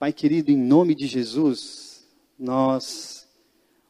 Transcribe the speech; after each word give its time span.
Pai 0.00 0.14
querido, 0.14 0.50
em 0.50 0.56
nome 0.56 0.94
de 0.94 1.06
Jesus, 1.06 2.06
nós 2.38 3.28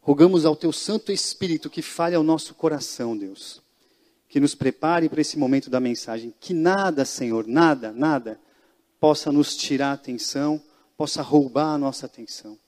rogamos 0.03 0.45
ao 0.45 0.57
Teu 0.57 0.73
Santo 0.73 1.13
Espírito 1.13 1.71
que 1.71 1.83
fale 1.83 2.17
ao 2.17 2.23
nosso 2.25 2.53
coração, 2.53 3.17
Deus. 3.17 3.63
Que 4.29 4.41
nos 4.41 4.55
prepare 4.55 5.09
para 5.09 5.21
esse 5.21 5.39
momento 5.39 5.71
da 5.71 5.79
mensagem. 5.79 6.35
Que 6.41 6.53
nada, 6.53 7.05
Senhor, 7.05 7.47
nada, 7.47 7.93
nada, 7.93 8.41
possa 8.99 9.31
nos 9.31 9.57
tirar 9.57 9.91
a 9.91 9.93
atenção, 9.93 10.61
possa 10.97 11.23
roubar 11.23 11.75
a 11.75 11.79
nossa 11.79 12.07
atenção. 12.07 12.59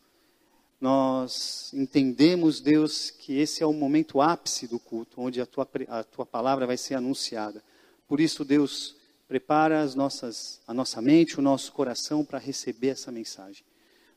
Nós 0.83 1.73
entendemos, 1.73 2.61
Deus, 2.61 3.09
que 3.09 3.39
esse 3.39 3.63
é 3.63 3.67
o 3.67 3.73
momento 3.73 4.21
ápice 4.21 4.67
do 4.67 4.79
culto, 4.79 5.19
onde 5.19 5.41
a 5.41 5.47
tua, 5.47 5.67
a 5.89 6.05
tua 6.05 6.27
palavra 6.27 6.67
vai 6.67 6.77
ser 6.77 6.97
anunciada. 6.97 7.65
Por 8.07 8.21
isso, 8.21 8.45
Deus, 8.45 8.97
Prepara 9.33 9.81
as 9.81 9.95
nossas, 9.95 10.61
a 10.67 10.75
nossa 10.75 11.01
mente, 11.01 11.39
o 11.39 11.43
nosso 11.43 11.73
coração 11.73 12.23
para 12.23 12.39
receber 12.39 12.89
essa 12.89 13.11
mensagem. 13.11 13.65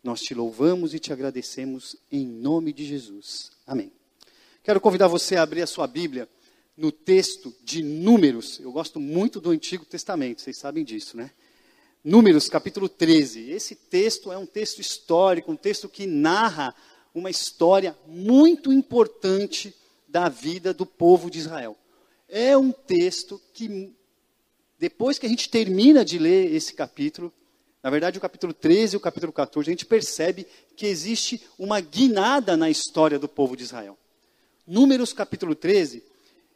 Nós 0.03 0.19
te 0.19 0.33
louvamos 0.33 0.93
e 0.93 0.99
te 0.99 1.13
agradecemos 1.13 1.95
em 2.11 2.27
nome 2.27 2.73
de 2.73 2.83
Jesus. 2.83 3.49
Amém. 3.65 3.93
Quero 4.61 4.81
convidar 4.81 5.07
você 5.07 5.37
a 5.37 5.41
abrir 5.41 5.61
a 5.61 5.67
sua 5.67 5.87
Bíblia 5.87 6.27
no 6.75 6.91
texto 6.91 7.55
de 7.63 7.81
Números. 7.81 8.59
Eu 8.59 8.73
gosto 8.73 8.99
muito 8.99 9.39
do 9.39 9.51
Antigo 9.51 9.85
Testamento, 9.85 10.41
vocês 10.41 10.57
sabem 10.57 10.83
disso, 10.83 11.15
né? 11.15 11.31
Números, 12.05 12.47
capítulo 12.47 12.87
13. 12.87 13.49
Esse 13.49 13.73
texto 13.73 14.31
é 14.31 14.37
um 14.37 14.45
texto 14.45 14.79
histórico, 14.79 15.51
um 15.51 15.55
texto 15.55 15.89
que 15.89 16.05
narra 16.05 16.71
uma 17.15 17.31
história 17.31 17.97
muito 18.05 18.71
importante 18.71 19.73
da 20.07 20.29
vida 20.29 20.71
do 20.71 20.85
povo 20.85 21.31
de 21.31 21.39
Israel. 21.39 21.75
É 22.29 22.55
um 22.55 22.71
texto 22.71 23.41
que 23.51 23.91
depois 24.77 25.17
que 25.17 25.25
a 25.25 25.29
gente 25.29 25.49
termina 25.49 26.05
de 26.05 26.19
ler 26.19 26.53
esse 26.53 26.75
capítulo, 26.75 27.33
na 27.81 27.89
verdade 27.89 28.19
o 28.19 28.21
capítulo 28.21 28.53
13 28.53 28.93
e 28.93 28.97
o 28.97 29.01
capítulo 29.01 29.33
14, 29.33 29.67
a 29.67 29.73
gente 29.73 29.85
percebe 29.87 30.45
que 30.75 30.85
existe 30.85 31.41
uma 31.57 31.81
guinada 31.81 32.55
na 32.55 32.69
história 32.69 33.17
do 33.17 33.27
povo 33.27 33.57
de 33.57 33.63
Israel. 33.63 33.97
Números 34.67 35.11
capítulo 35.11 35.55
13, 35.55 36.03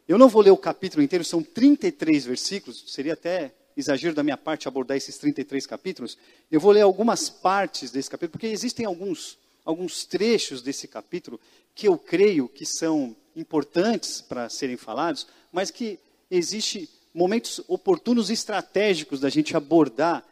eu 0.06 0.16
não 0.16 0.28
vou 0.28 0.42
ler 0.42 0.52
o 0.52 0.56
capítulo 0.56 1.02
inteiro, 1.02 1.24
são 1.24 1.42
33 1.42 2.24
versículos, 2.24 2.84
seria 2.86 3.14
até 3.14 3.52
exagero 3.76 4.14
da 4.14 4.22
minha 4.22 4.36
parte 4.36 4.68
abordar 4.68 4.96
esses 4.96 5.18
33 5.18 5.66
capítulos. 5.66 6.18
Eu 6.50 6.60
vou 6.60 6.72
ler 6.72 6.82
algumas 6.82 7.28
partes 7.28 7.90
desse 7.90 8.10
capítulo, 8.10 8.32
porque 8.32 8.46
existem 8.46 8.86
alguns, 8.86 9.38
alguns 9.64 10.04
trechos 10.04 10.62
desse 10.62 10.88
capítulo 10.88 11.40
que 11.74 11.88
eu 11.88 11.96
creio 11.96 12.48
que 12.48 12.66
são 12.66 13.14
importantes 13.34 14.20
para 14.20 14.48
serem 14.48 14.76
falados, 14.76 15.26
mas 15.52 15.70
que 15.70 15.98
existe 16.30 16.88
momentos 17.14 17.60
oportunos 17.68 18.30
e 18.30 18.32
estratégicos 18.32 19.20
da 19.20 19.28
gente 19.28 19.56
abordar 19.56 20.24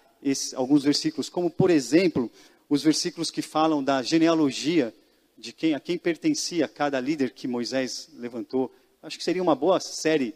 alguns 0.54 0.84
versículos, 0.84 1.28
como, 1.28 1.50
por 1.50 1.70
exemplo, 1.70 2.30
os 2.68 2.82
versículos 2.82 3.30
que 3.30 3.42
falam 3.42 3.82
da 3.82 4.02
genealogia 4.02 4.94
de 5.36 5.52
quem 5.52 5.74
a 5.74 5.80
quem 5.80 5.96
pertencia 5.96 6.66
cada 6.66 7.00
líder 7.00 7.30
que 7.30 7.46
Moisés 7.46 8.08
levantou. 8.14 8.72
Acho 9.02 9.16
que 9.16 9.24
seria 9.24 9.42
uma 9.42 9.54
boa 9.54 9.78
série 9.78 10.34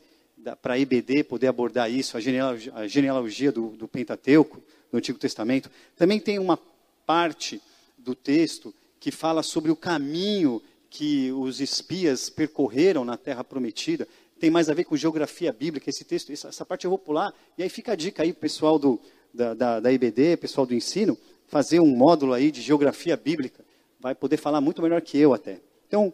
para 0.61 0.75
a 0.75 0.79
IBD 0.79 1.25
poder 1.25 1.47
abordar 1.47 1.91
isso, 1.91 2.17
a 2.17 2.21
genealogia, 2.21 2.73
a 2.75 2.87
genealogia 2.87 3.53
do, 3.53 3.69
do 3.71 3.89
Pentateuco, 3.89 4.63
do 4.91 4.99
Antigo 4.99 5.19
Testamento. 5.19 5.71
Também 5.97 6.19
tem 6.19 6.39
uma 6.39 6.59
parte 7.07 7.61
do 7.97 8.15
texto 8.15 8.75
que 8.99 9.11
fala 9.11 9.43
sobre 9.43 9.71
o 9.71 9.77
caminho 9.77 10.63
que 10.91 11.33
os 11.33 11.61
espias 11.61 12.29
percorreram 12.29 13.05
na 13.05 13.17
Terra 13.17 13.43
Prometida 13.43 14.07
tem 14.43 14.51
mais 14.51 14.69
a 14.69 14.75
ver 14.75 14.83
com 14.83 14.97
geografia 14.97 15.53
bíblica, 15.53 15.89
esse 15.89 16.03
texto, 16.03 16.33
essa 16.33 16.67
parte 16.67 16.85
eu 16.85 16.91
vou 16.91 16.99
pular. 16.99 17.33
E 17.57 17.63
aí 17.63 17.69
fica 17.69 17.93
a 17.93 17.95
dica 17.95 18.25
aí, 18.25 18.33
pessoal 18.33 18.77
do, 18.77 19.01
da, 19.33 19.55
da, 19.55 19.79
da 19.79 19.93
IBD, 19.93 20.37
pessoal 20.37 20.67
do 20.67 20.75
ensino, 20.75 21.17
fazer 21.47 21.79
um 21.79 21.87
módulo 21.87 22.33
aí 22.33 22.51
de 22.51 22.61
geografia 22.61 23.17
bíblica. 23.17 23.65
Vai 24.01 24.17
poder 24.17 24.37
falar 24.39 24.61
muito 24.61 24.83
melhor 24.83 25.01
que 25.01 25.17
eu 25.17 25.33
até. 25.33 25.61
Então, 25.87 26.13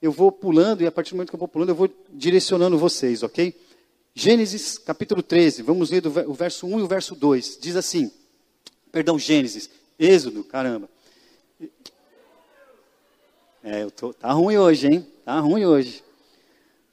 eu 0.00 0.10
vou 0.10 0.32
pulando 0.32 0.82
e 0.82 0.86
a 0.86 0.90
partir 0.90 1.10
do 1.10 1.16
momento 1.16 1.28
que 1.28 1.34
eu 1.34 1.38
vou 1.38 1.48
pulando, 1.48 1.68
eu 1.68 1.74
vou 1.74 1.90
direcionando 2.10 2.78
vocês, 2.78 3.22
ok? 3.22 3.54
Gênesis 4.18 4.78
capítulo 4.78 5.22
13, 5.22 5.60
vamos 5.60 5.90
ler 5.90 6.02
o 6.06 6.32
verso 6.32 6.66
1 6.66 6.78
e 6.78 6.82
o 6.82 6.88
verso 6.88 7.14
2. 7.14 7.58
Diz 7.60 7.76
assim, 7.76 8.10
perdão, 8.90 9.18
Gênesis, 9.18 9.68
Êxodo, 9.98 10.42
caramba. 10.42 10.88
É, 13.62 13.82
eu 13.82 13.90
tô, 13.90 14.14
tá 14.14 14.32
ruim 14.32 14.56
hoje, 14.56 14.86
hein? 14.86 15.06
Tá 15.22 15.38
ruim 15.38 15.66
hoje. 15.66 16.02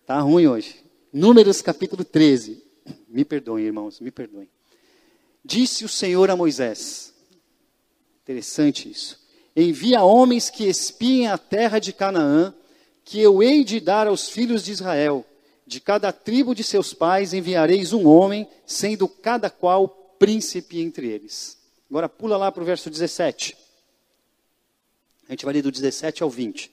Tá 0.06 0.20
ruim 0.20 0.48
hoje. 0.48 0.84
Números 1.14 1.62
capítulo 1.62 2.04
13. 2.04 2.62
Me 3.08 3.24
perdoem, 3.24 3.68
irmãos, 3.68 4.02
me 4.02 4.12
perdoem. 4.12 4.50
Disse 5.46 5.86
o 5.86 5.90
Senhor 5.90 6.30
a 6.30 6.36
Moisés. 6.36 7.14
Interessante 8.22 8.92
isso. 8.92 9.18
Envia 9.56 10.04
homens 10.04 10.50
que 10.50 10.66
espiem 10.66 11.28
a 11.28 11.38
terra 11.38 11.80
de 11.80 11.94
Canaã, 11.94 12.54
que 13.06 13.22
eu 13.22 13.42
hei 13.42 13.64
de 13.64 13.80
dar 13.80 14.08
aos 14.08 14.30
filhos 14.30 14.62
de 14.62 14.74
Israel. 14.74 15.26
De 15.66 15.80
cada 15.80 16.12
tribo 16.12 16.54
de 16.54 16.64
seus 16.64 16.94
pais 16.94 17.34
enviareis 17.34 17.94
um 17.94 18.08
homem, 18.08 18.48
sendo 18.66 19.08
cada 19.08 19.50
qual 19.50 19.88
príncipe 20.20 20.80
entre 20.80 21.08
eles. 21.08 21.58
Agora 21.90 22.10
pula 22.10 22.38
lá 22.38 22.52
para 22.52 22.64
o 22.64 22.66
verso 22.66 22.90
17. 22.90 23.56
A 25.28 25.32
gente 25.32 25.46
vai 25.46 25.54
ler 25.54 25.62
do 25.62 25.72
17 25.72 26.24
ao 26.24 26.30
20. 26.30 26.72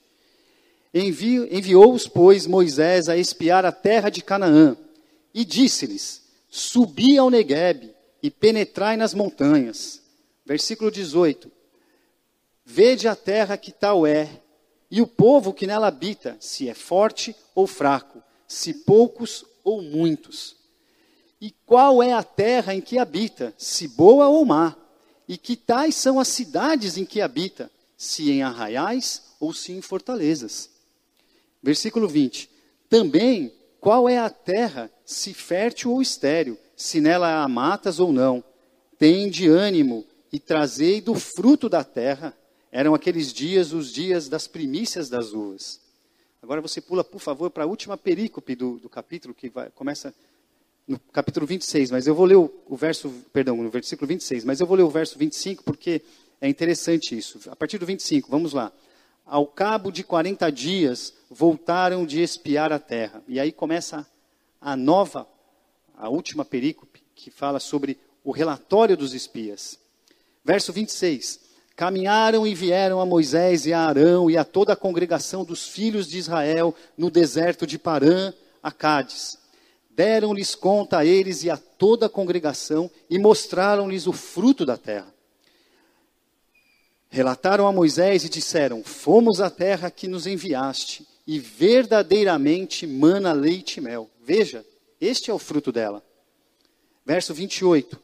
Enviou-os, 0.93 2.07
pois, 2.07 2.45
Moisés 2.45 3.07
a 3.07 3.15
espiar 3.15 3.65
a 3.65 3.71
terra 3.71 4.09
de 4.09 4.21
Canaã, 4.21 4.75
e 5.33 5.45
disse-lhes: 5.45 6.21
Subi 6.49 7.17
ao 7.17 7.29
Neguebe 7.29 7.93
e 8.21 8.29
penetrai 8.29 8.97
nas 8.97 9.13
montanhas. 9.13 10.01
Versículo 10.45 10.91
18: 10.91 11.49
Vede 12.65 13.07
a 13.07 13.15
terra 13.15 13.57
que 13.57 13.71
tal 13.71 14.05
é, 14.05 14.29
e 14.89 15.01
o 15.01 15.07
povo 15.07 15.53
que 15.53 15.65
nela 15.65 15.87
habita, 15.87 16.35
se 16.39 16.67
é 16.67 16.73
forte 16.73 17.33
ou 17.55 17.65
fraco, 17.65 18.21
se 18.51 18.73
poucos 18.73 19.45
ou 19.63 19.81
muitos. 19.81 20.57
E 21.39 21.51
qual 21.65 22.03
é 22.03 22.11
a 22.11 22.21
terra 22.21 22.75
em 22.75 22.81
que 22.81 22.99
habita, 22.99 23.53
se 23.57 23.87
boa 23.87 24.27
ou 24.27 24.43
má? 24.43 24.75
E 25.25 25.37
que 25.37 25.55
tais 25.55 25.95
são 25.95 26.19
as 26.19 26.27
cidades 26.27 26.97
em 26.97 27.05
que 27.05 27.21
habita, 27.21 27.71
se 27.97 28.29
em 28.29 28.43
arraiais 28.43 29.23
ou 29.39 29.53
se 29.53 29.71
em 29.71 29.81
fortalezas? 29.81 30.69
Versículo 31.63 32.09
20. 32.09 32.49
Também, 32.89 33.53
qual 33.79 34.09
é 34.09 34.17
a 34.17 34.29
terra, 34.29 34.91
se 35.05 35.33
fértil 35.33 35.91
ou 35.91 36.01
estéril, 36.01 36.57
se 36.75 36.99
nela 36.99 37.41
há 37.41 37.47
matas 37.47 38.01
ou 38.01 38.11
não? 38.11 38.43
Tende 38.99 39.47
ânimo 39.47 40.05
e 40.31 40.39
trazei 40.39 40.99
do 40.99 41.15
fruto 41.15 41.69
da 41.69 41.85
terra. 41.85 42.37
Eram 42.69 42.93
aqueles 42.93 43.31
dias 43.31 43.71
os 43.71 43.93
dias 43.93 44.27
das 44.27 44.45
primícias 44.45 45.07
das 45.07 45.31
uvas. 45.31 45.80
Agora 46.41 46.61
você 46.61 46.81
pula, 46.81 47.03
por 47.03 47.19
favor, 47.19 47.49
para 47.51 47.65
a 47.65 47.67
última 47.67 47.97
perícope 47.97 48.55
do, 48.55 48.79
do 48.79 48.89
capítulo, 48.89 49.33
que 49.33 49.49
vai, 49.49 49.69
começa 49.69 50.13
no 50.87 50.99
capítulo 50.99 51.45
26, 51.45 51.91
mas 51.91 52.07
eu 52.07 52.15
vou 52.15 52.25
ler 52.25 52.37
o, 52.37 52.51
o, 52.65 52.75
verso, 52.75 53.09
perdão, 53.31 53.57
no 53.57 53.69
versículo 53.69 54.07
26, 54.07 54.43
mas 54.43 54.59
eu 54.59 54.65
vou 54.65 54.75
ler 54.75 54.83
o 54.83 54.89
verso 54.89 55.17
25 55.19 55.63
porque 55.63 56.01
é 56.41 56.49
interessante 56.49 57.15
isso. 57.15 57.39
A 57.49 57.55
partir 57.55 57.77
do 57.77 57.85
25, 57.85 58.29
vamos 58.29 58.53
lá 58.53 58.71
ao 59.25 59.47
cabo 59.47 59.91
de 59.91 60.03
40 60.03 60.51
dias, 60.51 61.13
voltaram 61.29 62.05
de 62.05 62.21
espiar 62.21 62.73
a 62.73 62.79
terra. 62.79 63.23
E 63.27 63.39
aí 63.39 63.51
começa 63.51 64.05
a 64.59 64.75
nova, 64.75 65.27
a 65.95 66.09
última 66.09 66.43
perícope, 66.43 67.01
que 67.15 67.31
fala 67.31 67.59
sobre 67.59 67.97
o 68.23 68.31
relatório 68.31 68.97
dos 68.97 69.13
espias. 69.13 69.79
Verso 70.43 70.73
26. 70.73 71.50
Caminharam 71.81 72.45
e 72.45 72.53
vieram 72.53 73.01
a 73.01 73.07
Moisés 73.07 73.65
e 73.65 73.73
a 73.73 73.79
Arão 73.79 74.29
e 74.29 74.37
a 74.37 74.43
toda 74.43 74.73
a 74.73 74.75
congregação 74.75 75.43
dos 75.43 75.67
filhos 75.67 76.07
de 76.07 76.19
Israel 76.19 76.75
no 76.95 77.09
deserto 77.09 77.65
de 77.65 77.79
Parã, 77.79 78.31
a 78.61 78.71
Cádiz. 78.71 79.39
Deram-lhes 79.89 80.53
conta 80.53 80.99
a 80.99 81.05
eles 81.05 81.43
e 81.43 81.49
a 81.49 81.57
toda 81.57 82.05
a 82.05 82.09
congregação 82.09 82.87
e 83.09 83.17
mostraram-lhes 83.17 84.05
o 84.05 84.13
fruto 84.13 84.63
da 84.63 84.77
terra 84.77 85.11
relataram 87.09 87.67
a 87.67 87.71
Moisés 87.73 88.23
e 88.23 88.29
disseram: 88.29 88.83
Fomos 88.83 89.41
à 89.41 89.49
terra 89.49 89.91
que 89.91 90.07
nos 90.07 90.25
enviaste, 90.25 91.05
e 91.27 91.39
verdadeiramente 91.39 92.87
mana 92.87 93.33
leite 93.33 93.77
e 93.77 93.81
mel. 93.81 94.09
Veja, 94.23 94.63
este 94.99 95.29
é 95.29 95.33
o 95.33 95.39
fruto 95.39 95.71
dela. 95.71 96.01
Verso 97.05 97.33
28. 97.33 97.99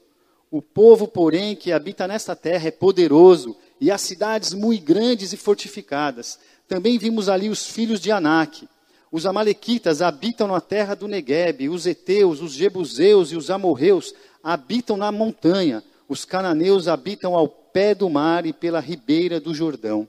O 0.49 0.61
povo, 0.61 1.07
porém, 1.07 1.55
que 1.55 1.71
habita 1.71 2.07
nesta 2.07 2.35
terra 2.35 2.67
é 2.67 2.71
poderoso, 2.71 3.55
e 3.79 3.91
as 3.91 4.01
cidades 4.01 4.53
muito 4.53 4.83
grandes 4.83 5.33
e 5.33 5.37
fortificadas. 5.37 6.39
Também 6.67 6.97
vimos 6.97 7.29
ali 7.29 7.49
os 7.49 7.65
filhos 7.65 7.99
de 7.99 8.11
Anak. 8.11 8.67
Os 9.11 9.25
amalequitas 9.25 10.01
habitam 10.01 10.47
na 10.47 10.59
terra 10.59 10.95
do 10.95 11.07
Negueb, 11.07 11.69
os 11.69 11.85
heteus, 11.85 12.41
os 12.41 12.51
jebuseus 12.51 13.31
e 13.31 13.35
os 13.35 13.49
amorreus 13.49 14.13
habitam 14.43 14.97
na 14.97 15.11
montanha. 15.11 15.83
Os 16.09 16.25
cananeus 16.25 16.87
habitam 16.87 17.35
ao 17.35 17.47
pé 17.47 17.93
do 17.93 18.09
mar 18.09 18.45
e 18.45 18.53
pela 18.53 18.79
ribeira 18.79 19.39
do 19.39 19.53
Jordão. 19.53 20.07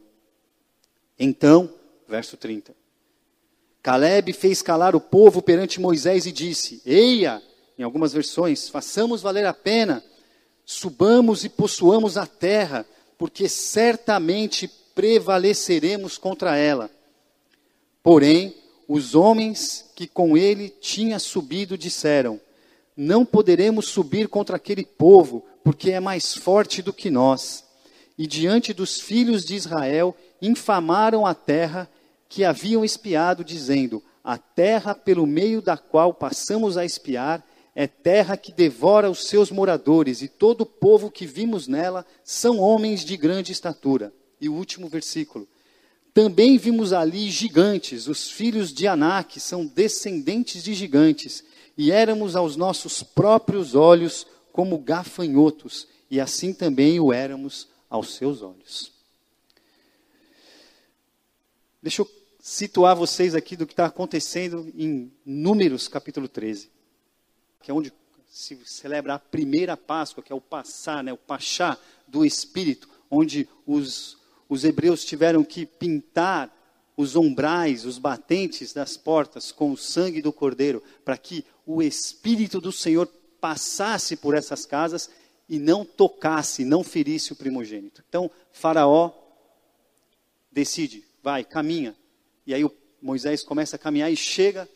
Então, 1.19 1.73
verso 2.09 2.37
30. 2.37 2.75
Caleb 3.83 4.33
fez 4.33 4.63
calar 4.63 4.95
o 4.95 5.01
povo 5.01 5.43
perante 5.43 5.81
Moisés 5.81 6.27
e 6.27 6.33
disse: 6.33 6.83
Eia, 6.85 7.43
em 7.79 7.83
algumas 7.83 8.13
versões, 8.13 8.69
façamos 8.69 9.23
valer 9.23 9.47
a 9.47 9.55
pena, 9.55 10.05
subamos 10.65 11.45
e 11.45 11.49
possuamos 11.49 12.17
a 12.17 12.27
terra, 12.27 12.85
porque 13.19 13.49
certamente 13.49 14.71
prevaleceremos 14.95 16.17
contra 16.17 16.57
ela. 16.57 16.89
Porém, 18.03 18.55
os 18.87 19.15
homens 19.15 19.91
que 19.95 20.07
com 20.07 20.37
ele 20.37 20.71
tinha 20.81 21.19
subido 21.19 21.77
disseram: 21.77 22.41
Não 22.97 23.27
poderemos 23.27 23.89
subir 23.89 24.29
contra 24.29 24.57
aquele 24.57 24.85
povo, 24.85 25.45
porque 25.63 25.91
é 25.91 26.01
mais 26.01 26.35
forte 26.35 26.81
do 26.81 26.93
que 26.93 27.11
nós. 27.11 27.65
E 28.17 28.27
diante 28.27 28.73
dos 28.73 29.01
filhos 29.01 29.45
de 29.45 29.55
Israel 29.57 30.17
infamaram 30.41 31.27
a 31.27 31.35
terra 31.35 31.89
que 32.29 32.45
haviam 32.45 32.85
espiado, 32.85 33.45
dizendo: 33.45 34.03
A 34.23 34.39
terra 34.39 34.95
pelo 34.95 35.27
meio 35.27 35.61
da 35.61 35.77
qual 35.77 36.15
passamos 36.15 36.77
a 36.77 36.85
espiar 36.85 37.45
é 37.81 37.87
terra 37.87 38.37
que 38.37 38.51
devora 38.51 39.09
os 39.09 39.29
seus 39.29 39.53
moradores, 39.53 40.21
e 40.21 40.27
todo 40.27 40.63
o 40.63 40.67
povo 40.67 41.13
que 41.13 41.25
vimos 41.25 41.69
nela 41.69 42.05
são 42.25 42.59
homens 42.59 43.05
de 43.05 43.17
grande 43.17 43.53
estatura. 43.53 44.13
E 44.41 44.49
o 44.49 44.55
último 44.55 44.89
versículo. 44.89 45.47
Também 46.13 46.59
vimos 46.59 46.93
ali 46.93 47.31
gigantes, 47.31 48.09
os 48.09 48.29
filhos 48.29 48.73
de 48.73 48.89
Anak 48.89 49.39
são 49.39 49.65
descendentes 49.65 50.65
de 50.65 50.75
gigantes, 50.75 51.45
e 51.77 51.93
éramos 51.93 52.35
aos 52.35 52.57
nossos 52.57 53.05
próprios 53.05 53.77
olhos 53.77 54.27
como 54.51 54.77
gafanhotos, 54.79 55.87
e 56.11 56.19
assim 56.21 56.53
também 56.53 56.99
o 56.99 57.13
éramos 57.13 57.69
aos 57.89 58.17
seus 58.17 58.43
olhos. 58.43 58.91
Deixa 61.81 62.03
eu 62.03 62.11
situar 62.41 62.97
vocês 62.97 63.37
aqui 63.37 63.55
do 63.55 63.69
que 63.69 63.73
está 63.73 63.87
acontecendo 63.87 64.69
em 64.75 65.13
Números 65.25 65.87
capítulo 65.87 66.27
13, 66.27 66.77
que 67.61 67.71
é 67.71 67.75
onde 67.75 67.93
se 68.29 68.59
celebra 68.65 69.15
a 69.15 69.19
primeira 69.19 69.77
Páscoa, 69.77 70.23
que 70.23 70.33
é 70.33 70.37
o 70.37 70.41
passar, 70.41 71.03
né, 71.03 71.13
o 71.13 71.17
pachá 71.17 71.77
do 72.07 72.25
Espírito, 72.25 72.89
onde 73.11 73.49
os, 73.67 74.17
os 74.49 74.65
hebreus 74.65 75.05
tiveram 75.05 75.43
que 75.43 75.67
pintar 75.67 76.55
os 76.97 77.15
umbrais, 77.15 77.85
os 77.85 77.99
batentes 77.99 78.73
das 78.73 78.97
portas 78.97 79.53
com 79.53 79.71
o 79.71 79.77
sangue 79.77 80.21
do 80.21 80.33
cordeiro, 80.33 80.83
para 81.05 81.17
que 81.17 81.45
o 81.65 81.83
Espírito 81.83 82.61
do 82.61 82.73
Senhor 82.73 83.07
passasse 83.41 84.17
por 84.17 84.35
essas 84.35 84.67
casas 84.67 85.09
e 85.49 85.59
não 85.59 85.85
tocasse, 85.85 86.65
não 86.65 86.83
ferisse 86.83 87.33
o 87.33 87.37
primogênito. 87.37 88.03
Então, 88.09 88.31
Faraó 88.53 89.13
decide, 90.51 91.05
vai, 91.23 91.45
caminha, 91.45 91.97
e 92.47 92.53
aí 92.53 92.69
Moisés 93.01 93.45
começa 93.45 93.77
a 93.77 93.79
caminhar 93.79 94.13
e 94.13 94.17
chega 94.17 94.69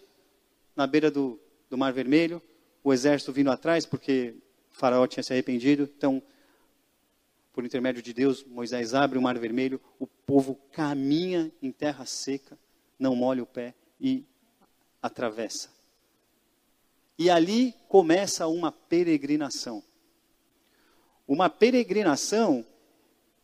na 0.77 0.87
beira 0.87 1.11
do, 1.11 1.41
do 1.69 1.77
Mar 1.77 1.93
Vermelho, 1.93 2.41
o 2.83 2.93
exército 2.93 3.33
vindo 3.33 3.51
atrás, 3.51 3.87
porque 3.87 4.35
faraó 4.71 5.07
tinha 5.07 5.23
se 5.23 5.33
arrependido. 5.33 5.89
Então, 5.97 6.23
por 7.53 7.65
intermédio 7.65 8.03
de 8.03 8.13
Deus, 8.13 8.45
Moisés 8.45 8.95
abre 8.95 9.19
o 9.19 9.23
Mar 9.23 9.39
Vermelho, 9.39 9.81
o 9.99 10.07
povo 10.07 10.59
caminha 10.73 11.53
em 11.61 11.71
terra 11.71 12.07
seca, 12.07 12.59
não 12.99 13.15
molha 13.15 13.43
o 13.43 13.47
pé 13.47 13.75
e 14.01 14.25
atravessa. 15.03 15.71
E 17.19 17.29
ali 17.29 17.75
começa 17.89 18.47
uma 18.47 18.73
peregrinação. 18.73 19.83
Uma 21.29 21.51
peregrinação 21.51 22.67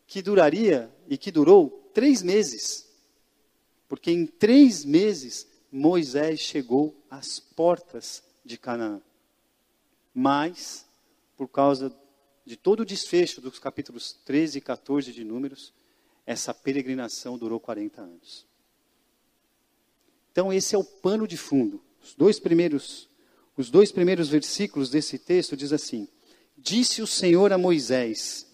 que 0.06 0.23
duraria 0.23 0.91
e 1.06 1.19
que 1.19 1.31
durou 1.31 1.91
três 1.93 2.23
meses. 2.23 2.88
Porque 3.87 4.11
em 4.11 4.26
três 4.26 4.84
meses 4.84 5.46
Moisés 5.70 6.41
chegou 6.41 6.96
às 7.11 7.38
portas 7.38 8.23
de 8.44 8.56
Canaã. 8.56 9.00
Mas, 10.20 10.85
por 11.37 11.47
causa 11.47 11.97
de 12.44 12.56
todo 12.56 12.81
o 12.81 12.85
desfecho 12.85 13.41
dos 13.41 13.61
capítulos 13.61 14.19
13 14.25 14.59
e 14.59 14.61
14 14.61 15.12
de 15.12 15.23
Números, 15.23 15.73
essa 16.26 16.53
peregrinação 16.53 17.38
durou 17.38 17.61
40 17.61 18.03
anos. 18.03 18.44
Então 20.32 20.53
esse 20.53 20.75
é 20.75 20.79
o 20.79 20.82
pano 20.82 21.25
de 21.25 21.37
fundo. 21.37 21.81
Os 22.03 22.17
dois 22.17 22.41
primeiros, 22.41 23.09
os 23.56 23.70
dois 23.70 23.93
primeiros 23.93 24.29
versículos 24.29 24.91
desse 24.91 25.20
texto 25.20 25.56
diz 25.56 25.73
assim: 25.73 26.09
Disse 26.56 27.00
o 27.00 27.06
Senhor 27.06 27.53
a 27.53 27.59
Moisés. 27.59 28.44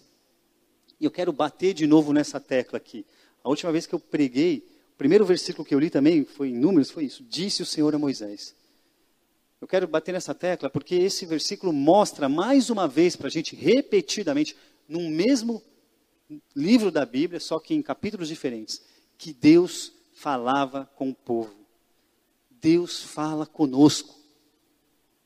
E 0.99 1.05
eu 1.05 1.09
quero 1.09 1.33
bater 1.33 1.73
de 1.73 1.87
novo 1.87 2.13
nessa 2.13 2.39
tecla 2.39 2.77
aqui. 2.77 3.03
A 3.43 3.49
última 3.49 3.71
vez 3.71 3.87
que 3.87 3.95
eu 3.95 3.99
preguei, 3.99 4.59
o 4.93 4.97
primeiro 4.97 5.25
versículo 5.25 5.65
que 5.65 5.73
eu 5.73 5.79
li 5.79 5.89
também 5.89 6.25
foi 6.25 6.49
em 6.49 6.59
Números, 6.59 6.91
foi 6.91 7.05
isso. 7.05 7.23
Disse 7.23 7.63
o 7.63 7.65
Senhor 7.65 7.95
a 7.95 7.97
Moisés. 7.97 8.53
Eu 9.65 9.67
quero 9.67 9.87
bater 9.87 10.11
nessa 10.11 10.35
tecla 10.35 10.69
porque 10.69 10.93
esse 10.93 11.25
versículo 11.25 11.73
mostra 11.73 12.29
mais 12.29 12.69
uma 12.69 12.87
vez 12.87 13.15
para 13.15 13.25
a 13.25 13.31
gente, 13.31 13.55
repetidamente, 13.55 14.55
num 14.87 15.09
mesmo 15.09 15.59
livro 16.55 16.91
da 16.91 17.03
Bíblia, 17.03 17.39
só 17.39 17.57
que 17.57 17.73
em 17.73 17.81
capítulos 17.81 18.27
diferentes, 18.27 18.83
que 19.17 19.33
Deus 19.33 19.91
falava 20.13 20.87
com 20.95 21.09
o 21.09 21.15
povo. 21.15 21.51
Deus 22.51 23.01
fala 23.01 23.43
conosco. 23.47 24.15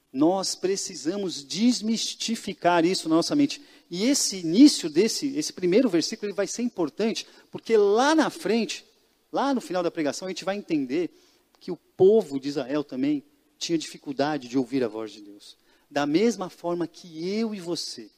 Nós 0.09 0.55
precisamos 0.55 1.43
desmistificar 1.43 2.85
isso 2.85 3.09
na 3.09 3.17
nossa 3.17 3.35
mente. 3.35 3.61
E 3.91 4.05
esse 4.05 4.37
início 4.37 4.89
desse, 4.89 5.35
esse 5.37 5.51
primeiro 5.51 5.89
versículo, 5.89 6.29
ele 6.29 6.35
vai 6.37 6.47
ser 6.47 6.61
importante, 6.61 7.27
porque 7.51 7.75
lá 7.75 8.15
na 8.15 8.29
frente, 8.29 8.85
Lá 9.31 9.53
no 9.53 9.61
final 9.61 9.83
da 9.83 9.91
pregação, 9.91 10.27
a 10.27 10.31
gente 10.31 10.43
vai 10.43 10.57
entender 10.57 11.11
que 11.59 11.71
o 11.71 11.75
povo 11.75 12.39
de 12.39 12.49
Israel 12.49 12.83
também 12.83 13.23
tinha 13.59 13.77
dificuldade 13.77 14.47
de 14.47 14.57
ouvir 14.57 14.83
a 14.83 14.87
voz 14.87 15.11
de 15.11 15.21
Deus. 15.21 15.57
Da 15.91 16.05
mesma 16.05 16.49
forma 16.49 16.87
que 16.87 17.29
eu 17.29 17.53
e 17.53 17.59
você, 17.59 18.09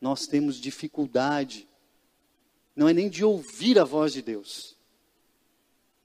nós 0.00 0.26
temos 0.26 0.56
dificuldade, 0.60 1.66
não 2.76 2.88
é 2.88 2.92
nem 2.92 3.08
de 3.08 3.24
ouvir 3.24 3.78
a 3.78 3.84
voz 3.84 4.12
de 4.12 4.22
Deus, 4.22 4.76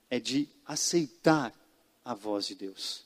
é 0.10 0.20
de 0.20 0.48
aceitar 0.66 1.54
a 2.04 2.14
voz 2.14 2.48
de 2.48 2.56
Deus. 2.56 3.04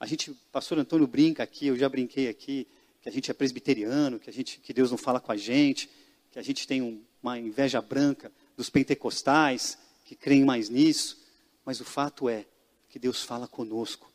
A 0.00 0.06
gente, 0.06 0.32
pastor 0.50 0.78
Antônio 0.78 1.06
brinca 1.06 1.42
aqui, 1.42 1.66
eu 1.66 1.76
já 1.76 1.88
brinquei 1.88 2.28
aqui, 2.28 2.66
que 3.02 3.08
a 3.08 3.12
gente 3.12 3.30
é 3.30 3.34
presbiteriano, 3.34 4.18
que, 4.18 4.30
a 4.30 4.32
gente, 4.32 4.58
que 4.60 4.72
Deus 4.72 4.90
não 4.90 4.98
fala 4.98 5.20
com 5.20 5.32
a 5.32 5.36
gente, 5.36 5.88
que 6.30 6.38
a 6.38 6.42
gente 6.42 6.66
tem 6.66 6.80
um, 6.80 7.02
uma 7.22 7.38
inveja 7.38 7.80
branca 7.82 8.32
dos 8.56 8.70
pentecostais, 8.70 9.78
que 10.04 10.14
creem 10.14 10.44
mais 10.44 10.68
nisso, 10.68 11.18
mas 11.64 11.80
o 11.80 11.84
fato 11.84 12.28
é 12.28 12.46
que 12.88 12.98
Deus 12.98 13.22
fala 13.22 13.46
conosco. 13.46 14.10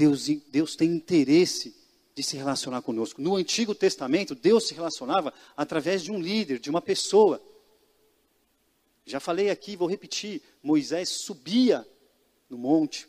Deus, 0.00 0.28
Deus 0.48 0.76
tem 0.76 0.90
interesse 0.90 1.76
de 2.14 2.22
se 2.22 2.34
relacionar 2.34 2.80
conosco. 2.80 3.20
No 3.20 3.36
Antigo 3.36 3.74
Testamento, 3.74 4.34
Deus 4.34 4.66
se 4.66 4.72
relacionava 4.72 5.30
através 5.54 6.02
de 6.02 6.10
um 6.10 6.18
líder, 6.18 6.58
de 6.58 6.70
uma 6.70 6.80
pessoa. 6.80 7.38
Já 9.04 9.20
falei 9.20 9.50
aqui, 9.50 9.76
vou 9.76 9.86
repetir: 9.86 10.40
Moisés 10.62 11.10
subia 11.10 11.86
no 12.48 12.56
monte 12.56 13.06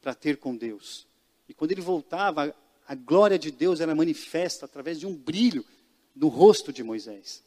para 0.00 0.14
ter 0.14 0.38
com 0.38 0.56
Deus. 0.56 1.06
E 1.46 1.52
quando 1.52 1.72
ele 1.72 1.82
voltava, 1.82 2.56
a 2.88 2.94
glória 2.94 3.38
de 3.38 3.50
Deus 3.50 3.82
era 3.82 3.94
manifesta 3.94 4.64
através 4.64 4.98
de 4.98 5.06
um 5.06 5.14
brilho 5.14 5.66
no 6.14 6.28
rosto 6.28 6.72
de 6.72 6.82
Moisés. 6.82 7.44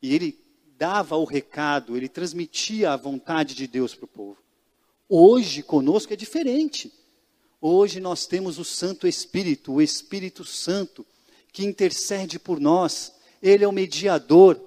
E 0.00 0.14
ele 0.14 0.38
dava 0.78 1.16
o 1.16 1.24
recado, 1.24 1.96
ele 1.96 2.08
transmitia 2.08 2.92
a 2.92 2.96
vontade 2.96 3.52
de 3.52 3.66
Deus 3.66 3.96
para 3.96 4.04
o 4.04 4.08
povo. 4.08 4.38
Hoje 5.08 5.60
conosco 5.60 6.12
é 6.12 6.16
diferente. 6.16 6.92
Hoje 7.66 7.98
nós 7.98 8.26
temos 8.26 8.58
o 8.58 8.64
Santo 8.64 9.08
Espírito, 9.08 9.72
o 9.72 9.80
Espírito 9.80 10.44
Santo, 10.44 11.02
que 11.50 11.64
intercede 11.64 12.38
por 12.38 12.60
nós. 12.60 13.14
Ele 13.42 13.64
é 13.64 13.66
o 13.66 13.72
mediador. 13.72 14.60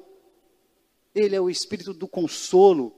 Ele 1.13 1.35
é 1.35 1.39
o 1.39 1.47
Espírito 1.47 1.93
do 1.93 2.07
consolo. 2.07 2.91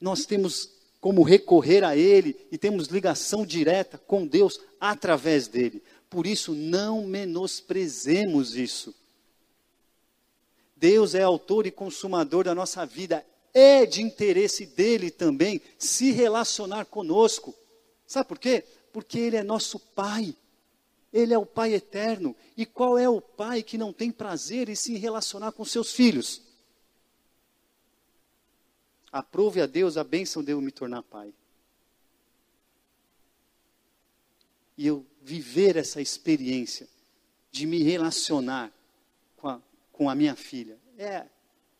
Nós 0.00 0.26
temos 0.26 0.68
como 1.00 1.22
recorrer 1.22 1.84
a 1.84 1.96
Ele 1.96 2.36
e 2.50 2.58
temos 2.58 2.88
ligação 2.88 3.46
direta 3.46 3.98
com 3.98 4.26
Deus 4.26 4.58
através 4.80 5.46
dele. 5.46 5.80
Por 6.10 6.26
isso, 6.26 6.52
não 6.52 7.06
menosprezemos 7.06 8.56
isso. 8.56 8.92
Deus 10.76 11.14
é 11.14 11.22
autor 11.22 11.68
e 11.68 11.70
consumador 11.70 12.42
da 12.42 12.52
nossa 12.52 12.84
vida. 12.84 13.24
É 13.54 13.86
de 13.86 14.02
interesse 14.02 14.66
dele 14.66 15.08
também 15.08 15.62
se 15.78 16.10
relacionar 16.10 16.86
conosco. 16.86 17.54
Sabe 18.12 18.28
por 18.28 18.38
quê? 18.38 18.62
Porque 18.92 19.18
ele 19.18 19.36
é 19.36 19.42
nosso 19.42 19.78
Pai. 19.78 20.36
Ele 21.10 21.32
é 21.32 21.38
o 21.38 21.46
Pai 21.46 21.72
eterno. 21.72 22.36
E 22.54 22.66
qual 22.66 22.98
é 22.98 23.08
o 23.08 23.22
pai 23.22 23.62
que 23.62 23.78
não 23.78 23.90
tem 23.90 24.10
prazer 24.10 24.68
em 24.68 24.74
se 24.74 24.98
relacionar 24.98 25.52
com 25.52 25.64
seus 25.64 25.92
filhos? 25.92 26.42
Aprove 29.10 29.62
a 29.62 29.66
Deus 29.66 29.96
a 29.96 30.04
bênção 30.04 30.44
de 30.44 30.52
eu 30.52 30.60
me 30.60 30.70
tornar 30.70 31.02
pai. 31.02 31.32
E 34.76 34.86
eu 34.86 35.06
viver 35.22 35.76
essa 35.76 36.00
experiência 36.00 36.86
de 37.50 37.66
me 37.66 37.82
relacionar 37.82 38.70
com 39.38 39.48
a, 39.48 39.62
com 39.90 40.10
a 40.10 40.14
minha 40.14 40.36
filha. 40.36 40.78
É, 40.98 41.26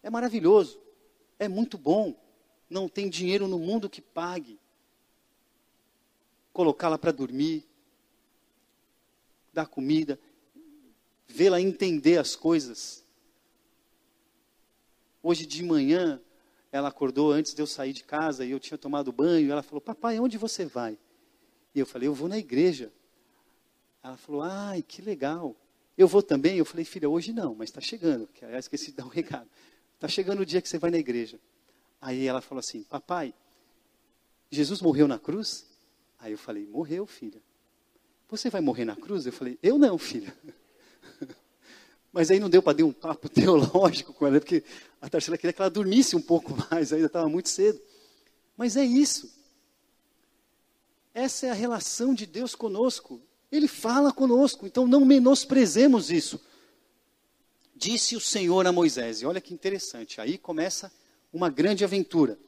é 0.02 0.08
maravilhoso, 0.08 0.80
é 1.38 1.46
muito 1.46 1.76
bom. 1.76 2.14
Não 2.70 2.88
tem 2.88 3.10
dinheiro 3.10 3.46
no 3.46 3.58
mundo 3.58 3.90
que 3.90 4.00
pague. 4.00 4.58
Colocá-la 6.52 6.98
para 6.98 7.12
dormir, 7.12 7.66
dar 9.52 9.66
comida, 9.66 10.18
vê-la 11.26 11.60
entender 11.60 12.18
as 12.18 12.36
coisas. 12.36 13.04
Hoje 15.22 15.46
de 15.46 15.62
manhã, 15.62 16.20
ela 16.70 16.88
acordou 16.88 17.30
antes 17.30 17.54
de 17.54 17.62
eu 17.62 17.66
sair 17.66 17.92
de 17.92 18.04
casa 18.04 18.44
e 18.44 18.50
eu 18.50 18.60
tinha 18.60 18.78
tomado 18.78 19.12
banho. 19.12 19.50
Ela 19.50 19.62
falou: 19.62 19.80
Papai, 19.80 20.18
onde 20.18 20.36
você 20.36 20.64
vai? 20.64 20.98
E 21.74 21.78
eu 21.78 21.86
falei: 21.86 22.08
Eu 22.08 22.14
vou 22.14 22.28
na 22.28 22.38
igreja. 22.38 22.92
Ela 24.02 24.16
falou: 24.16 24.42
Ai, 24.42 24.82
que 24.82 25.00
legal. 25.00 25.56
Eu 25.96 26.08
vou 26.08 26.22
também? 26.22 26.56
Eu 26.56 26.64
falei: 26.64 26.84
Filha, 26.84 27.08
hoje 27.08 27.32
não, 27.32 27.54
mas 27.54 27.68
está 27.68 27.80
chegando. 27.80 28.26
Que 28.26 28.44
aliás, 28.44 28.64
esqueci 28.64 28.90
de 28.90 28.96
dar 28.96 29.04
um 29.04 29.08
recado. 29.10 29.48
Está 29.94 30.08
chegando 30.08 30.40
o 30.40 30.46
dia 30.46 30.60
que 30.60 30.68
você 30.68 30.78
vai 30.78 30.90
na 30.90 30.98
igreja. 30.98 31.38
Aí 32.00 32.26
ela 32.26 32.40
falou 32.40 32.60
assim: 32.60 32.82
Papai, 32.82 33.32
Jesus 34.50 34.80
morreu 34.80 35.06
na 35.06 35.18
cruz? 35.18 35.71
Aí 36.22 36.30
eu 36.30 36.38
falei: 36.38 36.64
Morreu, 36.66 37.04
filha. 37.04 37.42
Você 38.30 38.48
vai 38.48 38.60
morrer 38.60 38.84
na 38.84 38.94
cruz? 38.94 39.26
Eu 39.26 39.32
falei: 39.32 39.58
Eu 39.60 39.76
não, 39.76 39.98
filha. 39.98 40.34
Mas 42.12 42.30
aí 42.30 42.38
não 42.38 42.48
deu 42.48 42.62
para 42.62 42.78
dar 42.78 42.84
um 42.84 42.92
papo 42.92 43.28
teológico 43.28 44.14
com 44.14 44.26
ela, 44.26 44.38
porque 44.38 44.62
a 45.00 45.08
Tarsila 45.10 45.36
queria 45.36 45.52
que 45.52 45.60
ela 45.60 45.70
dormisse 45.70 46.14
um 46.14 46.22
pouco 46.22 46.54
mais, 46.70 46.92
ainda 46.92 47.06
estava 47.06 47.28
muito 47.28 47.48
cedo. 47.48 47.80
Mas 48.56 48.76
é 48.76 48.84
isso. 48.84 49.34
Essa 51.12 51.46
é 51.46 51.50
a 51.50 51.54
relação 51.54 52.14
de 52.14 52.24
Deus 52.24 52.54
conosco. 52.54 53.20
Ele 53.50 53.66
fala 53.66 54.12
conosco, 54.12 54.66
então 54.66 54.86
não 54.86 55.04
menosprezemos 55.04 56.10
isso. 56.10 56.40
Disse 57.74 58.14
o 58.14 58.20
Senhor 58.20 58.64
a 58.66 58.72
Moisés, 58.72 59.20
e 59.20 59.26
olha 59.26 59.40
que 59.40 59.52
interessante, 59.52 60.20
aí 60.20 60.38
começa 60.38 60.92
uma 61.32 61.50
grande 61.50 61.84
aventura. 61.84 62.38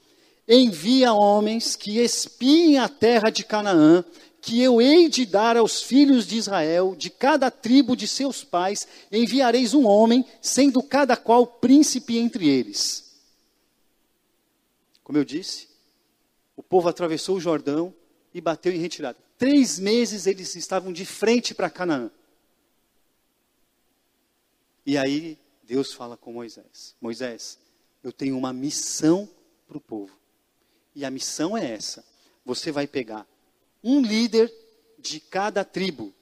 Envia 0.46 1.12
homens 1.12 1.74
que 1.74 1.98
espiem 1.98 2.78
a 2.78 2.88
terra 2.88 3.30
de 3.30 3.44
Canaã, 3.44 4.04
que 4.42 4.60
eu 4.60 4.80
hei 4.80 5.08
de 5.08 5.24
dar 5.24 5.56
aos 5.56 5.82
filhos 5.82 6.26
de 6.26 6.36
Israel, 6.36 6.94
de 6.94 7.08
cada 7.08 7.50
tribo 7.50 7.96
de 7.96 8.06
seus 8.06 8.44
pais, 8.44 8.86
enviareis 9.10 9.72
um 9.72 9.86
homem, 9.86 10.22
sendo 10.42 10.82
cada 10.82 11.16
qual 11.16 11.46
príncipe 11.46 12.18
entre 12.18 12.46
eles. 12.46 13.22
Como 15.02 15.16
eu 15.16 15.24
disse, 15.24 15.68
o 16.54 16.62
povo 16.62 16.88
atravessou 16.88 17.36
o 17.36 17.40
Jordão 17.40 17.94
e 18.34 18.40
bateu 18.40 18.70
em 18.70 18.78
retirada. 18.78 19.18
Três 19.38 19.78
meses 19.78 20.26
eles 20.26 20.54
estavam 20.54 20.92
de 20.92 21.06
frente 21.06 21.54
para 21.54 21.70
Canaã. 21.70 22.10
E 24.84 24.98
aí 24.98 25.38
Deus 25.62 25.92
fala 25.94 26.16
com 26.16 26.32
Moisés: 26.32 26.94
Moisés, 27.00 27.58
eu 28.02 28.12
tenho 28.12 28.36
uma 28.36 28.52
missão 28.52 29.28
para 29.66 29.78
o 29.78 29.80
povo. 29.80 30.23
E 30.94 31.04
a 31.04 31.10
missão 31.10 31.56
é 31.56 31.72
essa: 31.72 32.04
você 32.44 32.70
vai 32.70 32.86
pegar 32.86 33.26
um 33.82 34.00
líder 34.00 34.52
de 34.98 35.20
cada 35.20 35.64
tribo. 35.64 36.12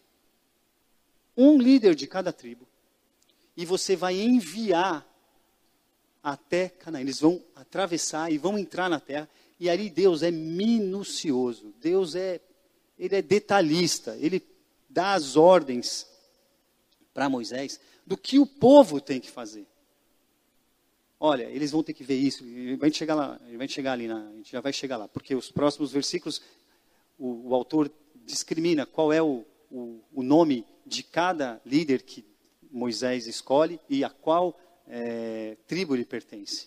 Um 1.37 1.59
líder 1.59 1.95
de 1.95 2.07
cada 2.07 2.33
tribo. 2.33 2.67
E 3.57 3.65
você 3.65 3.95
vai 3.95 4.21
enviar 4.21 5.07
até 6.23 6.69
Canaã. 6.69 7.01
Eles 7.01 7.21
vão 7.21 7.43
atravessar 7.55 8.33
e 8.33 8.39
vão 8.39 8.59
entrar 8.59 8.89
na 8.89 9.01
terra. 9.01 9.29
E 9.59 9.71
ali 9.71 9.89
Deus 9.89 10.23
é 10.23 10.31
minucioso. 10.31 11.73
Deus 11.81 12.15
é, 12.15 12.41
ele 12.99 13.17
é 13.17 13.23
detalhista. 13.23 14.17
Ele 14.19 14.45
dá 14.89 15.15
as 15.15 15.37
ordens 15.37 16.07
para 17.15 17.29
Moisés 17.29 17.81
do 18.07 18.17
que 18.17 18.39
o 18.39 18.47
povo 18.47 19.01
tem 19.01 19.21
que 19.21 19.31
fazer. 19.31 19.67
Olha, 21.25 21.45
eles 21.45 21.71
vão 21.71 21.85
ter 21.85 21.93
que 21.93 22.03
ver 22.03 22.17
isso. 22.17 22.45
Ele 22.45 22.77
vai 22.77 22.93
chegar 22.93 23.15
lá, 23.15 23.41
vai 23.57 23.69
chegar 23.69 23.93
ali, 23.93 24.09
na, 24.09 24.29
a 24.29 24.33
gente 24.33 24.51
já 24.51 24.61
vai 24.61 24.73
chegar 24.73 24.97
lá, 24.97 25.07
porque 25.07 25.37
os 25.37 25.53
próximos 25.53 25.93
versículos 25.93 26.43
o, 27.17 27.51
o 27.51 27.55
autor 27.55 27.89
discrimina 28.27 28.85
qual 28.85 29.13
é 29.13 29.23
o, 29.23 29.45
o, 29.71 30.01
o, 30.13 30.21
nome 30.21 30.67
de 30.85 31.05
cada 31.05 31.63
líder 31.65 32.03
que 32.03 32.25
Moisés 32.73 33.29
escolhe 33.29 33.79
e 33.89 34.03
a 34.03 34.11
qual 34.11 34.59
é, 34.89 35.57
tribo 35.69 35.95
ele 35.95 36.05
pertence. 36.05 36.67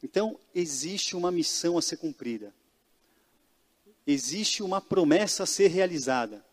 Então, 0.00 0.38
existe 0.54 1.16
uma 1.16 1.32
missão 1.32 1.76
a 1.76 1.82
ser 1.82 1.96
cumprida. 1.96 2.54
Existe 4.06 4.62
uma 4.62 4.80
promessa 4.80 5.42
a 5.42 5.46
ser 5.46 5.66
realizada. 5.72 6.44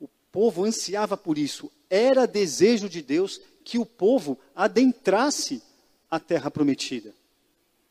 O 0.00 0.08
povo 0.32 0.64
ansiava 0.64 1.14
por 1.14 1.36
isso. 1.36 1.70
Era 1.90 2.24
desejo 2.24 2.88
de 2.88 3.02
Deus 3.02 3.38
que 3.62 3.78
o 3.78 3.84
povo 3.84 4.38
adentrasse 4.54 5.62
a 6.16 6.20
terra 6.20 6.50
prometida. 6.50 7.14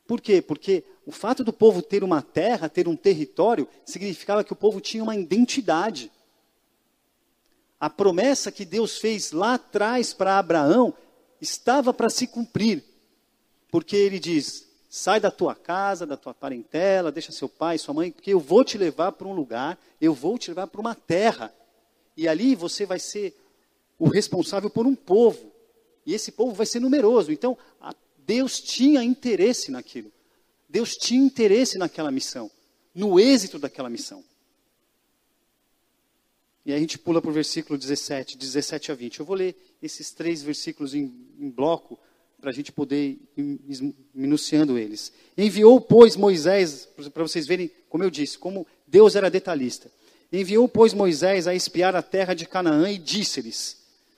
Por 0.08 0.22
quê? 0.22 0.42
Porque 0.42 0.84
o 1.06 1.12
fato 1.12 1.44
do 1.44 1.54
povo 1.54 1.82
ter 1.82 2.04
uma 2.04 2.22
terra, 2.22 2.70
ter 2.70 2.88
um 2.88 2.96
território, 2.96 3.68
significava 3.86 4.44
que 4.44 4.54
o 4.54 4.56
povo 4.56 4.80
tinha 4.80 5.04
uma 5.04 5.16
identidade. 5.16 6.12
A 7.80 7.90
promessa 7.90 8.52
que 8.52 8.66
Deus 8.66 8.98
fez 8.98 9.32
lá 9.32 9.56
atrás 9.56 10.14
para 10.14 10.38
Abraão 10.38 10.94
estava 11.42 11.94
para 11.94 12.10
se 12.10 12.28
cumprir. 12.28 12.84
Porque 13.72 13.96
ele 13.96 14.20
diz: 14.20 14.68
sai 14.90 15.20
da 15.20 15.32
tua 15.32 15.56
casa, 15.56 16.06
da 16.06 16.16
tua 16.16 16.34
parentela, 16.34 17.12
deixa 17.12 17.32
seu 17.32 17.50
pai, 17.50 17.78
sua 17.78 17.94
mãe, 17.94 18.12
porque 18.12 18.34
eu 18.34 18.40
vou 18.40 18.64
te 18.64 18.78
levar 18.78 19.12
para 19.12 19.28
um 19.28 19.34
lugar, 19.34 19.78
eu 20.00 20.14
vou 20.14 20.38
te 20.38 20.50
levar 20.52 20.68
para 20.68 20.82
uma 20.82 20.96
terra. 20.96 21.54
E 22.16 22.28
ali 22.28 22.56
você 22.56 22.86
vai 22.86 23.00
ser 23.00 23.36
o 24.00 24.08
responsável 24.08 24.70
por 24.70 24.86
um 24.86 24.96
povo. 24.96 25.52
E 26.06 26.14
esse 26.14 26.32
povo 26.32 26.54
vai 26.54 26.66
ser 26.66 26.80
numeroso. 26.80 27.32
Então, 27.32 27.58
Deus 28.26 28.60
tinha 28.60 29.04
interesse 29.04 29.72
naquilo. 29.72 30.12
Deus 30.68 30.96
tinha 30.96 31.24
interesse 31.24 31.78
naquela 31.78 32.12
missão, 32.12 32.50
no 32.94 33.20
êxito 33.20 33.60
daquela 33.60 33.90
missão. 33.90 34.24
E 36.66 36.72
aí 36.72 36.78
a 36.78 36.82
gente 36.82 36.98
pula 36.98 37.22
para 37.22 37.30
o 37.30 37.34
versículo 37.34 37.78
17, 37.78 38.38
17 38.38 38.92
a 38.92 38.96
20. 38.96 39.20
Eu 39.20 39.26
vou 39.26 39.36
ler 39.36 39.56
esses 39.82 40.12
três 40.12 40.42
versículos 40.42 40.96
em, 40.96 41.14
em 41.40 41.50
bloco, 41.50 42.00
para 42.42 42.50
a 42.50 42.54
gente 42.54 42.72
poder 42.72 43.18
ir 43.38 43.96
minuciando 44.14 44.78
eles. 44.78 45.12
Enviou, 45.38 45.80
pois, 45.80 46.16
Moisés, 46.16 46.88
para 47.14 47.24
vocês 47.24 47.48
verem, 47.48 47.72
como 47.88 48.04
eu 48.04 48.10
disse, 48.10 48.38
como 48.38 48.68
Deus 48.88 49.16
era 49.16 49.30
detalhista. 49.30 49.92
Enviou, 50.32 50.68
pois, 50.68 50.94
Moisés 50.94 51.48
a 51.48 51.56
espiar 51.56 51.96
a 51.96 52.02
terra 52.02 52.34
de 52.34 52.46
Canaã 52.46 52.90
e 52.90 52.98
disse-lhes: 52.98 53.78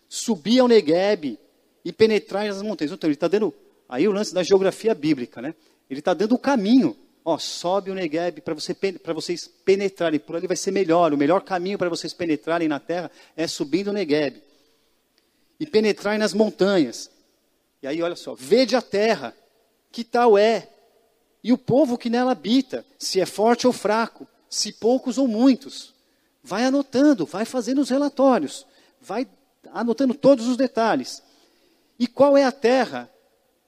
Subi 0.09 0.59
ao 0.59 0.67
Neguebe 0.67 1.37
e 1.85 1.91
penetrai 1.91 2.47
nas 2.47 2.61
montanhas. 2.61 2.91
Então, 2.91 3.07
ele 3.07 3.13
está 3.13 3.27
dando 3.27 3.53
Aí 3.89 4.07
o 4.07 4.11
lance 4.11 4.33
da 4.33 4.43
geografia 4.43 4.93
bíblica, 4.93 5.41
né? 5.41 5.55
Ele 5.89 5.99
está 5.99 6.13
dando 6.13 6.35
o 6.35 6.39
caminho. 6.39 6.95
Ó, 7.23 7.37
sobe 7.37 7.91
o 7.91 7.95
Negev 7.95 8.41
para 8.41 8.53
você, 8.53 8.75
vocês 9.13 9.47
penetrarem. 9.65 10.19
Por 10.19 10.35
ali 10.35 10.47
vai 10.47 10.57
ser 10.57 10.71
melhor. 10.71 11.13
O 11.13 11.17
melhor 11.17 11.41
caminho 11.41 11.77
para 11.77 11.89
vocês 11.89 12.13
penetrarem 12.13 12.67
na 12.67 12.79
terra 12.79 13.11
é 13.35 13.47
subindo 13.47 13.89
o 13.89 13.93
Negev. 13.93 14.41
E 15.59 15.65
penetrarem 15.65 16.19
nas 16.19 16.33
montanhas. 16.33 17.09
E 17.81 17.87
aí, 17.87 18.01
olha 18.01 18.15
só. 18.15 18.33
Vede 18.35 18.75
a 18.75 18.81
terra, 18.81 19.33
que 19.91 20.03
tal 20.03 20.37
é. 20.37 20.69
E 21.43 21.53
o 21.53 21.57
povo 21.57 21.97
que 21.97 22.09
nela 22.09 22.31
habita, 22.31 22.85
se 22.97 23.21
é 23.21 23.25
forte 23.25 23.67
ou 23.67 23.73
fraco, 23.73 24.27
se 24.49 24.73
poucos 24.73 25.17
ou 25.17 25.27
muitos. 25.27 25.93
Vai 26.43 26.63
anotando, 26.63 27.25
vai 27.25 27.45
fazendo 27.45 27.81
os 27.81 27.89
relatórios. 27.89 28.65
Vai 29.01 29.27
anotando 29.71 30.13
todos 30.13 30.47
os 30.47 30.57
detalhes. 30.57 31.21
E 31.99 32.07
qual 32.07 32.37
é 32.37 32.43
a 32.43 32.51
terra 32.51 33.09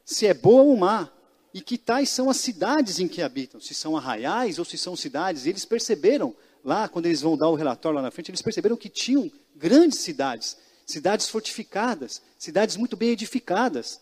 se 0.10 0.26
é 0.26 0.34
boa 0.34 0.64
ou 0.64 0.76
má, 0.76 1.08
e 1.54 1.62
que 1.62 1.78
tais 1.78 2.10
são 2.10 2.32
as 2.32 2.38
cidades 2.38 3.00
em 3.00 3.08
que 3.08 3.22
habitam, 3.22 3.62
se 3.62 3.76
são 3.76 3.96
arraiais 3.96 4.58
ou 4.58 4.66
se 4.66 4.76
são 4.76 4.96
cidades. 4.96 5.46
E 5.46 5.50
eles 5.50 5.66
perceberam, 5.66 6.36
lá, 6.66 6.88
quando 6.88 7.06
eles 7.06 7.22
vão 7.22 7.38
dar 7.38 7.48
o 7.48 7.54
relatório 7.54 7.98
lá 7.98 8.02
na 8.02 8.10
frente, 8.10 8.32
eles 8.32 8.42
perceberam 8.42 8.76
que 8.76 8.90
tinham 8.90 9.32
grandes 9.56 10.00
cidades, 10.00 10.58
cidades 10.84 11.30
fortificadas, 11.30 12.24
cidades 12.40 12.76
muito 12.76 12.98
bem 12.98 13.10
edificadas. 13.10 14.02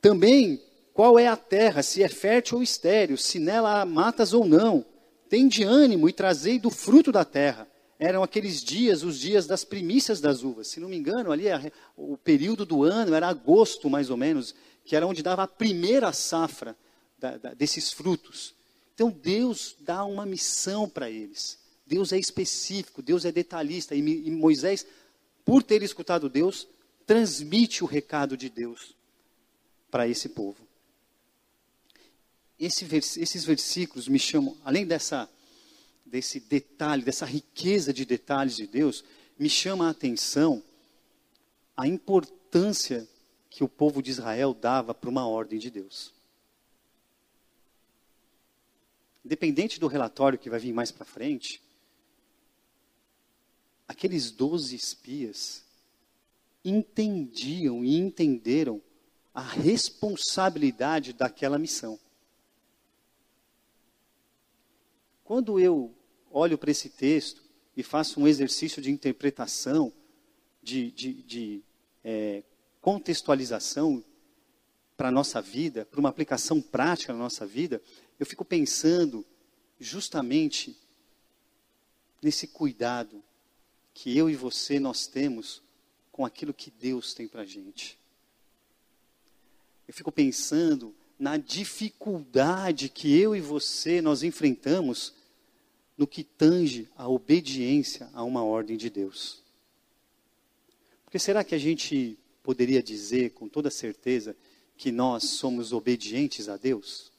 Também, 0.00 0.62
qual 0.94 1.18
é 1.18 1.26
a 1.26 1.36
terra, 1.36 1.82
se 1.82 2.04
é 2.04 2.08
fértil 2.08 2.58
ou 2.58 2.62
estéril, 2.62 3.16
se 3.16 3.40
nela 3.40 3.80
há 3.80 3.84
matas 3.84 4.32
ou 4.32 4.46
não. 4.46 4.84
Tem 5.28 5.48
de 5.48 5.64
ânimo 5.64 6.08
e 6.08 6.12
trazei 6.12 6.56
do 6.56 6.70
fruto 6.70 7.10
da 7.10 7.24
terra 7.24 7.66
eram 8.02 8.20
aqueles 8.24 8.64
dias, 8.64 9.04
os 9.04 9.20
dias 9.20 9.46
das 9.46 9.64
primícias 9.64 10.20
das 10.20 10.42
uvas. 10.42 10.66
Se 10.66 10.80
não 10.80 10.88
me 10.88 10.96
engano, 10.96 11.30
ali 11.30 11.44
o 11.96 12.16
período 12.16 12.66
do 12.66 12.82
ano 12.82 13.14
era 13.14 13.28
agosto, 13.28 13.88
mais 13.88 14.10
ou 14.10 14.16
menos, 14.16 14.56
que 14.84 14.96
era 14.96 15.06
onde 15.06 15.22
dava 15.22 15.44
a 15.44 15.46
primeira 15.46 16.12
safra 16.12 16.76
da, 17.16 17.36
da, 17.36 17.54
desses 17.54 17.92
frutos. 17.92 18.56
Então 18.92 19.08
Deus 19.08 19.76
dá 19.78 20.04
uma 20.04 20.26
missão 20.26 20.88
para 20.88 21.08
eles. 21.08 21.60
Deus 21.86 22.12
é 22.12 22.18
específico, 22.18 23.00
Deus 23.02 23.24
é 23.24 23.30
detalhista. 23.30 23.94
E, 23.94 24.00
e 24.00 24.30
Moisés, 24.32 24.84
por 25.44 25.62
ter 25.62 25.80
escutado 25.84 26.28
Deus, 26.28 26.66
transmite 27.06 27.84
o 27.84 27.86
recado 27.86 28.36
de 28.36 28.48
Deus 28.48 28.96
para 29.92 30.08
esse 30.08 30.28
povo. 30.28 30.66
Esse, 32.58 32.84
esses 32.84 33.44
versículos 33.44 34.08
me 34.08 34.18
chamam, 34.18 34.56
além 34.64 34.84
dessa 34.84 35.30
desse 36.12 36.38
detalhe, 36.38 37.02
dessa 37.02 37.26
riqueza 37.26 37.92
de 37.92 38.04
detalhes 38.04 38.54
de 38.54 38.68
Deus, 38.68 39.02
me 39.36 39.50
chama 39.50 39.88
a 39.88 39.90
atenção 39.90 40.62
a 41.76 41.88
importância 41.88 43.08
que 43.50 43.64
o 43.64 43.68
povo 43.68 44.00
de 44.00 44.10
Israel 44.10 44.54
dava 44.54 44.94
para 44.94 45.10
uma 45.10 45.26
ordem 45.26 45.58
de 45.58 45.70
Deus. 45.70 46.12
independente 49.24 49.78
do 49.78 49.86
relatório 49.86 50.38
que 50.38 50.50
vai 50.50 50.58
vir 50.58 50.72
mais 50.72 50.90
para 50.90 51.04
frente, 51.04 51.62
aqueles 53.86 54.30
doze 54.30 54.74
espias 54.74 55.64
entendiam 56.64 57.84
e 57.84 57.96
entenderam 57.96 58.80
a 59.34 59.40
responsabilidade 59.40 61.12
daquela 61.12 61.58
missão. 61.58 61.98
Quando 65.24 65.58
eu 65.58 65.94
olho 66.32 66.58
para 66.58 66.70
esse 66.70 66.88
texto 66.88 67.42
e 67.76 67.82
faço 67.82 68.20
um 68.20 68.26
exercício 68.26 68.82
de 68.82 68.90
interpretação, 68.90 69.92
de, 70.62 70.90
de, 70.90 71.12
de 71.22 71.62
é, 72.02 72.42
contextualização 72.80 74.04
para 74.96 75.08
a 75.08 75.12
nossa 75.12 75.40
vida, 75.40 75.84
para 75.84 76.00
uma 76.00 76.08
aplicação 76.08 76.60
prática 76.60 77.12
na 77.12 77.18
nossa 77.18 77.46
vida, 77.46 77.82
eu 78.18 78.26
fico 78.26 78.44
pensando 78.44 79.24
justamente 79.80 80.76
nesse 82.20 82.46
cuidado 82.46 83.22
que 83.92 84.16
eu 84.16 84.30
e 84.30 84.36
você 84.36 84.78
nós 84.78 85.06
temos 85.06 85.62
com 86.10 86.24
aquilo 86.24 86.54
que 86.54 86.70
Deus 86.70 87.14
tem 87.14 87.26
para 87.26 87.42
a 87.42 87.46
gente. 87.46 87.98
Eu 89.88 89.94
fico 89.94 90.12
pensando 90.12 90.94
na 91.18 91.36
dificuldade 91.36 92.88
que 92.88 93.18
eu 93.18 93.34
e 93.34 93.40
você 93.40 94.00
nós 94.00 94.22
enfrentamos 94.22 95.14
no 95.96 96.06
que 96.06 96.24
tange 96.24 96.88
a 96.96 97.08
obediência 97.08 98.08
a 98.12 98.22
uma 98.22 98.42
ordem 98.42 98.76
de 98.76 98.88
Deus. 98.88 99.42
Porque 101.04 101.18
será 101.18 101.44
que 101.44 101.54
a 101.54 101.58
gente 101.58 102.18
poderia 102.42 102.82
dizer 102.82 103.30
com 103.30 103.48
toda 103.48 103.70
certeza 103.70 104.36
que 104.76 104.90
nós 104.90 105.24
somos 105.24 105.72
obedientes 105.72 106.48
a 106.48 106.56
Deus? 106.56 107.12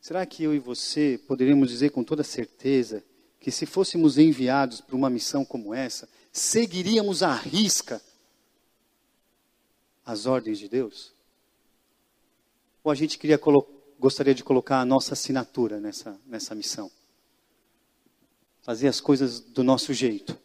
Será 0.00 0.24
que 0.24 0.42
eu 0.42 0.54
e 0.54 0.58
você 0.58 1.20
poderíamos 1.26 1.68
dizer 1.68 1.90
com 1.90 2.02
toda 2.02 2.24
certeza 2.24 3.04
que 3.38 3.50
se 3.50 3.66
fôssemos 3.66 4.16
enviados 4.16 4.80
para 4.80 4.96
uma 4.96 5.10
missão 5.10 5.44
como 5.44 5.74
essa, 5.74 6.08
seguiríamos 6.32 7.22
à 7.22 7.34
risca 7.34 8.00
as 10.06 10.24
ordens 10.24 10.58
de 10.58 10.66
Deus? 10.66 11.17
Ou 12.82 12.90
a 12.90 12.94
gente 12.94 13.18
queria 13.18 13.38
gostaria 13.98 14.34
de 14.34 14.44
colocar 14.44 14.80
a 14.80 14.84
nossa 14.84 15.14
assinatura 15.14 15.80
nessa, 15.80 16.18
nessa 16.26 16.54
missão? 16.54 16.90
Fazer 18.62 18.88
as 18.88 19.00
coisas 19.00 19.40
do 19.40 19.64
nosso 19.64 19.92
jeito. 19.92 20.38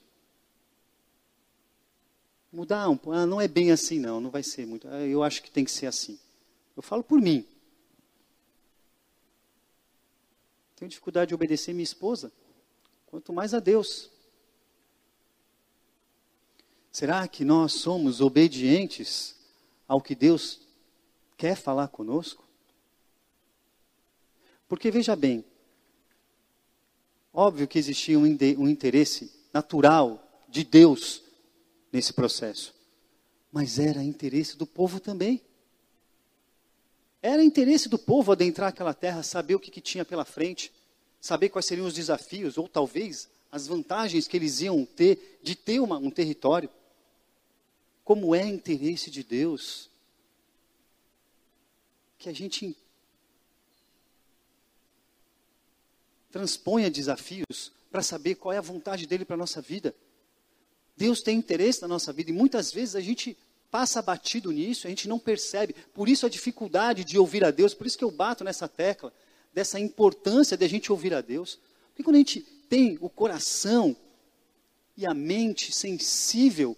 Mudar 2.51 2.87
um 2.89 2.97
pouco. 2.97 3.17
Ah, 3.17 3.25
não 3.25 3.41
é 3.41 3.47
bem 3.47 3.71
assim, 3.71 3.99
não. 3.99 4.21
Não 4.21 4.29
vai 4.29 4.43
ser 4.43 4.65
muito. 4.65 4.87
Ah, 4.87 5.01
eu 5.01 5.23
acho 5.23 5.41
que 5.41 5.51
tem 5.51 5.65
que 5.65 5.71
ser 5.71 5.87
assim. 5.87 6.19
Eu 6.75 6.83
falo 6.83 7.03
por 7.03 7.19
mim. 7.19 7.45
Tenho 10.75 10.89
dificuldade 10.89 11.29
de 11.29 11.35
obedecer 11.35 11.73
minha 11.73 11.83
esposa, 11.83 12.31
quanto 13.07 13.31
mais 13.31 13.53
a 13.53 13.59
Deus. 13.59 14.11
Será 16.91 17.27
que 17.27 17.43
nós 17.43 17.73
somos 17.73 18.21
obedientes 18.21 19.35
ao 19.87 20.01
que 20.01 20.13
Deus 20.13 20.59
quer 21.43 21.57
falar 21.57 21.89
conosco? 21.89 22.47
Porque 24.65 24.89
veja 24.89 25.13
bem, 25.13 25.43
óbvio 27.33 27.67
que 27.67 27.77
existia 27.77 28.17
um, 28.17 28.23
um 28.23 28.69
interesse 28.69 29.29
natural 29.51 30.25
de 30.47 30.63
Deus 30.63 31.21
nesse 31.91 32.13
processo, 32.13 32.73
mas 33.51 33.77
era 33.77 34.01
interesse 34.01 34.55
do 34.55 34.65
povo 34.65 35.01
também. 35.01 35.41
Era 37.21 37.43
interesse 37.43 37.89
do 37.89 37.99
povo 37.99 38.31
adentrar 38.31 38.69
aquela 38.69 38.93
terra, 38.93 39.21
saber 39.21 39.55
o 39.55 39.59
que, 39.59 39.69
que 39.69 39.81
tinha 39.81 40.05
pela 40.05 40.23
frente, 40.23 40.71
saber 41.19 41.49
quais 41.49 41.65
seriam 41.65 41.87
os 41.87 41.93
desafios, 41.93 42.57
ou 42.57 42.69
talvez 42.69 43.27
as 43.51 43.67
vantagens 43.67 44.29
que 44.29 44.37
eles 44.37 44.61
iam 44.61 44.85
ter 44.85 45.41
de 45.43 45.57
ter 45.57 45.81
uma, 45.81 45.97
um 45.97 46.09
território. 46.09 46.69
Como 48.01 48.33
é 48.33 48.47
interesse 48.47 49.11
de 49.11 49.25
Deus 49.25 49.91
que 52.17 52.29
a 52.29 52.33
gente 52.33 52.75
transponha 56.31 56.89
desafios 56.89 57.71
para 57.91 58.01
saber 58.01 58.35
qual 58.35 58.53
é 58.53 58.57
a 58.57 58.61
vontade 58.61 59.05
dele 59.05 59.23
para 59.23 59.35
a 59.35 59.37
nossa 59.37 59.61
vida. 59.61 59.95
Deus 60.97 61.21
tem 61.21 61.37
interesse 61.37 61.81
na 61.81 61.87
nossa 61.87 62.11
vida 62.11 62.31
e 62.31 62.33
muitas 62.33 62.71
vezes 62.71 62.95
a 62.95 63.01
gente 63.01 63.37
passa 63.69 64.01
batido 64.01 64.51
nisso, 64.51 64.87
a 64.87 64.89
gente 64.89 65.07
não 65.07 65.19
percebe. 65.19 65.73
Por 65.93 66.07
isso 66.07 66.25
a 66.25 66.29
dificuldade 66.29 67.03
de 67.03 67.17
ouvir 67.17 67.43
a 67.43 67.51
Deus, 67.51 67.73
por 67.73 67.87
isso 67.87 67.97
que 67.97 68.03
eu 68.03 68.11
bato 68.11 68.43
nessa 68.43 68.67
tecla, 68.67 69.13
dessa 69.53 69.79
importância 69.79 70.57
de 70.57 70.65
a 70.65 70.67
gente 70.67 70.91
ouvir 70.91 71.13
a 71.13 71.21
Deus. 71.21 71.59
Porque 71.87 72.03
quando 72.03 72.15
a 72.15 72.19
gente 72.19 72.41
tem 72.69 72.97
o 73.01 73.09
coração 73.09 73.95
e 74.95 75.05
a 75.05 75.13
mente 75.13 75.71
sensível 75.71 76.77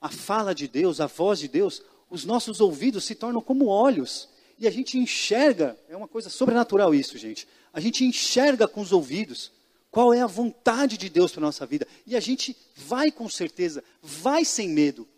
à 0.00 0.10
fala 0.10 0.54
de 0.54 0.68
Deus, 0.68 1.00
à 1.00 1.06
voz 1.06 1.38
de 1.38 1.48
Deus, 1.48 1.82
os 2.14 2.24
nossos 2.24 2.60
ouvidos 2.60 3.04
se 3.04 3.16
tornam 3.16 3.42
como 3.42 3.66
olhos. 3.66 4.28
E 4.56 4.68
a 4.68 4.70
gente 4.70 4.96
enxerga, 4.96 5.76
é 5.88 5.96
uma 5.96 6.06
coisa 6.06 6.30
sobrenatural 6.30 6.94
isso, 6.94 7.18
gente. 7.18 7.48
A 7.72 7.80
gente 7.80 8.04
enxerga 8.04 8.68
com 8.68 8.80
os 8.80 8.92
ouvidos 8.92 9.50
qual 9.90 10.14
é 10.14 10.20
a 10.20 10.26
vontade 10.26 10.96
de 10.96 11.08
Deus 11.08 11.32
para 11.32 11.40
nossa 11.40 11.66
vida. 11.66 11.88
E 12.06 12.14
a 12.14 12.20
gente 12.20 12.56
vai 12.76 13.10
com 13.10 13.28
certeza, 13.28 13.82
vai 14.00 14.44
sem 14.44 14.68
medo 14.68 15.08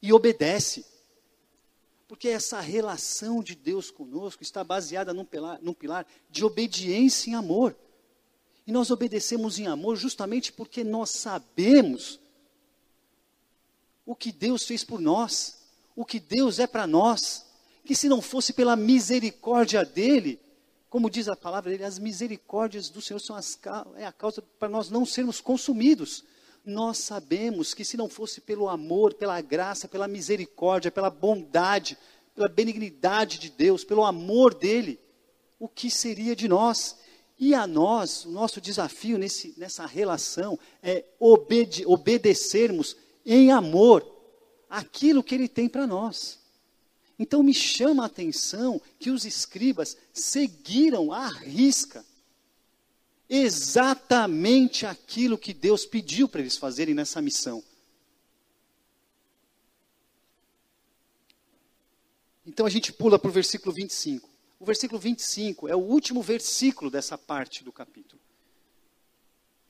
e 0.00 0.12
obedece. 0.12 0.86
Porque 2.06 2.28
essa 2.28 2.60
relação 2.60 3.42
de 3.42 3.56
Deus 3.56 3.90
conosco 3.90 4.44
está 4.44 4.62
baseada 4.62 5.12
num 5.12 5.24
pilar, 5.24 5.58
num 5.60 5.74
pilar 5.74 6.06
de 6.30 6.44
obediência 6.44 7.30
em 7.30 7.34
amor. 7.34 7.76
E 8.64 8.70
nós 8.70 8.92
obedecemos 8.92 9.58
em 9.58 9.66
amor 9.66 9.96
justamente 9.96 10.52
porque 10.52 10.84
nós 10.84 11.10
sabemos 11.10 12.20
o 14.06 14.14
que 14.14 14.30
Deus 14.30 14.64
fez 14.64 14.84
por 14.84 15.00
nós, 15.00 15.61
o 15.94 16.04
que 16.04 16.18
Deus 16.20 16.58
é 16.58 16.66
para 16.66 16.86
nós. 16.86 17.46
Que 17.84 17.94
se 17.94 18.08
não 18.08 18.20
fosse 18.20 18.52
pela 18.52 18.76
misericórdia 18.76 19.84
dele, 19.84 20.40
como 20.88 21.08
diz 21.08 21.26
a 21.26 21.34
palavra 21.34 21.70
dele, 21.70 21.84
as 21.84 21.98
misericórdias 21.98 22.90
do 22.90 23.00
Senhor 23.00 23.18
são 23.18 23.34
as, 23.34 23.58
é 23.96 24.04
a 24.04 24.12
causa 24.12 24.42
para 24.58 24.68
nós 24.68 24.90
não 24.90 25.06
sermos 25.06 25.40
consumidos. 25.40 26.22
Nós 26.64 26.98
sabemos 26.98 27.74
que 27.74 27.84
se 27.84 27.96
não 27.96 28.08
fosse 28.08 28.40
pelo 28.40 28.68
amor, 28.68 29.14
pela 29.14 29.40
graça, 29.40 29.88
pela 29.88 30.06
misericórdia, 30.06 30.90
pela 30.92 31.10
bondade, 31.10 31.96
pela 32.34 32.48
benignidade 32.48 33.38
de 33.38 33.50
Deus, 33.50 33.84
pelo 33.84 34.04
amor 34.04 34.54
dele, 34.54 35.00
o 35.58 35.66
que 35.66 35.90
seria 35.90 36.36
de 36.36 36.46
nós? 36.46 36.96
E 37.38 37.54
a 37.54 37.66
nós, 37.66 38.24
o 38.24 38.30
nosso 38.30 38.60
desafio 38.60 39.18
nesse, 39.18 39.54
nessa 39.56 39.86
relação 39.86 40.58
é 40.82 41.04
obede, 41.18 41.84
obedecermos 41.86 42.96
em 43.24 43.50
amor 43.50 44.11
aquilo 44.72 45.22
que 45.22 45.34
ele 45.34 45.48
tem 45.48 45.68
para 45.68 45.86
nós. 45.86 46.40
Então 47.18 47.42
me 47.42 47.52
chama 47.52 48.02
a 48.02 48.06
atenção 48.06 48.80
que 48.98 49.10
os 49.10 49.26
escribas 49.26 49.96
seguiram 50.12 51.12
à 51.12 51.28
risca 51.28 52.04
exatamente 53.28 54.86
aquilo 54.86 55.38
que 55.38 55.52
Deus 55.52 55.84
pediu 55.84 56.26
para 56.26 56.40
eles 56.40 56.56
fazerem 56.56 56.94
nessa 56.94 57.20
missão. 57.20 57.62
Então 62.46 62.66
a 62.66 62.70
gente 62.70 62.92
pula 62.92 63.18
para 63.18 63.28
o 63.28 63.32
versículo 63.32 63.74
25. 63.74 64.28
O 64.58 64.64
versículo 64.64 64.98
25 64.98 65.68
é 65.68 65.76
o 65.76 65.80
último 65.80 66.22
versículo 66.22 66.90
dessa 66.90 67.18
parte 67.18 67.62
do 67.62 67.72
capítulo. 67.72 68.20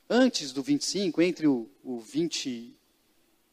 Antes 0.09 0.53
do 0.53 0.63
25, 0.63 1.23
entre 1.23 1.47
o, 1.47 1.69
o, 1.83 1.99
20, 1.99 2.77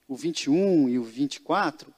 o 0.10 0.15
21 0.15 0.89
e 0.89 0.98
o 0.98 1.04
24, 1.04 1.93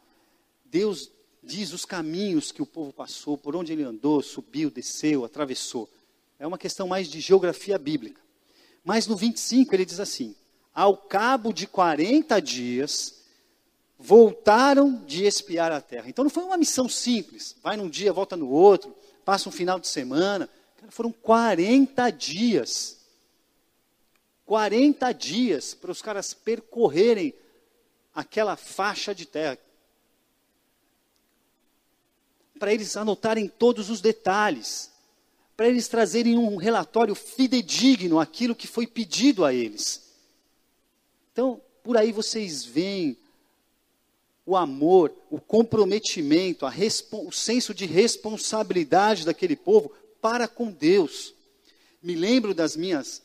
Deus 0.65 1.10
diz 1.41 1.71
os 1.71 1.86
caminhos 1.86 2.52
que 2.52 2.62
o 2.62 2.65
povo 2.65 2.91
passou, 2.91 3.38
por 3.38 3.56
onde 3.56 3.71
ele 3.71 3.84
andou, 3.84 4.21
subiu, 4.21 4.69
desceu, 4.69 5.24
atravessou. 5.24 5.89
É 6.38 6.45
uma 6.45 6.58
questão 6.58 6.89
mais 6.89 7.08
de 7.08 7.21
geografia 7.21 7.80
bíblica. 7.80 8.21
Mas 8.84 9.08
no 9.08 9.15
25 9.15 9.74
ele 9.74 9.86
diz 9.86 9.97
assim: 10.00 10.36
Ao 10.76 10.97
cabo 10.97 11.54
de 11.54 11.65
40 11.65 12.41
dias, 12.41 13.21
voltaram 13.97 15.02
de 15.06 15.24
espiar 15.24 15.71
a 15.71 15.80
terra. 15.80 16.10
Então 16.10 16.26
não 16.26 16.30
foi 16.30 16.43
uma 16.43 16.58
missão 16.58 16.89
simples, 16.89 17.56
vai 17.63 17.78
num 17.78 17.88
dia, 17.88 18.12
volta 18.12 18.36
no 18.36 18.50
outro, 18.50 18.93
passa 19.24 19.47
um 19.47 19.54
final 19.54 19.80
de 19.80 19.88
semana. 19.88 20.50
Cara, 20.76 20.91
foram 20.91 21.13
40 21.13 22.10
dias. 22.10 23.00
40 24.45 25.13
dias 25.13 25.74
para 25.74 25.91
os 25.91 26.02
caras 26.02 26.34
percorrerem 26.34 27.34
aquela 28.13 28.56
faixa 28.56 29.13
de 29.15 29.26
terra 29.26 29.58
para 32.62 32.71
eles 32.71 32.95
anotarem 32.95 33.47
todos 33.47 33.89
os 33.89 34.02
detalhes, 34.02 34.91
para 35.58 35.67
eles 35.67 35.88
trazerem 35.88 36.38
um 36.38 36.58
relatório 36.58 37.15
fidedigno 37.15 38.19
aquilo 38.19 38.56
que 38.56 38.67
foi 38.67 38.86
pedido 38.86 39.43
a 39.43 39.52
eles. 39.52 40.12
Então, 41.34 41.60
por 41.82 41.97
aí 41.97 42.12
vocês 42.12 42.63
veem 42.63 43.17
o 44.45 44.56
amor, 44.56 45.12
o 45.32 45.39
comprometimento, 45.39 46.65
o 46.65 47.32
senso 47.32 47.74
de 47.74 47.88
responsabilidade 47.88 49.26
daquele 49.26 49.56
povo 49.56 49.91
para 50.21 50.47
com 50.47 50.71
Deus. 50.71 51.34
Me 52.00 52.13
lembro 52.13 52.54
das 52.54 52.76
minhas, 52.76 53.24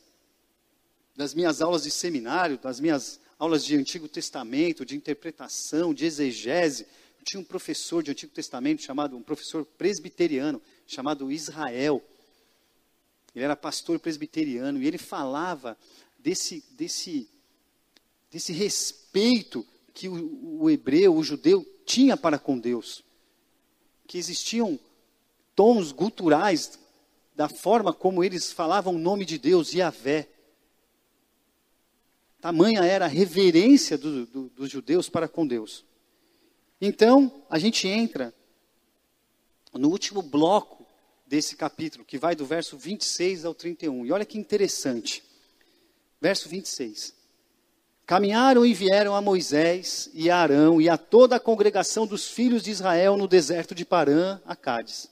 das 1.14 1.34
minhas 1.34 1.60
aulas 1.60 1.82
de 1.82 1.90
seminário, 1.90 2.56
das 2.56 2.80
minhas 2.80 3.20
aulas 3.38 3.64
de 3.64 3.76
Antigo 3.76 4.08
Testamento, 4.08 4.84
de 4.84 4.96
interpretação, 4.96 5.92
de 5.92 6.04
exegese. 6.04 6.86
tinha 7.24 7.40
um 7.40 7.44
professor 7.44 8.02
de 8.02 8.10
Antigo 8.10 8.32
Testamento 8.32 8.82
chamado, 8.82 9.16
um 9.16 9.22
professor 9.22 9.64
presbiteriano, 9.64 10.62
chamado 10.86 11.30
Israel. 11.30 12.02
Ele 13.34 13.44
era 13.44 13.56
pastor 13.56 13.98
presbiteriano 13.98 14.80
e 14.80 14.86
ele 14.86 14.98
falava 14.98 15.76
desse, 16.18 16.64
desse, 16.70 17.28
desse 18.30 18.52
respeito 18.52 19.66
que 19.92 20.08
o, 20.08 20.62
o 20.62 20.70
hebreu, 20.70 21.14
o 21.14 21.22
judeu, 21.22 21.66
tinha 21.84 22.16
para 22.16 22.38
com 22.38 22.58
Deus. 22.58 23.04
Que 24.06 24.18
existiam 24.18 24.78
tons 25.54 25.92
guturais 25.92 26.78
da 27.34 27.48
forma 27.48 27.92
como 27.92 28.24
eles 28.24 28.52
falavam 28.52 28.94
o 28.94 28.98
nome 28.98 29.24
de 29.24 29.38
Deus, 29.38 29.74
Yahvé. 29.74 30.28
Tamanha 32.46 32.84
era 32.84 33.06
a 33.06 33.08
reverência 33.08 33.98
do, 33.98 34.24
do, 34.24 34.48
dos 34.50 34.70
judeus 34.70 35.08
para 35.08 35.26
com 35.26 35.44
Deus. 35.44 35.84
Então, 36.80 37.42
a 37.50 37.58
gente 37.58 37.88
entra 37.88 38.32
no 39.74 39.88
último 39.88 40.22
bloco 40.22 40.86
desse 41.26 41.56
capítulo, 41.56 42.04
que 42.04 42.16
vai 42.16 42.36
do 42.36 42.46
verso 42.46 42.78
26 42.78 43.44
ao 43.44 43.52
31. 43.52 44.06
E 44.06 44.12
olha 44.12 44.24
que 44.24 44.38
interessante. 44.38 45.24
Verso 46.20 46.48
26. 46.48 47.16
Caminharam 48.06 48.64
e 48.64 48.72
vieram 48.72 49.16
a 49.16 49.20
Moisés 49.20 50.08
e 50.14 50.30
a 50.30 50.36
Arão 50.36 50.80
e 50.80 50.88
a 50.88 50.96
toda 50.96 51.34
a 51.34 51.40
congregação 51.40 52.06
dos 52.06 52.28
filhos 52.28 52.62
de 52.62 52.70
Israel 52.70 53.16
no 53.16 53.26
deserto 53.26 53.74
de 53.74 53.84
Parã, 53.84 54.40
a 54.46 54.54
Cádiz. 54.54 55.10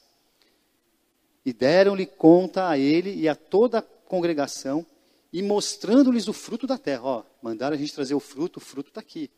E 1.44 1.53
deram-lhe 1.53 2.07
conta 2.07 2.68
a 2.68 2.79
ele 2.79 3.12
e 3.12 3.29
a 3.29 3.35
toda 3.35 3.81
a 3.81 3.83
congregação, 3.83 4.87
e 5.35 5.42
mostrando-lhes 5.42 6.29
o 6.29 6.33
fruto 6.33 6.64
da 6.64 6.79
terra. 6.79 7.03
Ó, 7.03 7.25
mandaram 7.42 7.75
a 7.75 7.79
gente 7.79 7.92
trazer 7.92 8.14
o 8.14 8.20
fruto, 8.20 8.59
o 8.59 8.62
fruto 8.62 8.90
está 8.90 9.01
aqui. 9.01 9.29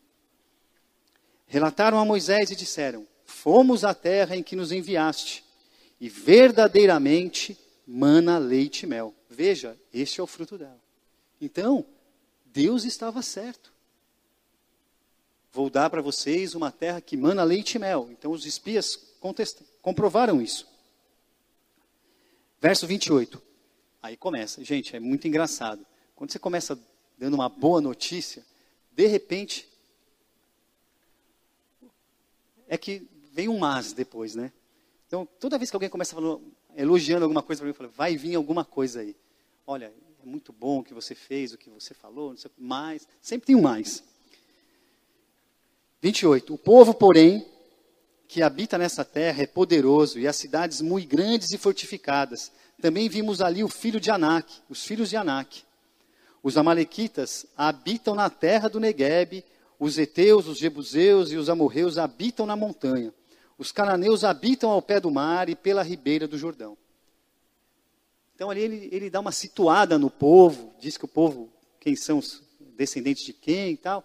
Relataram 1.47 1.97
a 1.97 2.05
Moisés 2.05 2.51
e 2.51 2.55
disseram: 2.55 3.07
Fomos 3.25 3.83
à 3.83 3.95
terra 3.95 4.37
em 4.37 4.43
que 4.43 4.55
nos 4.55 4.71
enviaste, 4.71 5.43
e 5.99 6.07
verdadeiramente 6.07 7.57
mana 7.87 8.37
leite 8.37 8.83
e 8.83 8.85
mel. 8.85 9.11
Veja, 9.27 9.75
este 9.91 10.19
é 10.19 10.23
o 10.23 10.27
fruto 10.27 10.55
dela. 10.55 10.79
Então, 11.41 11.83
Deus 12.45 12.85
estava 12.85 13.23
certo. 13.23 13.73
Vou 15.51 15.67
dar 15.67 15.89
para 15.89 16.03
vocês 16.03 16.53
uma 16.53 16.71
terra 16.71 17.01
que 17.01 17.17
mana 17.17 17.43
leite 17.43 17.73
e 17.75 17.79
mel. 17.79 18.09
Então 18.11 18.31
os 18.31 18.45
espias 18.45 19.15
comprovaram 19.81 20.39
isso. 20.39 20.67
Verso 22.61 22.85
28. 22.85 23.46
Aí 24.01 24.15
começa. 24.15 24.63
Gente, 24.63 24.95
é 24.95 24.99
muito 24.99 25.27
engraçado. 25.27 25.85
Quando 26.15 26.31
você 26.31 26.39
começa 26.39 26.79
dando 27.17 27.33
uma 27.33 27.49
boa 27.49 27.81
notícia, 27.81 28.45
de 28.91 29.07
repente. 29.07 29.67
É 32.67 32.77
que 32.77 33.07
vem 33.31 33.47
um 33.47 33.59
mas 33.59 33.93
depois, 33.93 34.35
né? 34.35 34.51
Então, 35.07 35.25
toda 35.39 35.57
vez 35.57 35.69
que 35.69 35.75
alguém 35.75 35.89
começa 35.89 36.13
falando, 36.13 36.43
elogiando 36.75 37.23
alguma 37.23 37.41
coisa 37.41 37.61
para 37.61 37.65
mim, 37.65 37.71
eu 37.71 37.75
falo, 37.75 37.89
vai 37.89 38.17
vir 38.17 38.35
alguma 38.35 38.65
coisa 38.65 38.99
aí. 38.99 39.15
Olha, 39.65 39.93
muito 40.23 40.51
bom 40.51 40.79
o 40.79 40.83
que 40.83 40.93
você 40.93 41.15
fez, 41.15 41.53
o 41.53 41.57
que 41.57 41.69
você 41.69 41.93
falou, 41.93 42.31
não 42.31 42.37
sei 42.37 42.51
mais. 42.57 43.07
Sempre 43.21 43.47
tem 43.47 43.55
um 43.55 43.61
mais. 43.61 44.03
28. 46.01 46.53
O 46.53 46.57
povo, 46.57 46.93
porém, 46.93 47.45
que 48.27 48.41
habita 48.41 48.77
nessa 48.77 49.05
terra 49.05 49.41
é 49.41 49.47
poderoso, 49.47 50.19
e 50.19 50.27
as 50.27 50.35
cidades 50.35 50.81
muito 50.81 51.07
grandes 51.07 51.51
e 51.51 51.57
fortificadas. 51.57 52.51
Também 52.81 53.09
vimos 53.09 53.41
ali 53.41 53.63
o 53.63 53.67
filho 53.67 53.99
de 53.99 54.11
Anak, 54.11 54.61
os 54.69 54.83
filhos 54.85 55.09
de 55.09 55.17
Anak. 55.17 55.63
Os 56.43 56.57
amalequitas 56.57 57.45
habitam 57.57 58.13
na 58.13 58.29
terra 58.29 58.69
do 58.69 58.79
Negueb, 58.79 59.43
os 59.79 59.97
heteus, 59.97 60.47
os 60.47 60.57
jebuseus 60.57 61.31
e 61.31 61.37
os 61.37 61.49
amorreus 61.49 61.97
habitam 61.97 62.45
na 62.45 62.55
montanha. 62.55 63.13
Os 63.57 63.71
cananeus 63.71 64.23
habitam 64.23 64.69
ao 64.69 64.81
pé 64.81 64.99
do 64.99 65.09
mar 65.09 65.49
e 65.49 65.55
pela 65.55 65.81
ribeira 65.81 66.27
do 66.27 66.37
Jordão. 66.37 66.77
Então 68.35 68.51
ali 68.51 68.61
ele, 68.61 68.89
ele 68.91 69.09
dá 69.09 69.19
uma 69.19 69.31
situada 69.31 69.97
no 69.97 70.11
povo, 70.11 70.73
diz 70.79 70.95
que 70.95 71.05
o 71.05 71.07
povo, 71.07 71.51
quem 71.79 71.95
são 71.95 72.19
os 72.19 72.43
descendentes 72.75 73.25
de 73.25 73.33
quem 73.33 73.71
e 73.71 73.77
tal. 73.77 74.03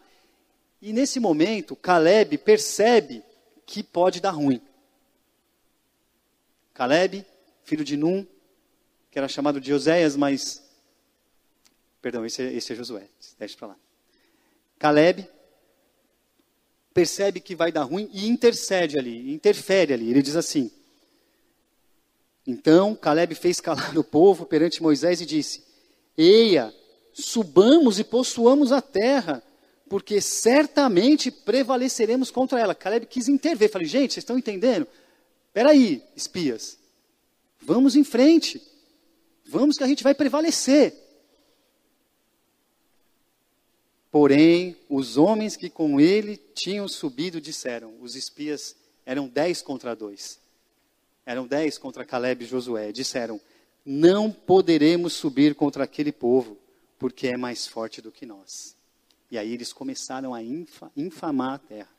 E 0.81 0.93
nesse 0.93 1.21
momento, 1.21 1.77
Caleb 1.77 2.39
percebe 2.39 3.23
que 3.67 3.83
pode 3.83 4.21
dar 4.21 4.31
ruim. 4.31 4.61
Caleb, 6.73 7.27
filho 7.63 7.85
de 7.85 7.97
Num, 7.97 8.27
que 9.13 9.19
era 9.19 9.29
chamado 9.29 9.61
de 9.61 9.73
Oséias, 9.73 10.17
mas. 10.17 10.61
Perdão, 12.01 12.27
esse 12.27 12.43
é, 12.43 12.53
esse 12.53 12.73
é 12.73 12.75
Josué, 12.75 13.07
deixa 13.39 13.57
para 13.57 13.69
lá. 13.69 13.77
Caleb 14.79 15.29
percebe 16.93 17.39
que 17.39 17.55
vai 17.55 17.71
dar 17.71 17.85
ruim 17.85 18.11
e 18.13 18.27
intercede 18.27 18.99
ali, 18.99 19.33
interfere 19.33 19.93
ali. 19.93 20.11
Ele 20.11 20.23
diz 20.23 20.35
assim: 20.35 20.73
então 22.47 22.95
Caleb 22.95 23.35
fez 23.35 23.61
calar 23.61 23.97
o 23.99 24.03
povo 24.03 24.47
perante 24.47 24.83
Moisés 24.83 25.21
e 25.21 25.27
disse: 25.27 25.63
Eia, 26.17 26.75
subamos 27.13 27.99
e 27.99 28.05
possuamos 28.05 28.73
a 28.73 28.81
terra, 28.81 29.43
porque 29.91 30.23
certamente 30.23 31.31
prevaleceremos 31.31 32.31
contra 32.31 32.59
ela. 32.59 32.75
Caleb 32.75 33.07
quis 33.07 33.29
intervir. 33.29 33.71
Falei, 33.71 33.87
gente, 33.87 34.15
vocês 34.15 34.23
estão 34.23 34.39
entendendo? 34.39 34.87
Espera 35.49 35.69
aí, 35.69 36.03
espias. 36.17 36.79
Vamos 37.61 37.95
em 37.95 38.03
frente. 38.03 38.72
Vamos 39.53 39.77
que 39.77 39.85
a 39.85 39.87
gente 39.87 40.03
vai 40.03 40.15
prevalecer. 40.15 40.95
Porém, 44.11 44.75
os 44.89 45.19
homens 45.19 45.57
que 45.57 45.69
com 45.69 46.01
ele 46.01 46.39
tinham 46.55 46.89
subido 46.89 47.39
disseram: 47.39 47.95
os 48.01 48.17
espias 48.17 48.75
eram 49.05 49.29
dez 49.29 49.61
contra 49.61 49.95
dois. 49.95 50.41
Eram 51.27 51.47
dez 51.47 51.77
contra 51.77 52.03
Caleb 52.03 52.45
e 52.45 52.49
Josué. 52.49 52.93
Disseram: 52.93 53.39
Não 53.85 54.33
poderemos 54.33 55.13
subir 55.13 55.55
contra 55.55 55.85
aquele 55.85 56.13
povo, 56.13 56.57
porque 56.99 57.29
é 57.29 57.37
mais 57.37 57.67
forte 57.67 58.01
do 58.01 58.11
que 58.11 58.25
nós. 58.25 58.75
E 59.31 59.37
aí 59.37 59.53
eles 59.53 59.71
começaram 59.71 60.33
a 60.33 60.43
infamar 60.97 61.55
a 61.57 61.59
terra. 61.59 61.93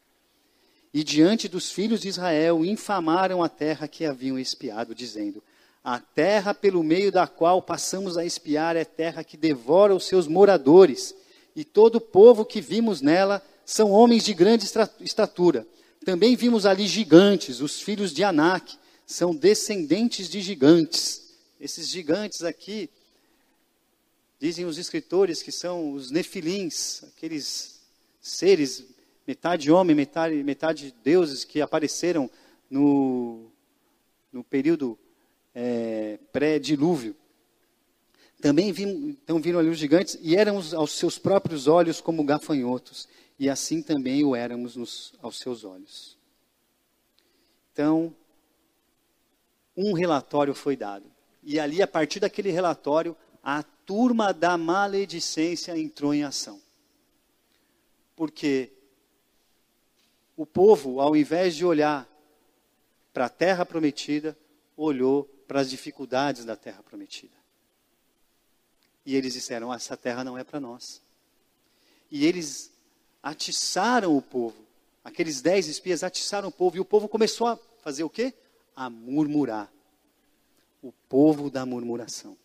E 0.92 1.04
diante 1.04 1.48
dos 1.48 1.72
filhos 1.72 2.02
de 2.02 2.08
Israel, 2.08 2.66
infamaram 2.66 3.44
a 3.44 3.50
terra 3.50 3.88
que 3.88 4.06
haviam 4.06 4.40
espiado, 4.40 4.96
dizendo: 4.96 5.44
A 5.84 6.00
terra 6.00 6.54
pelo 6.54 6.82
meio 6.82 7.12
da 7.12 7.28
qual 7.28 7.62
passamos 7.62 8.18
a 8.18 8.24
espiar 8.24 8.78
é 8.78 8.86
terra 8.86 9.24
que 9.24 9.36
devora 9.36 9.94
os 9.94 10.06
seus 10.06 10.28
moradores, 10.28 11.14
e 11.54 11.66
todo 11.66 11.96
o 11.96 12.02
povo 12.02 12.46
que 12.46 12.62
vimos 12.62 13.02
nela 13.02 13.44
são 13.66 13.92
homens 13.92 14.24
de 14.24 14.34
grande 14.34 14.66
estatura. 15.02 15.68
Também 16.06 16.36
vimos 16.38 16.66
ali 16.66 16.88
gigantes, 16.88 17.60
os 17.60 17.82
filhos 17.82 18.14
de 18.14 18.24
Anak, 18.24 18.78
são 19.06 19.36
descendentes 19.36 20.30
de 20.30 20.42
gigantes. 20.42 21.34
Esses 21.60 21.90
gigantes 21.90 22.44
aqui, 22.44 22.90
dizem 24.40 24.66
os 24.66 24.78
escritores 24.78 25.44
que 25.44 25.52
são 25.52 25.92
os 25.92 26.10
nefilins, 26.12 27.04
aqueles 27.04 27.82
seres, 28.22 28.86
metade 29.28 29.70
homem, 29.70 29.96
metade, 29.96 30.42
metade 30.44 30.96
deuses 31.04 31.44
que 31.44 31.62
apareceram 31.62 32.30
no, 32.70 33.52
no 34.32 34.44
período 34.44 34.98
é, 35.54 36.20
pré-dilúvio. 36.32 37.16
Também 38.42 38.70
então 38.70 39.40
viram 39.40 39.60
ali 39.60 39.70
os 39.70 39.78
gigantes 39.78 40.18
e 40.22 40.36
éramos 40.36 40.74
aos 40.74 40.92
seus 40.92 41.18
próprios 41.18 41.68
olhos 41.68 42.02
como 42.02 42.24
gafanhotos, 42.26 43.08
e 43.40 43.50
assim 43.50 43.82
também 43.82 44.24
o 44.24 44.36
éramos 44.36 44.76
nos, 44.76 45.14
aos 45.22 45.40
seus 45.40 45.64
olhos. 45.64 46.18
Então, 47.72 48.14
um 49.76 49.94
relatório 49.94 50.54
foi 50.54 50.76
dado. 50.76 51.06
E 51.42 51.60
ali, 51.60 51.82
a 51.82 51.88
partir 51.88 52.20
daquele 52.20 52.52
relatório, 52.52 53.16
a 53.42 53.64
turma 53.64 54.34
da 54.34 54.58
maledicência 54.58 55.78
entrou 55.78 56.14
em 56.14 56.24
ação. 56.24 56.62
Porque 58.16 58.72
o 60.38 60.46
povo, 60.46 61.02
ao 61.02 61.16
invés 61.16 61.56
de 61.56 61.66
olhar 61.66 62.08
para 63.12 63.26
a 63.26 63.30
terra 63.30 63.66
prometida, 63.66 64.38
olhou 64.76 65.30
para 65.54 65.62
as 65.62 65.70
dificuldades 65.70 66.46
da 66.46 66.56
terra 66.56 66.82
prometida. 66.82 67.38
E 69.06 69.16
eles 69.16 69.34
disseram: 69.34 69.72
essa 69.72 69.96
terra 69.96 70.24
não 70.24 70.36
é 70.36 70.44
para 70.44 70.60
nós. 70.60 71.00
E 72.10 72.26
eles 72.26 72.72
atiçaram 73.22 74.18
o 74.18 74.22
povo. 74.22 74.66
Aqueles 75.04 75.42
dez 75.42 75.68
espias 75.68 76.04
atiçaram 76.04 76.48
o 76.48 76.52
povo. 76.52 76.78
E 76.78 76.80
o 76.80 76.86
povo 76.86 77.08
começou 77.08 77.46
a 77.46 77.60
fazer 77.84 78.04
o 78.04 78.10
quê? 78.10 78.34
a 78.76 78.90
murmurar. 78.90 79.72
O 80.82 80.92
povo 81.08 81.52
da 81.52 81.68
murmuração. 81.68 82.36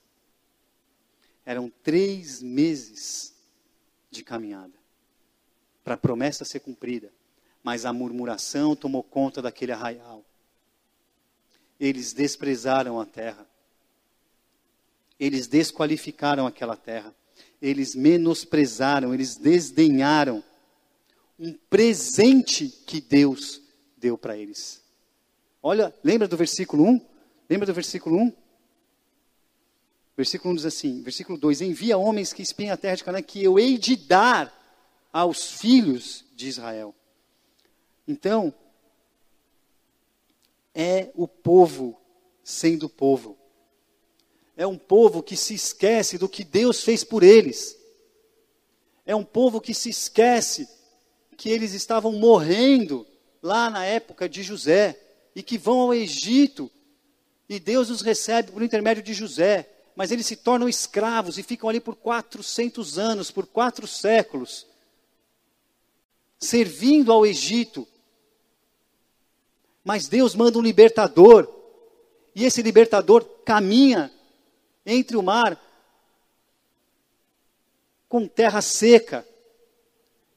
Eram 1.47 1.73
três 1.83 2.43
meses 2.43 3.33
de 4.11 4.23
caminhada 4.23 4.75
para 5.83 5.95
a 5.95 5.99
promessa 5.99 6.45
ser 6.45 6.61
cumprida. 6.61 7.11
mas 7.65 7.87
a 7.87 7.93
murmuração 7.93 8.77
tomou 8.77 9.03
conta 9.03 9.41
daquele 9.41 9.73
arraial. 9.73 10.23
Eles 11.79 12.13
desprezaram 12.13 13.01
a 13.01 13.07
terra. 13.07 13.47
Eles 15.19 15.47
desqualificaram 15.47 16.47
aquela 16.47 16.77
terra. 16.77 17.15
Eles 17.61 17.95
menosprezaram, 17.95 19.13
eles 19.13 19.37
desdenharam 19.37 20.43
um 21.39 21.53
presente 21.71 22.69
que 22.69 23.01
Deus 23.01 23.61
deu 23.97 24.19
para 24.19 24.37
eles. 24.37 24.83
Olha, 25.63 25.95
lembra 26.03 26.27
do 26.29 26.37
versículo 26.37 26.85
1? 26.85 27.07
Lembra 27.49 27.67
do 27.67 27.75
versículo 27.75 28.17
1? 28.17 28.33
Versículo 30.17 30.53
1 30.53 30.57
diz 30.57 30.67
assim, 30.67 31.03
versículo 31.03 31.39
2: 31.39 31.61
Envia 31.61 31.97
homens 31.97 32.33
que 32.33 32.43
espiem 32.43 32.71
a 32.71 32.77
terra 32.77 32.97
de 32.97 33.05
Canaã, 33.05 33.23
que 33.23 33.43
eu 33.43 33.59
hei 33.59 33.79
de 33.79 33.97
dar 33.97 34.53
aos 35.13 35.53
filhos 35.53 36.25
de 36.35 36.49
Israel. 36.49 36.95
Então, 38.07 38.53
é 40.75 41.11
o 41.15 41.27
povo 41.27 42.01
sendo 42.43 42.89
povo. 42.89 43.37
É 44.57 44.67
um 44.67 44.79
povo 44.79 45.23
que 45.23 45.37
se 45.37 45.55
esquece 45.55 46.19
do 46.19 46.29
que 46.29 46.45
Deus 46.45 46.83
fez 46.83 47.05
por 47.05 47.23
eles. 47.23 47.79
É 49.07 49.15
um 49.15 49.25
povo 49.25 49.61
que 49.61 49.73
se 49.73 49.89
esquece 49.89 50.69
que 51.37 51.49
eles 51.49 51.73
estavam 51.73 52.13
morrendo 52.13 53.07
lá 53.43 53.71
na 53.71 53.85
época 53.85 54.29
de 54.29 54.43
José 54.43 55.01
e 55.35 55.43
que 55.43 55.57
vão 55.57 55.81
ao 55.81 55.95
Egito 55.95 56.71
e 57.49 57.59
Deus 57.59 57.89
os 57.89 58.03
recebe 58.03 58.53
por 58.53 58.63
intermédio 58.63 59.03
de 59.03 59.15
José, 59.15 59.69
mas 59.97 60.13
eles 60.13 60.27
se 60.27 60.37
tornam 60.37 60.69
escravos 60.69 61.39
e 61.39 61.43
ficam 61.43 61.69
ali 61.69 61.81
por 61.81 61.97
400 61.97 62.99
anos, 62.99 63.31
por 63.31 63.47
quatro 63.47 63.87
séculos, 63.87 64.67
servindo 66.39 67.11
ao 67.11 67.25
Egito. 67.25 67.89
Mas 69.89 70.07
Deus 70.07 70.35
manda 70.35 70.59
um 70.59 70.61
libertador, 70.61 71.49
e 72.35 72.45
esse 72.45 72.61
libertador 72.61 73.25
caminha 73.43 74.13
entre 74.85 75.17
o 75.17 75.23
mar 75.23 75.59
com 78.07 78.29
terra 78.29 78.61
seca. 78.61 79.27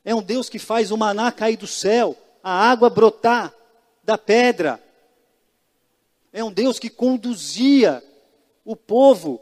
É 0.05 0.15
um 0.15 0.23
Deus 0.23 0.47
que 0.47 0.57
faz 0.57 0.89
o 0.89 0.95
maná 0.95 1.33
cair 1.33 1.57
do 1.57 1.67
céu, 1.67 2.15
a 2.41 2.71
água 2.71 2.89
brotar 2.89 3.53
da 4.01 4.17
pedra. 4.17 4.81
É 6.31 6.41
um 6.41 6.51
Deus 6.53 6.79
que 6.79 6.89
conduzia 6.89 8.01
o 8.63 8.73
povo, 8.73 9.41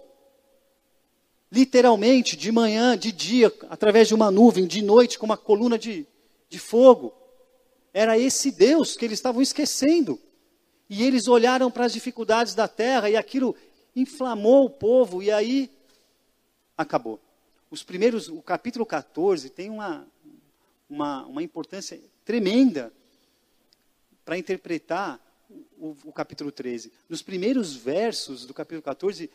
literalmente, 1.51 2.35
de 2.35 2.51
manhã, 2.51 2.97
de 2.97 3.11
dia, 3.11 3.53
através 3.69 4.07
de 4.07 4.15
uma 4.15 4.31
nuvem, 4.31 4.65
de 4.65 4.81
noite, 4.81 5.19
com 5.19 5.27
uma 5.27 5.37
coluna 5.37 5.77
de, 5.77 6.07
de 6.49 6.57
fogo. 6.57 7.13
Era 7.93 8.17
esse 8.17 8.51
Deus 8.51 8.95
que 8.95 9.05
eles 9.05 9.19
estavam 9.19 9.41
esquecendo. 9.41 10.19
E 10.89 11.03
eles 11.03 11.27
olharam 11.27 11.69
para 11.69 11.85
as 11.85 11.93
dificuldades 11.93 12.55
da 12.55 12.67
terra 12.67 13.09
e 13.09 13.15
aquilo 13.15 13.55
inflamou 13.95 14.65
o 14.65 14.69
povo, 14.69 15.21
e 15.21 15.31
aí 15.31 15.69
acabou. 16.77 17.19
Os 17.69 17.83
primeiros, 17.83 18.27
o 18.27 18.41
capítulo 18.41 18.85
14 18.85 19.49
tem 19.49 19.69
uma, 19.69 20.07
uma, 20.89 21.25
uma 21.25 21.43
importância 21.43 21.99
tremenda 22.25 22.91
para 24.25 24.37
interpretar 24.37 25.19
o, 25.77 25.95
o, 26.05 26.11
capítulo 26.11 26.51
13. 26.51 26.91
Nos 27.07 27.21
primeiros 27.21 27.75
versos 27.75 28.45
do 28.45 28.53
capítulo 28.53 28.81
14 28.81 29.29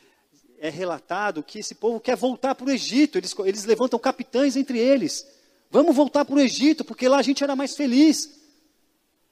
é 0.58 0.68
relatado 0.70 1.42
que 1.42 1.58
esse 1.58 1.74
povo 1.74 2.00
quer 2.00 2.16
voltar 2.16 2.54
para 2.54 2.66
o 2.66 2.70
Egito, 2.70 3.18
eles, 3.18 3.34
eles 3.44 3.64
levantam 3.64 3.98
capitães 3.98 4.56
entre 4.56 4.78
eles. 4.78 5.26
Vamos 5.70 5.94
voltar 5.94 6.24
para 6.24 6.36
o 6.36 6.40
Egito, 6.40 6.84
porque 6.84 7.08
lá 7.08 7.18
a 7.18 7.22
gente 7.22 7.42
era 7.42 7.56
mais 7.56 7.74
feliz. 7.76 8.43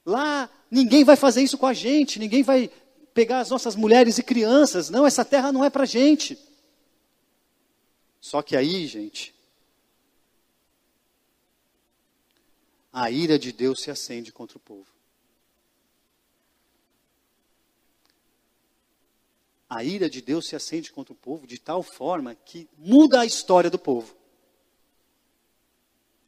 Lá 0.05 0.51
ninguém 0.71 1.05
vai 1.05 1.17
fazer 1.17 1.43
isso 1.43 1.59
com 1.59 1.67
a 1.67 1.73
gente, 1.73 2.19
ninguém 2.19 2.43
vai 2.43 2.71
pegar 3.15 3.41
as 3.41 3.51
nossas 3.51 3.77
mulheres 3.77 4.19
e 4.19 4.23
crianças. 4.23 4.91
Não, 4.91 5.07
essa 5.07 5.25
terra 5.25 5.53
não 5.53 5.65
é 5.65 5.71
para 5.71 5.85
gente. 5.85 6.39
Só 8.21 8.41
que 8.43 8.57
aí, 8.57 8.87
gente, 8.87 9.35
a 12.93 13.11
ira 13.11 13.39
de 13.39 13.53
Deus 13.53 13.83
se 13.83 13.91
acende 13.91 14.33
contra 14.33 14.57
o 14.57 14.61
povo. 14.61 14.87
A 19.69 19.83
ira 19.83 20.09
de 20.11 20.21
Deus 20.21 20.47
se 20.47 20.55
acende 20.55 20.93
contra 20.93 21.15
o 21.15 21.17
povo 21.17 21.47
de 21.47 21.59
tal 21.59 21.83
forma 21.83 22.35
que 22.35 22.69
muda 22.77 23.21
a 23.21 23.27
história 23.27 23.71
do 23.71 23.79
povo. 23.79 24.15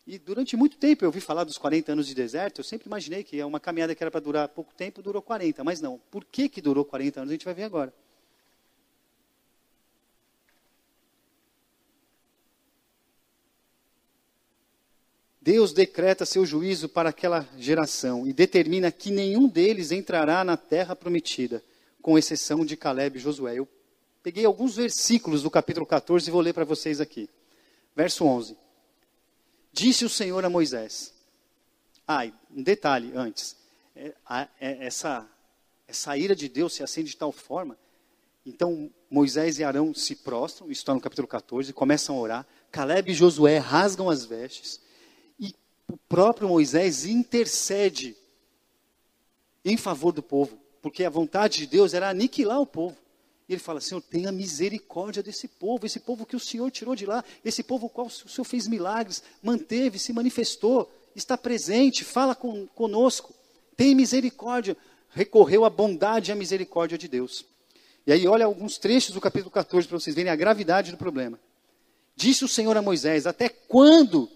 E 0.06 0.18
durante 0.18 0.56
muito 0.56 0.76
tempo 0.76 1.04
eu 1.04 1.08
ouvi 1.08 1.20
falar 1.20 1.44
dos 1.44 1.56
40 1.56 1.92
anos 1.92 2.06
de 2.06 2.14
deserto, 2.14 2.60
eu 2.60 2.64
sempre 2.64 2.86
imaginei 2.86 3.24
que 3.24 3.40
é 3.40 3.46
uma 3.46 3.58
caminhada 3.58 3.94
que 3.94 4.02
era 4.02 4.10
para 4.10 4.20
durar 4.20 4.48
pouco 4.48 4.74
tempo, 4.74 5.02
durou 5.02 5.22
40, 5.22 5.64
mas 5.64 5.80
não. 5.80 5.98
Por 6.10 6.24
que, 6.24 6.48
que 6.48 6.60
durou 6.60 6.84
40 6.84 7.20
anos? 7.20 7.30
A 7.30 7.34
gente 7.34 7.44
vai 7.44 7.54
ver 7.54 7.64
agora. 7.64 7.92
Deus 15.40 15.74
decreta 15.74 16.24
seu 16.24 16.44
juízo 16.44 16.88
para 16.88 17.10
aquela 17.10 17.46
geração 17.58 18.26
e 18.26 18.32
determina 18.32 18.90
que 18.90 19.10
nenhum 19.10 19.46
deles 19.46 19.90
entrará 19.90 20.42
na 20.42 20.56
terra 20.56 20.96
prometida, 20.96 21.62
com 22.00 22.18
exceção 22.18 22.64
de 22.64 22.78
Caleb 22.78 23.18
e 23.18 23.20
Josué. 23.20 23.58
Eu 23.58 23.68
peguei 24.22 24.46
alguns 24.46 24.76
versículos 24.76 25.42
do 25.42 25.50
capítulo 25.50 25.84
14 25.84 26.28
e 26.28 26.32
vou 26.32 26.40
ler 26.40 26.54
para 26.54 26.64
vocês 26.64 26.98
aqui. 26.98 27.28
Verso 27.94 28.24
11. 28.24 28.63
Disse 29.74 30.04
o 30.04 30.08
Senhor 30.08 30.44
a 30.44 30.48
Moisés. 30.48 31.12
Ah, 32.06 32.24
um 32.50 32.62
detalhe 32.62 33.12
antes. 33.14 33.56
É, 33.96 34.14
é, 34.60 34.86
essa, 34.86 35.28
essa 35.88 36.16
ira 36.16 36.34
de 36.34 36.48
Deus 36.48 36.72
se 36.74 36.82
acende 36.82 37.10
de 37.10 37.16
tal 37.16 37.32
forma. 37.32 37.76
Então 38.46 38.90
Moisés 39.10 39.58
e 39.58 39.64
Arão 39.64 39.92
se 39.92 40.16
prostram, 40.16 40.70
isso 40.70 40.82
está 40.82 40.94
no 40.94 41.00
capítulo 41.00 41.26
14, 41.26 41.72
começam 41.72 42.16
a 42.16 42.20
orar. 42.20 42.46
Caleb 42.70 43.10
e 43.10 43.14
Josué 43.14 43.58
rasgam 43.58 44.08
as 44.08 44.24
vestes 44.24 44.84
o 45.88 45.96
próprio 45.96 46.48
Moisés 46.48 47.04
intercede 47.04 48.16
em 49.64 49.76
favor 49.76 50.12
do 50.12 50.22
povo, 50.22 50.58
porque 50.82 51.04
a 51.04 51.10
vontade 51.10 51.58
de 51.58 51.66
Deus 51.66 51.94
era 51.94 52.08
aniquilar 52.08 52.60
o 52.60 52.66
povo. 52.66 52.96
E 53.48 53.52
ele 53.52 53.60
fala: 53.60 53.80
Senhor, 53.80 54.00
tenha 54.00 54.32
misericórdia 54.32 55.22
desse 55.22 55.48
povo, 55.48 55.86
esse 55.86 56.00
povo 56.00 56.24
que 56.24 56.36
o 56.36 56.40
Senhor 56.40 56.70
tirou 56.70 56.94
de 56.94 57.06
lá, 57.06 57.22
esse 57.44 57.62
povo 57.62 57.88
qual 57.88 58.06
o 58.06 58.10
Senhor 58.10 58.44
fez 58.44 58.66
milagres, 58.66 59.22
manteve, 59.42 59.98
se 59.98 60.12
manifestou, 60.12 60.90
está 61.14 61.36
presente, 61.36 62.04
fala 62.04 62.34
com, 62.34 62.66
conosco, 62.68 63.34
tem 63.76 63.94
misericórdia. 63.94 64.76
Recorreu 65.10 65.64
à 65.64 65.70
bondade 65.70 66.30
e 66.30 66.32
à 66.32 66.34
misericórdia 66.34 66.98
de 66.98 67.06
Deus. 67.06 67.44
E 68.04 68.12
aí, 68.12 68.26
olha 68.26 68.46
alguns 68.46 68.78
trechos 68.78 69.14
do 69.14 69.20
capítulo 69.20 69.50
14 69.50 69.86
para 69.86 69.98
vocês 69.98 70.16
verem 70.16 70.32
a 70.32 70.36
gravidade 70.36 70.90
do 70.90 70.96
problema. 70.96 71.38
Disse 72.16 72.44
o 72.44 72.48
Senhor 72.48 72.76
a 72.76 72.82
Moisés: 72.82 73.26
Até 73.26 73.48
quando 73.48 74.28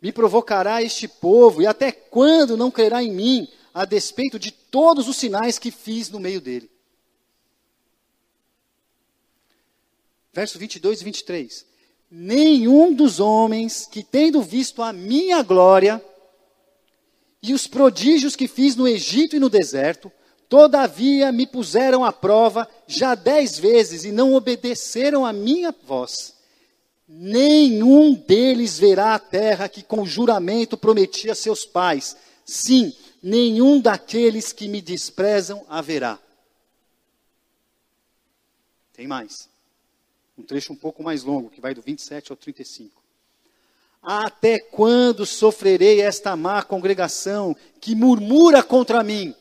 me 0.00 0.12
provocará 0.12 0.82
este 0.82 1.08
povo, 1.08 1.62
e 1.62 1.66
até 1.66 1.90
quando 1.90 2.56
não 2.56 2.70
crerá 2.70 3.02
em 3.02 3.12
mim, 3.12 3.48
a 3.72 3.84
despeito 3.84 4.38
de 4.38 4.50
todos 4.50 5.08
os 5.08 5.16
sinais 5.16 5.58
que 5.58 5.70
fiz 5.70 6.08
no 6.08 6.20
meio 6.20 6.40
dele? 6.40 6.70
Verso 10.32 10.58
22 10.58 11.00
e 11.00 11.04
23. 11.04 11.66
Nenhum 12.10 12.92
dos 12.92 13.20
homens 13.20 13.86
que, 13.90 14.02
tendo 14.02 14.42
visto 14.42 14.82
a 14.82 14.92
minha 14.92 15.42
glória 15.42 16.02
e 17.42 17.52
os 17.54 17.66
prodígios 17.66 18.36
que 18.36 18.46
fiz 18.46 18.76
no 18.76 18.86
Egito 18.86 19.36
e 19.36 19.40
no 19.40 19.48
deserto, 19.48 20.12
todavia 20.48 21.32
me 21.32 21.46
puseram 21.46 22.04
à 22.04 22.12
prova 22.12 22.68
já 22.86 23.14
dez 23.14 23.58
vezes 23.58 24.04
e 24.04 24.12
não 24.12 24.34
obedeceram 24.34 25.24
à 25.24 25.32
minha 25.32 25.74
voz 25.84 26.34
nenhum 27.14 28.14
deles 28.14 28.78
verá 28.78 29.14
a 29.14 29.18
terra 29.18 29.68
que 29.68 29.82
com 29.82 30.06
juramento 30.06 30.78
prometi 30.78 31.30
a 31.30 31.34
seus 31.34 31.64
pais. 31.64 32.16
Sim, 32.44 32.94
nenhum 33.22 33.80
daqueles 33.80 34.52
que 34.52 34.66
me 34.66 34.80
desprezam 34.80 35.64
haverá. 35.68 36.18
Tem 38.94 39.06
mais. 39.06 39.51
Um 40.42 40.44
trecho 40.44 40.72
um 40.72 40.76
pouco 40.76 41.04
mais 41.04 41.22
longo, 41.22 41.48
que 41.48 41.60
vai 41.60 41.72
do 41.72 41.80
27 41.80 42.32
ao 42.32 42.36
35. 42.36 43.00
Até 44.02 44.58
quando 44.58 45.24
sofrerei 45.24 46.00
esta 46.00 46.34
má 46.34 46.64
congregação 46.64 47.56
que 47.80 47.94
murmura 47.94 48.60
contra 48.60 49.04
mim? 49.04 49.32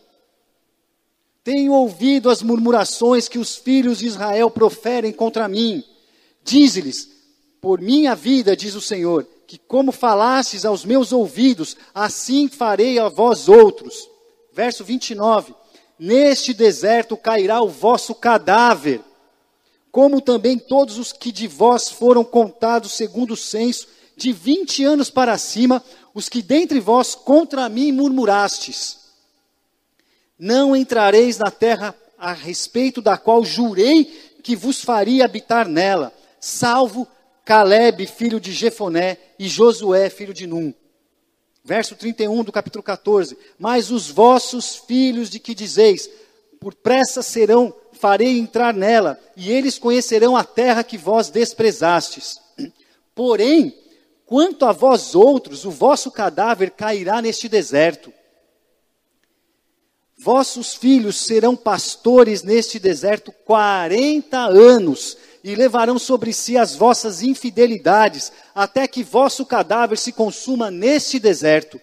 Tenho 1.43 1.73
ouvido 1.73 2.29
as 2.29 2.43
murmurações 2.43 3.27
que 3.27 3.39
os 3.39 3.55
filhos 3.55 3.97
de 3.97 4.05
Israel 4.05 4.51
proferem 4.51 5.11
contra 5.11 5.47
mim. 5.47 5.83
Dize-lhes: 6.43 7.09
por 7.59 7.81
minha 7.81 8.13
vida, 8.13 8.55
diz 8.55 8.75
o 8.75 8.81
Senhor, 8.81 9.27
que 9.47 9.57
como 9.57 9.91
falastes 9.91 10.65
aos 10.65 10.85
meus 10.85 11.11
ouvidos, 11.11 11.75
assim 11.95 12.47
farei 12.47 12.99
a 12.99 13.09
vós 13.09 13.49
outros. 13.49 14.07
Verso 14.53 14.83
29. 14.83 15.55
Neste 15.97 16.53
deserto 16.53 17.17
cairá 17.17 17.59
o 17.59 17.69
vosso 17.69 18.13
cadáver, 18.13 19.01
como 19.91 20.21
também 20.21 20.57
todos 20.57 20.97
os 20.97 21.11
que 21.11 21.31
de 21.31 21.47
vós 21.47 21.89
foram 21.89 22.23
contados 22.23 22.93
segundo 22.93 23.33
o 23.33 23.37
censo, 23.37 23.87
de 24.15 24.31
vinte 24.31 24.83
anos 24.83 25.09
para 25.09 25.37
cima, 25.37 25.83
os 26.13 26.29
que 26.29 26.41
dentre 26.41 26.79
vós 26.79 27.15
contra 27.15 27.67
mim 27.67 27.91
murmurastes. 27.91 28.99
Não 30.37 30.75
entrareis 30.75 31.37
na 31.37 31.51
terra 31.51 31.95
a 32.17 32.33
respeito 32.33 33.01
da 33.01 33.17
qual 33.17 33.43
jurei 33.43 34.05
que 34.43 34.55
vos 34.55 34.81
faria 34.81 35.25
habitar 35.25 35.67
nela, 35.67 36.13
salvo 36.39 37.07
Caleb, 37.43 38.05
filho 38.07 38.39
de 38.39 38.51
Jefoné, 38.51 39.17
e 39.37 39.47
Josué, 39.47 40.09
filho 40.09 40.33
de 40.33 40.47
Num. 40.47 40.73
Verso 41.63 41.95
31 41.95 42.43
do 42.43 42.51
capítulo 42.51 42.83
14. 42.83 43.37
Mas 43.59 43.91
os 43.91 44.09
vossos 44.09 44.77
filhos 44.77 45.29
de 45.29 45.39
que 45.39 45.53
dizeis, 45.53 46.09
por 46.61 46.75
pressa 46.75 47.23
serão, 47.23 47.73
farei 47.91 48.37
entrar 48.37 48.71
nela, 48.71 49.19
e 49.35 49.51
eles 49.51 49.79
conhecerão 49.79 50.37
a 50.37 50.43
terra 50.43 50.83
que 50.83 50.95
vós 50.95 51.31
desprezastes. 51.31 52.39
Porém, 53.15 53.75
quanto 54.27 54.63
a 54.65 54.71
vós 54.71 55.15
outros, 55.15 55.65
o 55.65 55.71
vosso 55.71 56.11
cadáver 56.11 56.69
cairá 56.69 57.19
neste 57.19 57.49
deserto. 57.49 58.13
Vossos 60.15 60.75
filhos 60.75 61.17
serão 61.25 61.55
pastores 61.55 62.43
neste 62.43 62.77
deserto 62.77 63.31
quarenta 63.43 64.41
anos, 64.41 65.17
e 65.43 65.55
levarão 65.55 65.97
sobre 65.97 66.31
si 66.31 66.59
as 66.59 66.75
vossas 66.75 67.23
infidelidades, 67.23 68.31
até 68.53 68.87
que 68.87 69.01
vosso 69.01 69.47
cadáver 69.47 69.97
se 69.97 70.11
consuma 70.11 70.69
neste 70.69 71.17
deserto. 71.17 71.81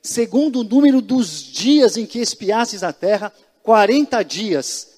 Segundo 0.00 0.60
o 0.60 0.64
número 0.64 1.00
dos 1.02 1.42
dias 1.42 1.96
em 1.96 2.06
que 2.06 2.20
espiastes 2.20 2.84
a 2.84 2.92
terra, 2.92 3.32
quarenta 3.70 4.24
dias, 4.24 4.88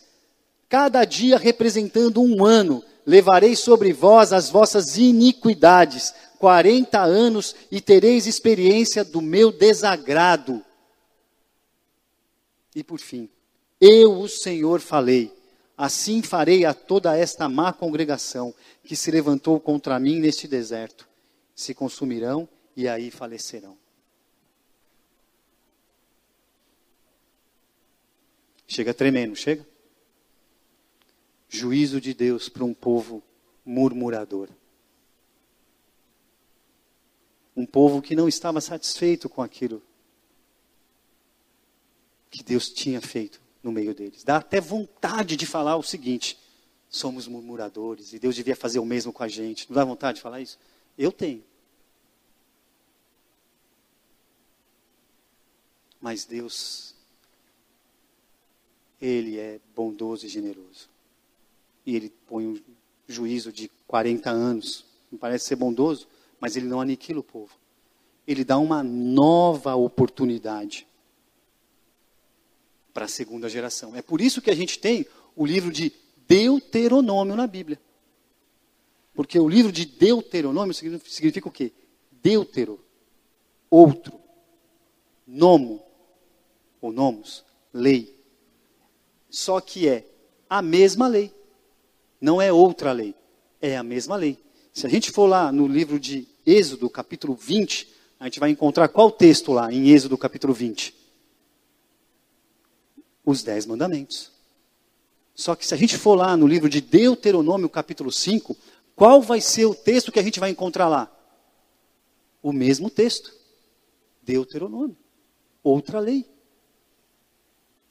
cada 0.66 1.04
dia 1.04 1.36
representando 1.36 2.22
um 2.22 2.42
ano, 2.42 2.82
levarei 3.04 3.54
sobre 3.54 3.92
vós 3.92 4.32
as 4.32 4.48
vossas 4.48 4.96
iniquidades, 4.96 6.14
quarenta 6.38 7.02
anos, 7.02 7.54
e 7.70 7.82
tereis 7.82 8.26
experiência 8.26 9.04
do 9.04 9.20
meu 9.20 9.52
desagrado. 9.52 10.64
E 12.74 12.82
por 12.82 12.98
fim, 12.98 13.28
eu, 13.78 14.18
o 14.18 14.26
Senhor, 14.26 14.80
falei 14.80 15.30
Assim 15.76 16.22
farei 16.22 16.64
a 16.64 16.72
toda 16.72 17.14
esta 17.14 17.50
má 17.50 17.74
congregação 17.74 18.54
que 18.84 18.96
se 18.96 19.10
levantou 19.10 19.60
contra 19.60 20.00
mim 20.00 20.18
neste 20.18 20.48
deserto. 20.48 21.06
Se 21.54 21.74
consumirão 21.74 22.48
e 22.74 22.88
aí 22.88 23.10
falecerão. 23.10 23.81
Chega 28.72 28.94
tremendo, 28.94 29.36
chega? 29.36 29.68
Juízo 31.46 32.00
de 32.00 32.14
Deus 32.14 32.48
para 32.48 32.64
um 32.64 32.72
povo 32.72 33.22
murmurador. 33.66 34.48
Um 37.54 37.66
povo 37.66 38.00
que 38.00 38.16
não 38.16 38.26
estava 38.26 38.62
satisfeito 38.62 39.28
com 39.28 39.42
aquilo 39.42 39.82
que 42.30 42.42
Deus 42.42 42.70
tinha 42.70 43.02
feito 43.02 43.42
no 43.62 43.70
meio 43.70 43.94
deles. 43.94 44.24
Dá 44.24 44.38
até 44.38 44.58
vontade 44.58 45.36
de 45.36 45.44
falar 45.44 45.76
o 45.76 45.82
seguinte: 45.82 46.38
somos 46.88 47.28
murmuradores 47.28 48.14
e 48.14 48.18
Deus 48.18 48.34
devia 48.34 48.56
fazer 48.56 48.78
o 48.78 48.86
mesmo 48.86 49.12
com 49.12 49.22
a 49.22 49.28
gente. 49.28 49.68
Não 49.68 49.74
dá 49.74 49.84
vontade 49.84 50.16
de 50.16 50.22
falar 50.22 50.40
isso? 50.40 50.58
Eu 50.96 51.12
tenho. 51.12 51.44
Mas 56.00 56.24
Deus, 56.24 56.91
Ele 59.02 59.36
é 59.36 59.58
bondoso 59.74 60.24
e 60.24 60.28
generoso. 60.28 60.88
E 61.84 61.96
Ele 61.96 62.08
põe 62.28 62.46
um 62.46 62.60
juízo 63.08 63.52
de 63.52 63.68
40 63.88 64.30
anos. 64.30 64.84
Não 65.10 65.18
parece 65.18 65.46
ser 65.46 65.56
bondoso, 65.56 66.06
mas 66.38 66.56
Ele 66.56 66.66
não 66.66 66.80
aniquila 66.80 67.18
o 67.18 67.24
povo. 67.24 67.50
Ele 68.24 68.44
dá 68.44 68.56
uma 68.58 68.80
nova 68.84 69.74
oportunidade 69.74 70.86
para 72.94 73.06
a 73.06 73.08
segunda 73.08 73.48
geração. 73.48 73.96
É 73.96 74.02
por 74.02 74.20
isso 74.20 74.40
que 74.40 74.50
a 74.50 74.54
gente 74.54 74.78
tem 74.78 75.04
o 75.34 75.44
livro 75.44 75.72
de 75.72 75.92
Deuteronômio 76.28 77.34
na 77.34 77.48
Bíblia. 77.48 77.80
Porque 79.12 79.36
o 79.36 79.48
livro 79.48 79.72
de 79.72 79.84
Deuteronômio 79.84 80.72
significa 80.72 81.48
o 81.48 81.52
quê? 81.52 81.72
Deutero, 82.22 82.78
outro. 83.68 84.20
Nomo, 85.26 85.82
ou 86.80 86.92
nomos, 86.92 87.44
lei. 87.72 88.21
Só 89.32 89.60
que 89.60 89.88
é 89.88 90.06
a 90.48 90.62
mesma 90.62 91.08
lei. 91.08 91.34
Não 92.20 92.40
é 92.40 92.52
outra 92.52 92.92
lei. 92.92 93.16
É 93.60 93.76
a 93.76 93.82
mesma 93.82 94.14
lei. 94.14 94.38
Se 94.72 94.86
a 94.86 94.88
gente 94.88 95.10
for 95.10 95.26
lá 95.26 95.50
no 95.50 95.66
livro 95.66 95.98
de 95.98 96.28
Êxodo, 96.46 96.88
capítulo 96.88 97.34
20, 97.34 97.88
a 98.20 98.26
gente 98.26 98.38
vai 98.38 98.50
encontrar 98.50 98.86
qual 98.86 99.10
texto 99.10 99.50
lá 99.50 99.72
em 99.72 99.88
Êxodo, 99.88 100.16
capítulo 100.16 100.54
20? 100.54 101.02
os 103.24 103.42
dez 103.42 103.66
mandamentos. 103.66 104.30
Só 105.34 105.54
que 105.54 105.66
se 105.66 105.74
a 105.74 105.76
gente 105.76 105.96
for 105.96 106.14
lá 106.14 106.36
no 106.36 106.46
livro 106.46 106.68
de 106.68 106.80
Deuteronômio, 106.80 107.68
capítulo 107.68 108.12
5, 108.12 108.56
qual 108.94 109.22
vai 109.22 109.40
ser 109.40 109.64
o 109.64 109.74
texto 109.74 110.12
que 110.12 110.18
a 110.18 110.22
gente 110.22 110.38
vai 110.38 110.50
encontrar 110.50 110.88
lá? 110.88 111.10
O 112.42 112.52
mesmo 112.52 112.90
texto. 112.90 113.32
Deuteronômio. 114.22 114.96
Outra 115.62 116.00
lei. 116.00 116.26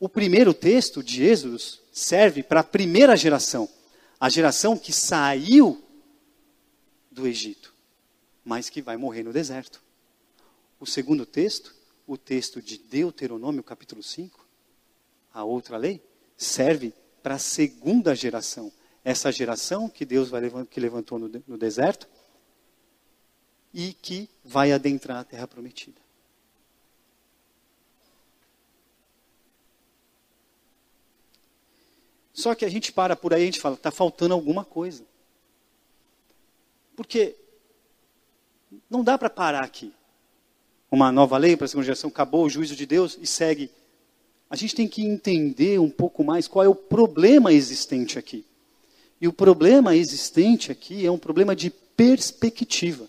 O 0.01 0.09
primeiro 0.09 0.51
texto 0.51 1.03
de 1.03 1.23
Êxodo 1.23 1.59
serve 1.91 2.41
para 2.41 2.61
a 2.61 2.63
primeira 2.63 3.15
geração. 3.15 3.69
A 4.19 4.29
geração 4.29 4.75
que 4.75 4.91
saiu 4.91 5.79
do 7.11 7.27
Egito, 7.27 7.71
mas 8.43 8.67
que 8.67 8.81
vai 8.81 8.97
morrer 8.97 9.21
no 9.21 9.31
deserto. 9.31 9.79
O 10.79 10.87
segundo 10.87 11.23
texto, 11.23 11.75
o 12.07 12.17
texto 12.17 12.63
de 12.63 12.79
Deuteronômio, 12.79 13.61
capítulo 13.61 14.01
5, 14.01 14.43
a 15.31 15.43
outra 15.43 15.77
lei, 15.77 16.03
serve 16.35 16.95
para 17.21 17.35
a 17.35 17.39
segunda 17.39 18.15
geração. 18.15 18.71
Essa 19.05 19.31
geração 19.31 19.87
que 19.87 20.03
Deus 20.03 20.29
vai, 20.29 20.41
que 20.65 20.79
levantou 20.79 21.19
no, 21.19 21.29
no 21.45 21.59
deserto 21.59 22.09
e 23.71 23.93
que 23.93 24.27
vai 24.43 24.71
adentrar 24.71 25.19
a 25.19 25.23
terra 25.23 25.47
prometida. 25.47 26.01
Só 32.33 32.55
que 32.55 32.65
a 32.65 32.69
gente 32.69 32.91
para 32.91 33.15
por 33.15 33.33
aí 33.33 33.41
e 33.41 33.43
a 33.43 33.45
gente 33.45 33.59
fala, 33.59 33.75
está 33.75 33.91
faltando 33.91 34.33
alguma 34.33 34.63
coisa. 34.63 35.03
Porque 36.95 37.35
não 38.89 39.03
dá 39.03 39.17
para 39.17 39.29
parar 39.29 39.63
aqui. 39.63 39.93
Uma 40.89 41.11
nova 41.11 41.37
lei 41.37 41.55
para 41.55 41.65
a 41.65 41.67
segunda 41.67 41.85
geração, 41.85 42.09
acabou 42.09 42.45
o 42.45 42.49
juízo 42.49 42.75
de 42.75 42.85
Deus 42.85 43.17
e 43.21 43.25
segue 43.25 43.69
a 44.51 44.55
gente 44.57 44.75
tem 44.75 44.85
que 44.85 45.01
entender 45.01 45.79
um 45.79 45.89
pouco 45.89 46.25
mais 46.25 46.45
qual 46.45 46.65
é 46.65 46.67
o 46.67 46.75
problema 46.75 47.53
existente 47.53 48.19
aqui. 48.19 48.43
E 49.21 49.25
o 49.25 49.31
problema 49.31 49.95
existente 49.95 50.73
aqui 50.73 51.05
é 51.05 51.09
um 51.09 51.17
problema 51.17 51.55
de 51.55 51.69
perspectiva. 51.69 53.07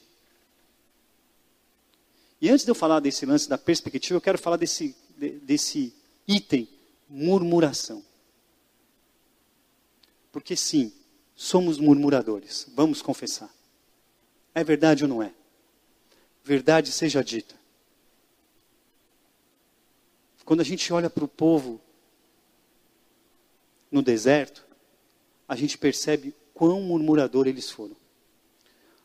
E 2.40 2.48
antes 2.48 2.64
de 2.64 2.70
eu 2.70 2.76
falar 2.76 3.00
desse 3.00 3.26
lance 3.26 3.48
da 3.48 3.58
perspectiva, 3.58 4.16
eu 4.16 4.20
quero 4.20 4.38
falar 4.38 4.56
desse, 4.56 4.94
desse 5.42 5.92
item, 6.28 6.68
murmuração. 7.10 8.04
Porque 10.32 10.56
sim, 10.56 10.90
somos 11.36 11.78
murmuradores, 11.78 12.66
vamos 12.74 13.02
confessar. 13.02 13.54
É 14.54 14.64
verdade 14.64 15.04
ou 15.04 15.08
não 15.08 15.22
é? 15.22 15.32
Verdade 16.42 16.90
seja 16.90 17.22
dita. 17.22 17.54
Quando 20.44 20.60
a 20.60 20.64
gente 20.64 20.92
olha 20.92 21.08
para 21.08 21.24
o 21.24 21.28
povo 21.28 21.80
no 23.90 24.02
deserto, 24.02 24.64
a 25.46 25.54
gente 25.54 25.78
percebe 25.78 26.34
quão 26.54 26.80
murmurador 26.80 27.46
eles 27.46 27.70
foram. 27.70 27.96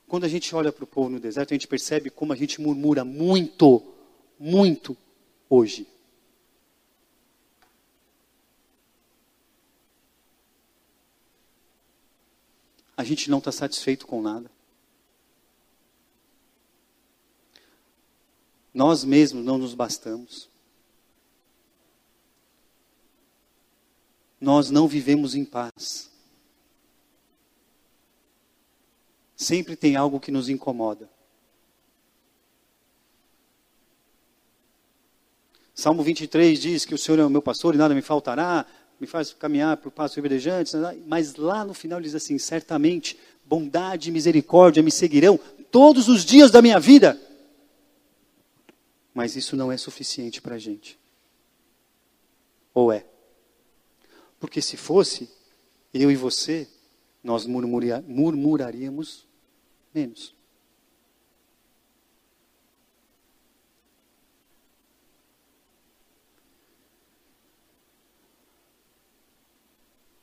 Quando 0.07 0.23
a 0.23 0.29
gente 0.29 0.55
olha 0.55 0.71
para 0.71 0.85
o 0.85 0.87
povo 0.87 1.09
no 1.09 1.19
deserto, 1.19 1.51
a 1.51 1.55
gente 1.55 1.67
percebe 1.67 2.09
como 2.09 2.31
a 2.31 2.35
gente 2.35 2.61
murmura 2.61 3.03
muito, 3.03 3.83
muito 4.39 4.95
hoje. 5.49 5.85
A 12.97 13.03
gente 13.03 13.29
não 13.29 13.37
está 13.37 13.51
satisfeito 13.51 14.05
com 14.05 14.21
nada. 14.21 14.51
Nós 18.73 19.05
mesmos 19.05 19.45
não 19.45 19.57
nos 19.57 19.73
bastamos. 19.73 20.49
nós 24.39 24.69
não 24.69 24.87
vivemos 24.87 25.35
em 25.35 25.43
paz. 25.43 26.09
Sempre 29.35 29.75
tem 29.75 29.95
algo 29.95 30.19
que 30.19 30.31
nos 30.31 30.49
incomoda. 30.49 31.09
Salmo 35.73 36.01
23 36.01 36.59
diz 36.59 36.85
que 36.85 36.95
o 36.95 36.97
Senhor 36.97 37.19
é 37.19 37.25
o 37.25 37.29
meu 37.29 37.41
pastor 37.41 37.75
e 37.75 37.77
nada 37.77 37.93
me 37.93 38.01
faltará, 38.01 38.65
me 38.99 39.07
faz 39.07 39.33
caminhar 39.33 39.77
por 39.77 39.91
passos 39.91 40.17
verdejantes, 40.17 40.73
mas 41.05 41.35
lá 41.35 41.63
no 41.63 41.73
final 41.73 42.01
diz 42.01 42.15
assim: 42.15 42.37
certamente 42.37 43.17
bondade 43.45 44.09
e 44.09 44.11
misericórdia 44.11 44.83
me 44.83 44.91
seguirão 44.91 45.39
todos 45.71 46.07
os 46.07 46.25
dias 46.25 46.51
da 46.51 46.61
minha 46.61 46.79
vida. 46.79 47.19
Mas 49.13 49.35
isso 49.35 49.55
não 49.55 49.71
é 49.71 49.77
suficiente 49.77 50.41
para 50.41 50.55
a 50.55 50.59
gente. 50.59 50.99
Ou 52.73 52.91
é? 52.91 53.05
Porque 54.39 54.61
se 54.61 54.77
fosse, 54.77 55.29
eu 55.93 56.11
e 56.11 56.15
você, 56.15 56.67
nós 57.23 57.45
murmuraríamos 57.45 59.27
menos. 59.93 60.36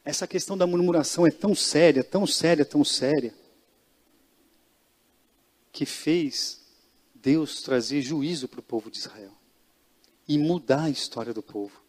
Essa 0.05 0.27
questão 0.27 0.57
da 0.57 0.67
murmuração 0.67 1.27
é 1.27 1.31
tão 1.31 1.55
séria, 1.55 2.05
tão 2.05 2.27
séria, 2.27 2.65
tão 2.65 2.85
séria, 2.85 3.35
que 5.73 5.87
fez 5.87 6.63
Deus 7.15 7.63
trazer 7.63 8.03
juízo 8.03 8.47
para 8.47 8.61
o 8.61 8.63
povo 8.63 8.91
de 8.91 8.99
Israel 8.99 9.33
e 10.29 10.39
mudar 10.39 10.85
a 10.85 10.91
história 10.91 11.33
do 11.33 11.43
povo. 11.43 11.83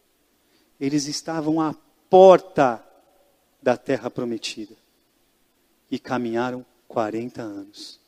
Eles 0.79 1.07
estavam 1.07 1.59
à 1.59 1.73
porta 2.09 2.83
da 3.61 3.75
terra 3.75 4.09
prometida 4.09 4.75
e 5.91 5.99
caminharam 5.99 6.65
40 6.87 7.41
anos. 7.41 7.99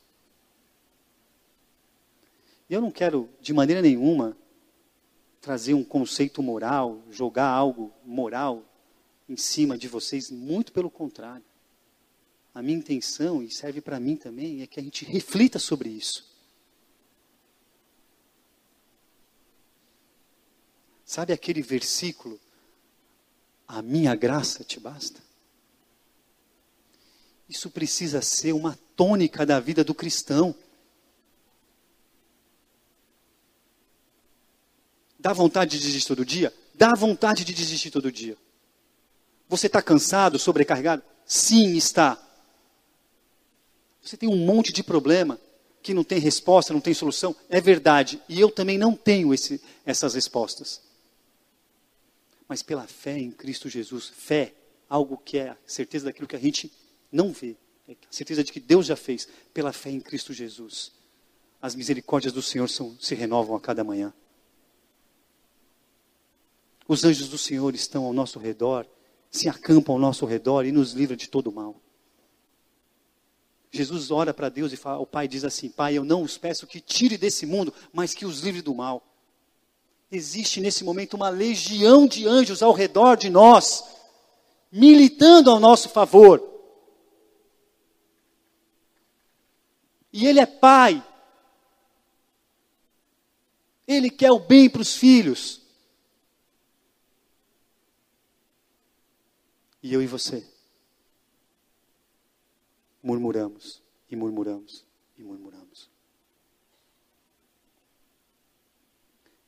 E 2.69 2.73
eu 2.73 2.81
não 2.81 2.91
quero, 2.91 3.29
de 3.41 3.53
maneira 3.53 3.81
nenhuma, 3.81 4.37
trazer 5.41 5.73
um 5.73 5.83
conceito 5.83 6.41
moral, 6.41 7.01
jogar 7.11 7.47
algo 7.47 7.93
moral 8.05 8.63
em 9.27 9.35
cima 9.35 9.77
de 9.77 9.87
vocês, 9.87 10.31
muito 10.31 10.71
pelo 10.71 10.89
contrário. 10.89 11.45
A 12.53 12.61
minha 12.61 12.77
intenção, 12.77 13.43
e 13.43 13.51
serve 13.51 13.81
para 13.81 13.99
mim 13.99 14.15
também, 14.15 14.61
é 14.61 14.67
que 14.67 14.79
a 14.79 14.83
gente 14.83 15.05
reflita 15.05 15.59
sobre 15.59 15.89
isso. 15.89 16.25
Sabe 21.05 21.33
aquele 21.33 21.61
versículo? 21.61 22.39
A 23.67 23.81
minha 23.81 24.15
graça 24.15 24.63
te 24.63 24.79
basta? 24.79 25.21
Isso 27.47 27.69
precisa 27.69 28.21
ser 28.21 28.53
uma 28.53 28.77
tônica 28.95 29.45
da 29.45 29.59
vida 29.59 29.83
do 29.83 29.95
cristão. 29.95 30.55
Dá 35.19 35.31
vontade 35.31 35.77
de 35.77 35.85
desistir 35.85 36.07
todo 36.07 36.25
dia? 36.25 36.53
Dá 36.73 36.93
vontade 36.93 37.45
de 37.45 37.53
desistir 37.53 37.89
todo 37.89 38.11
dia. 38.11 38.37
Você 39.49 39.67
está 39.67 39.81
cansado, 39.81 40.37
sobrecarregado? 40.37 41.03
Sim, 41.25 41.75
está. 41.75 42.21
Você 44.01 44.17
tem 44.17 44.29
um 44.29 44.37
monte 44.37 44.71
de 44.71 44.83
problema 44.83 45.39
que 45.81 45.93
não 45.93 46.03
tem 46.03 46.19
resposta, 46.19 46.73
não 46.73 46.81
tem 46.81 46.93
solução? 46.93 47.35
É 47.49 47.61
verdade. 47.61 48.21
E 48.27 48.39
eu 48.39 48.49
também 48.51 48.77
não 48.77 48.95
tenho 48.95 49.33
esse, 49.33 49.61
essas 49.85 50.13
respostas. 50.13 50.81
Mas 52.47 52.63
pela 52.63 52.87
fé 52.87 53.17
em 53.17 53.31
Cristo 53.31 53.69
Jesus, 53.69 54.07
fé, 54.07 54.53
algo 54.89 55.17
que 55.17 55.37
é 55.37 55.49
a 55.49 55.57
certeza 55.65 56.05
daquilo 56.05 56.27
que 56.27 56.35
a 56.35 56.39
gente 56.39 56.71
não 57.11 57.31
vê, 57.31 57.55
é 57.87 57.93
a 57.93 57.95
certeza 58.09 58.43
de 58.43 58.51
que 58.51 58.59
Deus 58.59 58.85
já 58.85 58.95
fez, 58.95 59.27
pela 59.53 59.73
fé 59.73 59.89
em 59.89 59.99
Cristo 59.99 60.33
Jesus. 60.33 60.91
As 61.61 61.75
misericórdias 61.75 62.33
do 62.33 62.41
Senhor 62.41 62.69
são, 62.69 62.97
se 62.99 63.15
renovam 63.15 63.55
a 63.55 63.61
cada 63.61 63.83
manhã. 63.83 64.13
Os 66.87 67.03
anjos 67.03 67.27
do 67.27 67.37
Senhor 67.37 67.75
estão 67.75 68.05
ao 68.05 68.13
nosso 68.13 68.39
redor 68.39 68.87
se 69.29 69.49
acampam 69.49 69.93
ao 69.93 69.99
nosso 69.99 70.25
redor 70.25 70.65
e 70.65 70.71
nos 70.71 70.93
livra 70.93 71.15
de 71.15 71.29
todo 71.29 71.51
mal. 71.51 71.81
Jesus 73.71 74.11
ora 74.11 74.33
para 74.33 74.49
Deus 74.49 74.71
e 74.71 74.77
fala, 74.77 74.99
o 74.99 75.05
Pai 75.05 75.27
diz 75.27 75.43
assim: 75.43 75.69
Pai, 75.69 75.97
eu 75.97 76.03
não 76.03 76.23
os 76.23 76.37
peço 76.37 76.65
que 76.65 76.79
tire 76.79 77.17
desse 77.17 77.45
mundo, 77.45 77.73
mas 77.91 78.13
que 78.13 78.25
os 78.25 78.39
livre 78.39 78.61
do 78.61 78.73
mal. 78.73 79.03
Existe 80.11 80.61
nesse 80.61 80.83
momento 80.83 81.15
uma 81.15 81.29
legião 81.29 82.07
de 82.07 82.25
anjos 82.25 82.63
ao 82.63 82.71
redor 82.71 83.17
de 83.17 83.29
nós, 83.29 83.83
militando 84.71 85.51
ao 85.51 85.59
nosso 85.59 85.89
favor. 85.89 86.41
E 90.13 90.25
Ele 90.25 90.39
é 90.39 90.45
Pai. 90.45 91.03
Ele 93.85 94.09
quer 94.09 94.31
o 94.31 94.39
bem 94.39 94.69
para 94.69 94.81
os 94.81 94.95
filhos. 94.95 95.61
E 99.81 99.93
eu 99.93 100.01
e 100.01 100.07
você 100.07 100.43
murmuramos 103.01 103.81
e 104.09 104.15
murmuramos 104.15 104.85
e 105.17 105.23
murmuramos. 105.23 105.89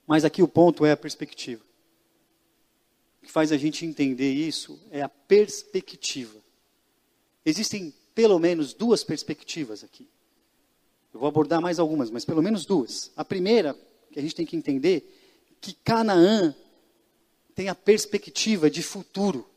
Mas 0.08 0.26
aqui 0.26 0.42
o 0.42 0.48
ponto 0.48 0.86
é 0.86 0.92
a 0.92 0.98
perspectiva. 0.98 1.64
O 3.22 3.26
que 3.26 3.32
faz 3.32 3.52
a 3.52 3.58
gente 3.58 3.86
entender 3.86 4.32
isso 4.32 4.80
é 4.90 5.02
a 5.02 5.10
perspectiva. 5.10 6.40
Existem 7.46 7.94
pelo 8.16 8.40
menos 8.40 8.74
duas 8.74 9.04
perspectivas 9.04 9.84
aqui. 9.84 10.08
Eu 11.14 11.20
vou 11.20 11.30
abordar 11.30 11.62
mais 11.62 11.80
algumas, 11.80 12.10
mas 12.10 12.26
pelo 12.26 12.42
menos 12.42 12.66
duas. 12.66 13.12
A 13.16 13.26
primeira, 13.26 13.76
que 14.12 14.20
a 14.20 14.22
gente 14.22 14.36
tem 14.36 14.46
que 14.46 14.56
entender, 14.56 15.58
que 15.62 15.74
Canaã 15.74 16.56
tem 17.54 17.68
a 17.68 17.76
perspectiva 17.76 18.70
de 18.70 18.82
futuro. 18.82 19.48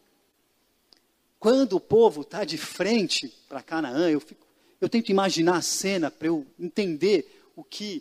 Quando 1.43 1.73
o 1.73 1.81
povo 1.81 2.21
está 2.21 2.45
de 2.45 2.57
frente 2.57 3.29
para 3.49 3.61
Canaã, 3.61 4.09
eu, 4.09 4.21
fico, 4.21 4.47
eu 4.81 4.89
tento 4.89 5.09
imaginar 5.09 5.57
a 5.57 5.61
cena 5.61 6.09
para 6.09 6.29
eu 6.29 6.47
entender 6.57 7.43
o 7.57 7.65
que 7.65 8.01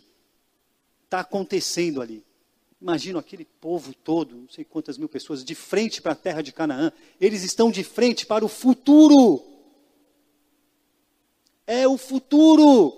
está 1.02 1.18
acontecendo 1.18 2.00
ali. 2.00 2.24
Imagino 2.80 3.18
aquele 3.18 3.44
povo 3.44 3.92
todo, 3.92 4.36
não 4.36 4.48
sei 4.48 4.64
quantas 4.64 4.96
mil 4.96 5.08
pessoas, 5.08 5.44
de 5.44 5.56
frente 5.56 6.00
para 6.00 6.12
a 6.12 6.14
terra 6.14 6.40
de 6.40 6.52
Canaã. 6.52 6.92
Eles 7.20 7.42
estão 7.42 7.68
de 7.68 7.82
frente 7.82 8.24
para 8.24 8.44
o 8.44 8.48
futuro. 8.48 9.42
É 11.66 11.88
o 11.88 11.98
futuro. 11.98 12.96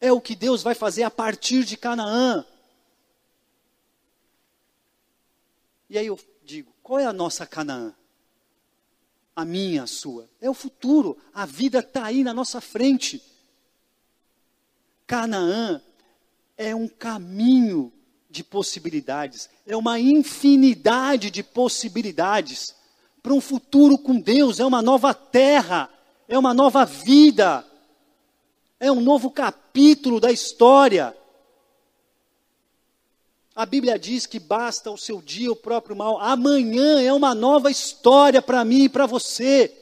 É 0.00 0.10
o 0.10 0.22
que 0.22 0.34
Deus 0.34 0.62
vai 0.62 0.74
fazer 0.74 1.02
a 1.02 1.10
partir 1.10 1.64
de 1.64 1.76
Canaã. 1.76 2.46
E 5.94 5.98
aí 5.98 6.06
eu 6.08 6.18
digo: 6.44 6.74
qual 6.82 6.98
é 6.98 7.06
a 7.06 7.12
nossa 7.12 7.46
Canaã? 7.46 7.94
A 9.36 9.44
minha, 9.44 9.84
a 9.84 9.86
sua. 9.86 10.28
É 10.40 10.50
o 10.50 10.54
futuro. 10.54 11.16
A 11.32 11.46
vida 11.46 11.78
está 11.78 12.06
aí 12.06 12.24
na 12.24 12.34
nossa 12.34 12.60
frente. 12.60 13.22
Canaã 15.06 15.80
é 16.58 16.74
um 16.74 16.88
caminho 16.88 17.92
de 18.28 18.42
possibilidades, 18.42 19.48
é 19.64 19.76
uma 19.76 20.00
infinidade 20.00 21.30
de 21.30 21.44
possibilidades 21.44 22.74
para 23.22 23.32
um 23.32 23.40
futuro 23.40 23.96
com 23.96 24.18
Deus, 24.18 24.58
é 24.58 24.64
uma 24.64 24.82
nova 24.82 25.14
terra, 25.14 25.88
é 26.26 26.36
uma 26.36 26.52
nova 26.52 26.84
vida, 26.84 27.64
é 28.80 28.90
um 28.90 29.00
novo 29.00 29.30
capítulo 29.30 30.18
da 30.18 30.32
história. 30.32 31.16
A 33.54 33.64
Bíblia 33.64 33.96
diz 33.96 34.26
que 34.26 34.40
basta 34.40 34.90
o 34.90 34.98
seu 34.98 35.22
dia 35.22 35.52
o 35.52 35.56
próprio 35.56 35.94
mal. 35.94 36.18
Amanhã 36.18 37.00
é 37.00 37.12
uma 37.12 37.34
nova 37.34 37.70
história 37.70 38.42
para 38.42 38.64
mim 38.64 38.84
e 38.84 38.88
para 38.88 39.06
você. 39.06 39.72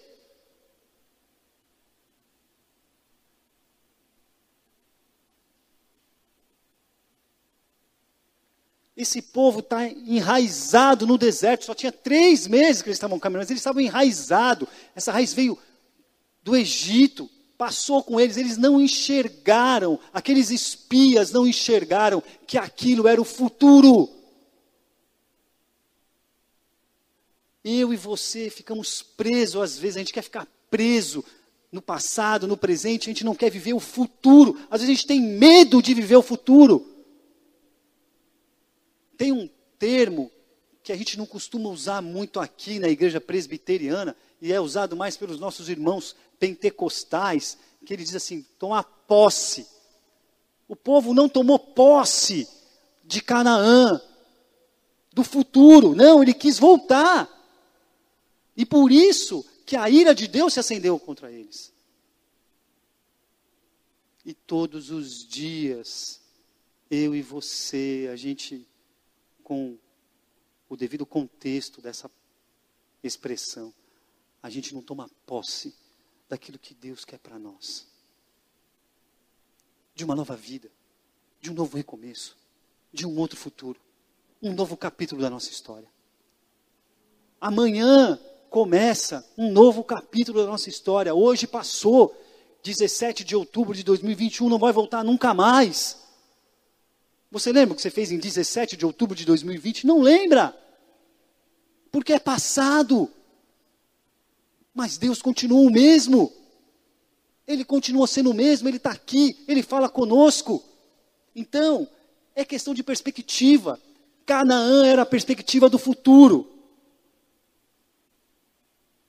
Esse 8.95 9.23
povo 9.23 9.61
está 9.61 9.89
enraizado 9.89 11.07
no 11.07 11.17
deserto. 11.17 11.65
Só 11.65 11.75
tinha 11.75 11.91
três 11.91 12.47
meses 12.47 12.83
que 12.83 12.91
eles 12.91 12.99
estavam 12.99 13.19
caminhando, 13.19 13.45
mas 13.45 13.51
eles 13.51 13.61
estavam 13.61 13.81
enraizados. 13.81 14.69
Essa 14.95 15.13
raiz 15.13 15.33
veio 15.33 15.59
do 16.43 16.55
Egito 16.55 17.29
passou 17.63 18.03
com 18.03 18.19
eles, 18.19 18.37
eles 18.37 18.57
não 18.57 18.81
enxergaram, 18.81 19.97
aqueles 20.13 20.51
espias 20.51 21.31
não 21.31 21.47
enxergaram 21.47 22.21
que 22.45 22.59
aquilo 22.59 23.07
era 23.07 23.21
o 23.21 23.25
futuro. 23.25 24.11
Eu 27.63 27.95
e 27.95 27.97
você 27.97 28.51
ficamos 28.51 29.01
presos, 29.01 29.63
às 29.63 29.79
vezes 29.79 29.97
a 29.97 30.01
gente 30.01 30.13
quer 30.13 30.23
ficar 30.23 30.49
preso 30.69 31.25
no 31.71 31.81
passado, 31.81 32.49
no 32.49 32.57
presente, 32.57 33.09
a 33.09 33.13
gente 33.13 33.25
não 33.25 33.37
quer 33.37 33.49
viver 33.49 33.75
o 33.75 33.79
futuro. 33.79 34.59
Às 34.69 34.81
vezes 34.81 34.89
a 34.91 34.95
gente 34.97 35.07
tem 35.07 35.21
medo 35.21 35.81
de 35.81 35.95
viver 35.95 36.17
o 36.17 36.23
futuro. 36.23 36.85
Tem 39.17 39.31
um 39.31 39.49
termo 39.79 40.33
que 40.83 40.93
a 40.93 40.97
gente 40.97 41.17
não 41.17 41.27
costuma 41.27 41.71
usar 41.71 42.03
muito 42.03 42.41
aqui 42.41 42.81
na 42.81 42.89
igreja 42.89 43.21
presbiteriana, 43.21 44.17
e 44.43 44.53
é 44.53 44.61
usado 44.61 44.97
mais 44.97 45.17
pelos 45.17 45.39
nossos 45.39 45.69
irmãos 45.69 46.17
pentecostais, 46.37 47.57
que 47.87 47.95
ele 47.95 48.03
diz 48.03 48.17
assim: 48.17 48.43
tomar 48.59 48.83
posse. 48.83 49.65
O 50.67 50.75
povo 50.75 51.15
não 51.15 51.29
tomou 51.29 51.61
posse 51.61 52.49
de 53.05 53.23
Canaã, 53.23 54.03
do 55.13 55.23
futuro, 55.23 55.95
não, 55.95 56.21
ele 56.21 56.35
quis 56.35 56.59
voltar. 56.59 57.31
E 58.57 58.67
por 58.67 58.91
isso 58.91 59.47
que 59.65 59.77
a 59.77 59.89
ira 59.89 60.13
de 60.13 60.27
Deus 60.27 60.55
se 60.55 60.61
acendeu 60.61 60.99
contra 60.99 61.31
eles. 61.31 61.73
E 64.25 64.35
todos 64.35 64.91
os 64.91 65.25
dias, 65.25 66.21
eu 66.91 67.15
e 67.15 67.23
você, 67.23 68.09
a 68.13 68.17
gente, 68.17 68.67
com 69.45 69.79
o 70.69 70.77
devido 70.77 71.07
contexto 71.07 71.81
dessa 71.81 72.11
expressão, 73.05 73.73
a 74.43 74.51
gente 74.51 74.75
não 74.75 74.83
toma 74.83 75.09
posse 75.25 75.75
daquilo 76.29 76.59
que 76.59 76.75
Deus 76.75 77.05
quer 77.05 77.19
para 77.19 77.39
nós 77.39 77.87
de 79.95 80.05
uma 80.05 80.15
nova 80.15 80.35
vida, 80.35 80.71
de 81.41 81.51
um 81.51 81.55
novo 81.55 81.77
recomeço, 81.77 82.37
de 82.93 83.07
um 83.07 83.19
outro 83.19 83.39
futuro, 83.39 83.79
um 84.43 84.53
novo 84.53 84.77
capítulo 84.77 85.21
da 85.21 85.31
nossa 85.31 85.51
história. 85.51 85.89
Amanhã 87.41 88.19
começa 88.49 89.27
um 89.37 89.51
novo 89.51 89.85
capítulo 89.85 90.41
da 90.41 90.47
nossa 90.47 90.69
história. 90.69 91.15
Hoje 91.15 91.47
passou, 91.47 92.17
17 92.63 93.25
de 93.25 93.37
outubro 93.37 93.75
de 93.75 93.83
2021, 93.83 94.49
não 94.49 94.59
vai 94.59 94.73
voltar 94.73 95.05
nunca 95.05 95.35
mais. 95.35 96.01
Você 97.31 97.53
lembra 97.53 97.73
o 97.73 97.77
que 97.77 97.83
você 97.83 97.91
fez 97.91 98.13
em 98.13 98.19
17 98.19 98.77
de 98.77 98.85
outubro 98.85 99.17
de 99.17 99.25
2020? 99.25 99.87
Não 99.87 100.01
lembra, 100.01 100.57
porque 101.91 102.13
é 102.13 102.19
passado. 102.19 103.11
Mas 104.75 104.97
Deus 104.97 105.21
continua 105.21 105.61
o 105.61 105.71
mesmo. 105.71 106.33
Ele 107.47 107.65
continua 107.65 108.07
sendo 108.07 108.31
o 108.31 108.35
mesmo, 108.35 108.69
ele 108.69 108.77
está 108.77 108.91
aqui, 108.91 109.45
ele 109.47 109.63
fala 109.63 109.89
conosco. 109.89 110.63
Então, 111.35 111.89
é 112.35 112.45
questão 112.45 112.73
de 112.73 112.83
perspectiva. 112.83 113.81
Canaã 114.25 114.87
era 114.87 115.03
a 115.03 115.07
perspectiva 115.07 115.69
do 115.69 115.79
futuro. 115.79 116.49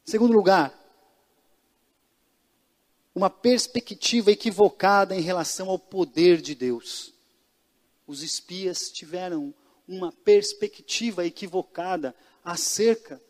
Segundo 0.04 0.34
lugar, 0.34 0.78
uma 3.16 3.30
perspectiva 3.30 4.32
equivocada 4.32 5.16
em 5.16 5.22
relação 5.22 5.70
ao 5.70 5.78
poder 5.78 6.42
de 6.42 6.56
Deus. 6.56 7.14
Os 8.06 8.24
espias 8.24 8.92
tiveram 8.92 9.54
uma 9.88 10.12
perspectiva 10.12 11.26
equivocada 11.26 12.16
acerca 12.44 13.22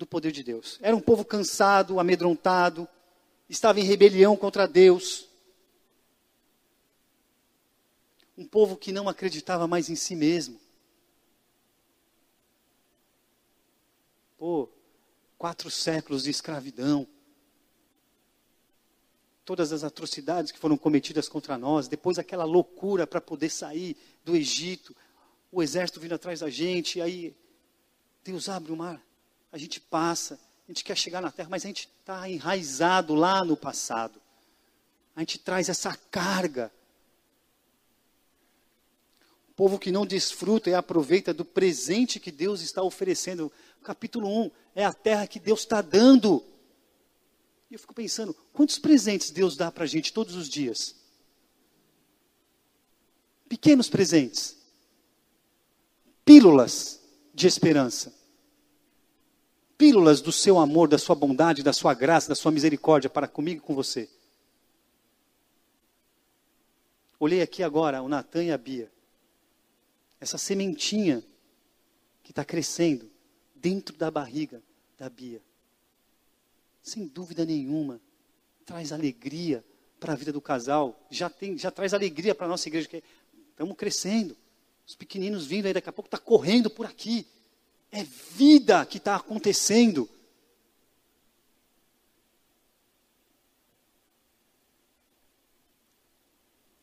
do 0.00 0.06
poder 0.06 0.32
de 0.32 0.42
Deus. 0.42 0.78
Era 0.80 0.96
um 0.96 1.00
povo 1.00 1.26
cansado, 1.26 2.00
amedrontado, 2.00 2.88
estava 3.50 3.78
em 3.78 3.84
rebelião 3.84 4.34
contra 4.34 4.66
Deus. 4.66 5.28
Um 8.36 8.46
povo 8.46 8.78
que 8.78 8.92
não 8.92 9.10
acreditava 9.10 9.68
mais 9.68 9.90
em 9.90 9.94
si 9.94 10.16
mesmo. 10.16 10.58
Pô, 14.38 14.70
quatro 15.36 15.70
séculos 15.70 16.22
de 16.22 16.30
escravidão. 16.30 17.06
Todas 19.44 19.70
as 19.70 19.84
atrocidades 19.84 20.50
que 20.50 20.58
foram 20.58 20.78
cometidas 20.78 21.28
contra 21.28 21.58
nós, 21.58 21.88
depois 21.88 22.18
aquela 22.18 22.44
loucura 22.44 23.06
para 23.06 23.20
poder 23.20 23.50
sair 23.50 23.98
do 24.24 24.34
Egito, 24.34 24.96
o 25.52 25.62
exército 25.62 26.00
vindo 26.00 26.14
atrás 26.14 26.40
da 26.40 26.48
gente, 26.48 27.02
aí 27.02 27.36
Deus 28.24 28.48
abre 28.48 28.72
o 28.72 28.76
mar, 28.76 29.02
a 29.52 29.58
gente 29.58 29.80
passa, 29.80 30.38
a 30.68 30.70
gente 30.70 30.84
quer 30.84 30.96
chegar 30.96 31.20
na 31.20 31.30
terra, 31.30 31.48
mas 31.50 31.64
a 31.64 31.68
gente 31.68 31.88
está 32.00 32.28
enraizado 32.28 33.14
lá 33.14 33.44
no 33.44 33.56
passado. 33.56 34.20
A 35.16 35.20
gente 35.20 35.38
traz 35.38 35.68
essa 35.68 35.96
carga. 36.10 36.72
O 39.48 39.54
povo 39.54 39.78
que 39.78 39.90
não 39.90 40.06
desfruta 40.06 40.70
e 40.70 40.74
aproveita 40.74 41.34
do 41.34 41.44
presente 41.44 42.20
que 42.20 42.30
Deus 42.30 42.60
está 42.60 42.82
oferecendo. 42.82 43.52
Capítulo 43.82 44.28
1 44.44 44.50
é 44.76 44.84
a 44.84 44.92
terra 44.92 45.26
que 45.26 45.40
Deus 45.40 45.60
está 45.60 45.82
dando. 45.82 46.44
E 47.68 47.74
eu 47.74 47.78
fico 47.78 47.92
pensando, 47.92 48.32
quantos 48.52 48.78
presentes 48.78 49.30
Deus 49.30 49.56
dá 49.56 49.70
para 49.72 49.84
a 49.84 49.88
gente 49.88 50.12
todos 50.12 50.36
os 50.36 50.48
dias? 50.48 50.94
Pequenos 53.48 53.90
presentes. 53.90 54.56
Pílulas 56.24 57.00
de 57.34 57.48
esperança 57.48 58.19
pílulas 59.80 60.20
do 60.20 60.30
seu 60.30 60.58
amor, 60.58 60.88
da 60.88 60.98
sua 60.98 61.14
bondade, 61.14 61.62
da 61.62 61.72
sua 61.72 61.94
graça, 61.94 62.28
da 62.28 62.34
sua 62.34 62.52
misericórdia 62.52 63.08
para 63.08 63.26
comigo 63.26 63.62
e 63.62 63.66
com 63.66 63.74
você. 63.74 64.10
Olhei 67.18 67.40
aqui 67.40 67.62
agora 67.62 68.02
o 68.02 68.08
Natan 68.08 68.44
e 68.44 68.52
a 68.52 68.58
Bia. 68.58 68.92
Essa 70.20 70.36
sementinha 70.36 71.24
que 72.22 72.30
está 72.30 72.44
crescendo 72.44 73.10
dentro 73.54 73.96
da 73.96 74.10
barriga 74.10 74.62
da 74.98 75.08
Bia. 75.08 75.40
Sem 76.82 77.06
dúvida 77.06 77.46
nenhuma, 77.46 78.02
traz 78.66 78.92
alegria 78.92 79.64
para 79.98 80.12
a 80.12 80.16
vida 80.16 80.30
do 80.30 80.42
casal. 80.42 81.06
Já, 81.08 81.30
tem, 81.30 81.56
já 81.56 81.70
traz 81.70 81.94
alegria 81.94 82.34
para 82.34 82.44
a 82.44 82.50
nossa 82.50 82.68
igreja. 82.68 82.86
Que 82.86 83.02
estamos 83.48 83.74
crescendo. 83.78 84.36
Os 84.86 84.94
pequeninos 84.94 85.46
vindo 85.46 85.64
aí, 85.64 85.72
daqui 85.72 85.88
a 85.88 85.92
pouco 85.92 86.08
está 86.08 86.18
correndo 86.18 86.68
por 86.68 86.84
aqui. 86.84 87.26
É 87.92 88.04
vida 88.04 88.86
que 88.86 88.98
está 88.98 89.16
acontecendo. 89.16 90.08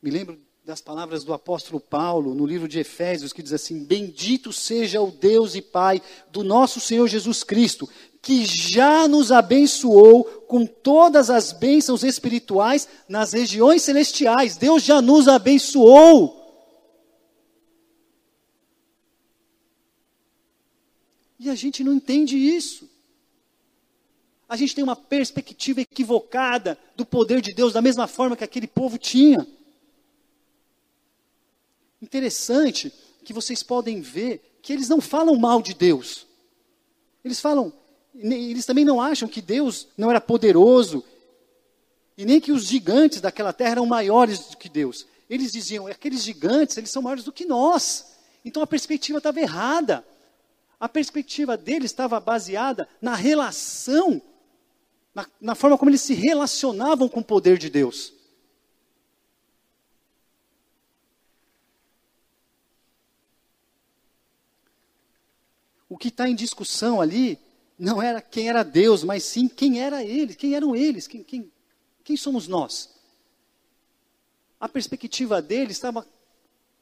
Me 0.01 0.11
lembro 0.11 0.39
das 0.67 0.81
palavras 0.81 1.23
do 1.23 1.33
apóstolo 1.33 1.79
Paulo 1.79 2.35
no 2.35 2.45
livro 2.45 2.67
de 2.67 2.79
Efésios, 2.79 3.31
que 3.31 3.41
diz 3.41 3.53
assim: 3.53 3.85
Bendito 3.85 4.51
seja 4.51 5.01
o 5.01 5.11
Deus 5.11 5.55
e 5.55 5.61
Pai 5.61 6.01
do 6.29 6.43
nosso 6.43 6.81
Senhor 6.81 7.07
Jesus 7.07 7.41
Cristo, 7.41 7.89
que 8.21 8.43
já 8.45 9.07
nos 9.07 9.31
abençoou 9.31 10.25
com 10.25 10.65
todas 10.65 11.29
as 11.29 11.53
bênçãos 11.53 12.03
espirituais 12.03 12.87
nas 13.07 13.31
regiões 13.31 13.81
celestiais. 13.81 14.57
Deus 14.57 14.83
já 14.83 15.01
nos 15.01 15.29
abençoou. 15.29 16.36
A 21.49 21.55
gente 21.55 21.83
não 21.83 21.93
entende 21.93 22.37
isso. 22.37 22.89
A 24.49 24.55
gente 24.55 24.73
tem 24.73 24.83
uma 24.83 24.95
perspectiva 24.95 25.81
equivocada 25.81 26.77
do 26.95 27.05
poder 27.05 27.41
de 27.41 27.53
Deus, 27.53 27.73
da 27.73 27.81
mesma 27.81 28.07
forma 28.07 28.35
que 28.35 28.43
aquele 28.43 28.67
povo 28.67 28.97
tinha. 28.97 29.45
Interessante 32.01 32.93
que 33.23 33.33
vocês 33.33 33.61
podem 33.61 33.99
ver 33.99 34.59
que 34.61 34.71
eles 34.71 34.87
não 34.87 35.01
falam 35.01 35.35
mal 35.35 35.61
de 35.61 35.73
Deus. 35.73 36.25
Eles 37.25 37.41
falam, 37.41 37.73
eles 38.15 38.65
também 38.65 38.85
não 38.85 39.01
acham 39.01 39.27
que 39.27 39.41
Deus 39.41 39.87
não 39.97 40.09
era 40.09 40.21
poderoso 40.21 41.03
e 42.17 42.25
nem 42.25 42.39
que 42.39 42.51
os 42.51 42.65
gigantes 42.65 43.19
daquela 43.19 43.51
terra 43.51 43.71
eram 43.71 43.85
maiores 43.85 44.47
do 44.47 44.57
que 44.57 44.69
Deus. 44.69 45.05
Eles 45.29 45.51
diziam, 45.51 45.87
aqueles 45.87 46.23
gigantes, 46.23 46.77
eles 46.77 46.89
são 46.89 47.01
maiores 47.01 47.25
do 47.25 47.33
que 47.33 47.45
nós. 47.45 48.13
Então 48.45 48.63
a 48.63 48.67
perspectiva 48.67 49.17
estava 49.17 49.41
errada. 49.41 50.05
A 50.79 50.87
perspectiva 50.87 51.57
dele 51.57 51.85
estava 51.85 52.19
baseada 52.19 52.87
na 53.01 53.15
relação, 53.15 54.21
na, 55.13 55.27
na 55.41 55.55
forma 55.55 55.77
como 55.77 55.89
eles 55.89 56.01
se 56.01 56.13
relacionavam 56.13 57.09
com 57.09 57.21
o 57.21 57.25
poder 57.25 57.57
de 57.57 57.69
Deus. 57.69 58.13
O 65.89 65.97
que 65.97 66.09
está 66.09 66.29
em 66.29 66.35
discussão 66.35 67.01
ali 67.01 67.39
não 67.79 68.01
era 68.01 68.21
quem 68.21 68.49
era 68.49 68.63
Deus, 68.63 69.03
mas 69.03 69.23
sim 69.23 69.47
quem 69.47 69.81
era 69.81 70.03
eles, 70.03 70.35
quem 70.35 70.53
eram 70.53 70.75
eles, 70.75 71.07
quem, 71.07 71.23
quem, 71.23 71.51
quem 72.03 72.17
somos 72.17 72.47
nós. 72.47 72.93
A 74.59 74.67
perspectiva 74.67 75.41
dele 75.41 75.71
estava 75.71 76.05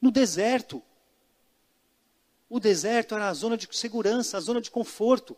no 0.00 0.10
deserto, 0.10 0.82
o 2.48 2.60
deserto 2.60 3.14
era 3.14 3.28
a 3.28 3.34
zona 3.34 3.56
de 3.56 3.68
segurança, 3.76 4.36
a 4.36 4.40
zona 4.40 4.60
de 4.60 4.70
conforto. 4.70 5.36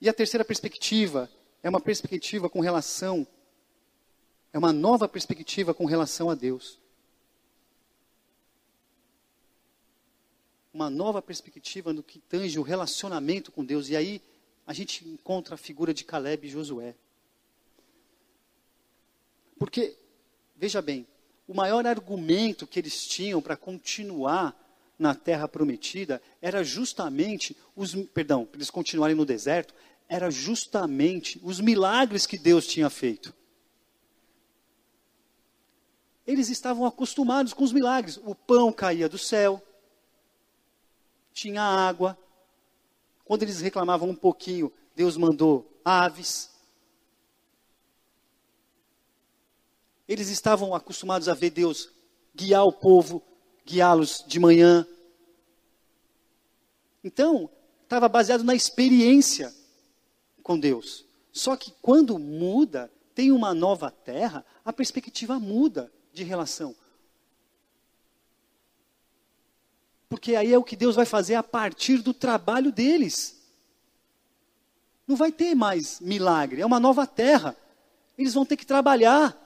E 0.00 0.08
a 0.08 0.12
terceira 0.12 0.44
perspectiva 0.44 1.30
é 1.62 1.68
uma 1.68 1.80
perspectiva 1.80 2.50
com 2.50 2.58
relação, 2.58 3.26
é 4.52 4.58
uma 4.58 4.72
nova 4.72 5.08
perspectiva 5.08 5.72
com 5.72 5.84
relação 5.84 6.28
a 6.28 6.34
Deus. 6.34 6.80
Uma 10.74 10.90
nova 10.90 11.22
perspectiva 11.22 11.92
no 11.92 12.02
que 12.02 12.18
tange 12.18 12.58
o 12.58 12.62
relacionamento 12.62 13.52
com 13.52 13.64
Deus. 13.64 13.88
E 13.90 13.96
aí 13.96 14.20
a 14.66 14.72
gente 14.72 15.06
encontra 15.06 15.54
a 15.54 15.58
figura 15.58 15.94
de 15.94 16.02
Caleb 16.02 16.46
e 16.46 16.50
Josué. 16.50 16.96
Porque, 19.58 19.96
veja 20.56 20.82
bem, 20.82 21.06
o 21.46 21.54
maior 21.54 21.86
argumento 21.86 22.66
que 22.66 22.78
eles 22.78 23.06
tinham 23.06 23.42
para 23.42 23.56
continuar 23.56 24.56
na 24.98 25.14
terra 25.14 25.48
prometida 25.48 26.22
era 26.40 26.62
justamente 26.62 27.56
os, 27.74 27.94
perdão, 27.94 28.44
para 28.44 28.58
eles 28.58 28.70
continuarem 28.70 29.16
no 29.16 29.24
deserto, 29.24 29.74
era 30.08 30.30
justamente 30.30 31.40
os 31.42 31.60
milagres 31.60 32.26
que 32.26 32.38
Deus 32.38 32.66
tinha 32.66 32.88
feito. 32.88 33.34
Eles 36.26 36.48
estavam 36.48 36.86
acostumados 36.86 37.52
com 37.52 37.64
os 37.64 37.72
milagres. 37.72 38.18
O 38.18 38.34
pão 38.34 38.72
caía 38.72 39.08
do 39.08 39.18
céu, 39.18 39.60
tinha 41.32 41.62
água. 41.62 42.16
Quando 43.24 43.42
eles 43.42 43.60
reclamavam 43.60 44.08
um 44.08 44.14
pouquinho, 44.14 44.72
Deus 44.94 45.16
mandou 45.16 45.80
aves. 45.84 46.51
Eles 50.08 50.28
estavam 50.28 50.74
acostumados 50.74 51.28
a 51.28 51.34
ver 51.34 51.50
Deus 51.50 51.90
guiar 52.34 52.64
o 52.64 52.72
povo, 52.72 53.22
guiá-los 53.64 54.24
de 54.26 54.38
manhã. 54.38 54.86
Então, 57.04 57.50
estava 57.82 58.08
baseado 58.08 58.44
na 58.44 58.54
experiência 58.54 59.52
com 60.42 60.58
Deus. 60.58 61.04
Só 61.32 61.56
que 61.56 61.72
quando 61.82 62.18
muda, 62.18 62.90
tem 63.14 63.32
uma 63.32 63.54
nova 63.54 63.90
terra, 63.90 64.44
a 64.64 64.72
perspectiva 64.72 65.38
muda 65.38 65.92
de 66.12 66.24
relação. 66.24 66.74
Porque 70.08 70.36
aí 70.36 70.52
é 70.52 70.58
o 70.58 70.64
que 70.64 70.76
Deus 70.76 70.94
vai 70.94 71.06
fazer 71.06 71.34
a 71.36 71.42
partir 71.42 71.98
do 72.02 72.12
trabalho 72.12 72.70
deles. 72.70 73.40
Não 75.06 75.16
vai 75.16 75.32
ter 75.32 75.54
mais 75.54 76.00
milagre, 76.00 76.60
é 76.60 76.66
uma 76.66 76.78
nova 76.78 77.06
terra. 77.06 77.56
Eles 78.16 78.34
vão 78.34 78.44
ter 78.44 78.56
que 78.56 78.66
trabalhar, 78.66 79.36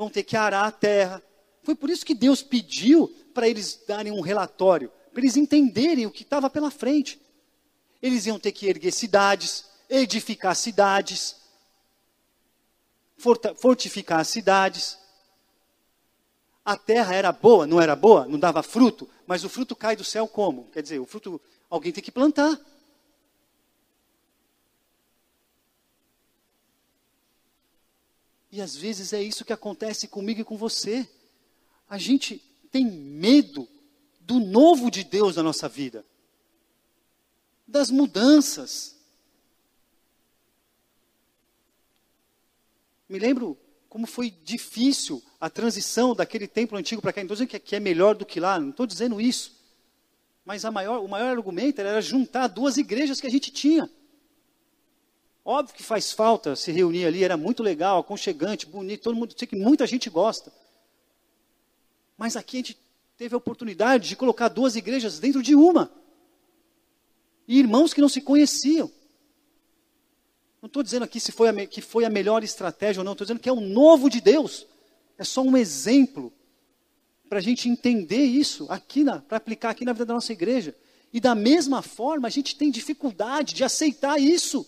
vão 0.00 0.08
ter 0.08 0.22
que 0.22 0.34
arar 0.34 0.64
a 0.64 0.72
terra. 0.72 1.22
Foi 1.62 1.74
por 1.74 1.90
isso 1.90 2.06
que 2.06 2.14
Deus 2.14 2.42
pediu 2.42 3.06
para 3.34 3.46
eles 3.46 3.84
darem 3.86 4.10
um 4.10 4.22
relatório, 4.22 4.90
para 5.12 5.20
eles 5.20 5.36
entenderem 5.36 6.06
o 6.06 6.10
que 6.10 6.22
estava 6.22 6.48
pela 6.48 6.70
frente. 6.70 7.20
Eles 8.00 8.24
iam 8.24 8.40
ter 8.40 8.50
que 8.52 8.66
erguer 8.66 8.92
cidades, 8.92 9.66
edificar 9.90 10.56
cidades, 10.56 11.36
fortificar 13.58 14.24
cidades. 14.24 14.98
A 16.64 16.78
terra 16.78 17.14
era 17.14 17.30
boa, 17.30 17.66
não 17.66 17.78
era 17.78 17.94
boa, 17.94 18.26
não 18.26 18.38
dava 18.38 18.62
fruto, 18.62 19.06
mas 19.26 19.44
o 19.44 19.50
fruto 19.50 19.76
cai 19.76 19.96
do 19.96 20.04
céu 20.04 20.26
como? 20.26 20.70
Quer 20.72 20.82
dizer, 20.82 20.98
o 20.98 21.04
fruto 21.04 21.38
alguém 21.68 21.92
tem 21.92 22.02
que 22.02 22.10
plantar. 22.10 22.58
E 28.52 28.60
às 28.60 28.74
vezes 28.74 29.12
é 29.12 29.22
isso 29.22 29.44
que 29.44 29.52
acontece 29.52 30.08
comigo 30.08 30.40
e 30.40 30.44
com 30.44 30.56
você. 30.56 31.08
A 31.88 31.98
gente 31.98 32.38
tem 32.70 32.84
medo 32.84 33.68
do 34.20 34.40
novo 34.40 34.90
de 34.90 35.04
Deus 35.04 35.36
na 35.36 35.42
nossa 35.42 35.68
vida, 35.68 36.04
das 37.66 37.90
mudanças. 37.90 38.96
Me 43.08 43.18
lembro 43.18 43.58
como 43.88 44.06
foi 44.06 44.30
difícil 44.30 45.22
a 45.40 45.50
transição 45.50 46.14
daquele 46.14 46.46
templo 46.46 46.78
antigo 46.78 47.02
para 47.02 47.12
cá. 47.12 47.20
Não 47.20 47.26
estou 47.26 47.34
dizendo 47.34 47.50
que 47.50 47.56
aqui 47.56 47.74
é 47.74 47.80
melhor 47.80 48.14
do 48.14 48.24
que 48.24 48.38
lá, 48.38 48.58
não 48.58 48.70
estou 48.70 48.86
dizendo 48.86 49.20
isso. 49.20 49.58
Mas 50.44 50.64
maior, 50.64 51.04
o 51.04 51.08
maior 51.08 51.36
argumento 51.36 51.80
era 51.80 52.00
juntar 52.00 52.46
duas 52.46 52.76
igrejas 52.76 53.20
que 53.20 53.26
a 53.26 53.30
gente 53.30 53.50
tinha. 53.50 53.90
Óbvio 55.44 55.74
que 55.74 55.82
faz 55.82 56.12
falta 56.12 56.54
se 56.54 56.70
reunir 56.70 57.06
ali, 57.06 57.24
era 57.24 57.36
muito 57.36 57.62
legal, 57.62 58.00
aconchegante, 58.00 58.66
bonito, 58.66 59.02
todo 59.02 59.16
mundo, 59.16 59.34
sei 59.36 59.48
que 59.48 59.56
muita 59.56 59.86
gente 59.86 60.10
gosta. 60.10 60.52
Mas 62.16 62.36
aqui 62.36 62.56
a 62.56 62.60
gente 62.60 62.78
teve 63.16 63.34
a 63.34 63.38
oportunidade 63.38 64.08
de 64.08 64.16
colocar 64.16 64.48
duas 64.48 64.76
igrejas 64.76 65.18
dentro 65.18 65.42
de 65.42 65.54
uma. 65.54 65.90
E 67.48 67.58
irmãos 67.58 67.94
que 67.94 68.00
não 68.00 68.08
se 68.08 68.20
conheciam. 68.20 68.90
Não 70.60 70.66
estou 70.66 70.82
dizendo 70.82 71.04
aqui 71.04 71.18
se 71.18 71.32
foi 71.32 71.48
a, 71.48 71.66
que 71.66 71.80
foi 71.80 72.04
a 72.04 72.10
melhor 72.10 72.44
estratégia 72.44 73.00
ou 73.00 73.04
não, 73.04 73.12
estou 73.12 73.24
dizendo 73.24 73.40
que 73.40 73.48
é 73.48 73.52
o 73.52 73.60
novo 73.60 74.10
de 74.10 74.20
Deus. 74.20 74.66
É 75.16 75.24
só 75.24 75.42
um 75.42 75.56
exemplo 75.56 76.32
para 77.28 77.38
a 77.38 77.42
gente 77.42 77.68
entender 77.68 78.24
isso 78.24 78.66
aqui, 78.68 79.04
para 79.26 79.38
aplicar 79.38 79.70
aqui 79.70 79.84
na 79.84 79.92
vida 79.92 80.04
da 80.04 80.14
nossa 80.14 80.32
igreja. 80.32 80.74
E 81.12 81.18
da 81.20 81.34
mesma 81.34 81.80
forma, 81.80 82.28
a 82.28 82.30
gente 82.30 82.56
tem 82.56 82.70
dificuldade 82.70 83.54
de 83.54 83.64
aceitar 83.64 84.20
isso 84.20 84.66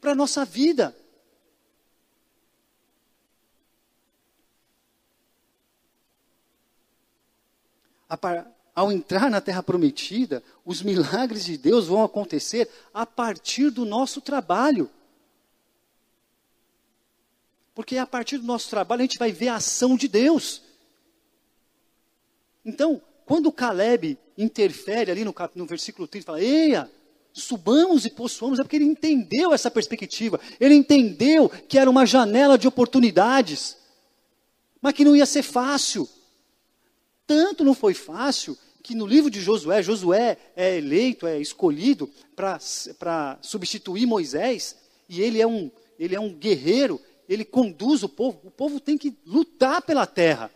para 0.00 0.12
a 0.12 0.14
nossa 0.14 0.44
vida. 0.44 0.96
Ao 8.74 8.90
entrar 8.90 9.30
na 9.30 9.40
terra 9.40 9.62
prometida, 9.62 10.42
os 10.64 10.82
milagres 10.82 11.44
de 11.44 11.58
Deus 11.58 11.88
vão 11.88 12.02
acontecer 12.02 12.70
a 12.94 13.04
partir 13.04 13.70
do 13.70 13.84
nosso 13.84 14.20
trabalho. 14.20 14.90
Porque 17.74 17.98
a 17.98 18.06
partir 18.06 18.38
do 18.38 18.44
nosso 18.46 18.70
trabalho 18.70 19.00
a 19.00 19.04
gente 19.04 19.18
vai 19.18 19.30
ver 19.30 19.48
a 19.48 19.56
ação 19.56 19.96
de 19.96 20.08
Deus. 20.08 20.62
Então, 22.64 23.02
quando 23.24 23.52
Caleb 23.52 24.18
interfere 24.36 25.10
ali 25.10 25.24
no, 25.24 25.34
no 25.54 25.66
versículo 25.66 26.08
30, 26.08 26.26
fala: 26.26 26.40
Eia, 26.40 26.90
subamos 27.32 28.04
e 28.04 28.10
possuamos, 28.10 28.58
é 28.58 28.62
porque 28.62 28.76
ele 28.76 28.84
entendeu 28.84 29.52
essa 29.52 29.70
perspectiva. 29.70 30.40
Ele 30.58 30.74
entendeu 30.74 31.48
que 31.48 31.78
era 31.78 31.88
uma 31.88 32.06
janela 32.06 32.58
de 32.58 32.66
oportunidades, 32.66 33.76
mas 34.80 34.94
que 34.94 35.04
não 35.04 35.14
ia 35.14 35.26
ser 35.26 35.42
fácil. 35.42 36.08
Tanto 37.26 37.64
não 37.64 37.74
foi 37.74 37.94
fácil 37.94 38.56
que 38.82 38.94
no 38.94 39.06
livro 39.06 39.30
de 39.30 39.40
Josué, 39.40 39.82
Josué 39.82 40.38
é 40.56 40.78
eleito, 40.78 41.26
é 41.26 41.38
escolhido 41.38 42.10
para 42.34 43.38
substituir 43.42 44.06
Moisés, 44.06 44.76
e 45.08 45.20
ele 45.20 45.40
é, 45.40 45.46
um, 45.46 45.70
ele 45.98 46.14
é 46.14 46.20
um 46.20 46.32
guerreiro, 46.32 47.00
ele 47.28 47.44
conduz 47.44 48.02
o 48.02 48.08
povo. 48.08 48.40
O 48.44 48.50
povo 48.50 48.80
tem 48.80 48.96
que 48.96 49.14
lutar 49.26 49.82
pela 49.82 50.06
terra. 50.06 50.50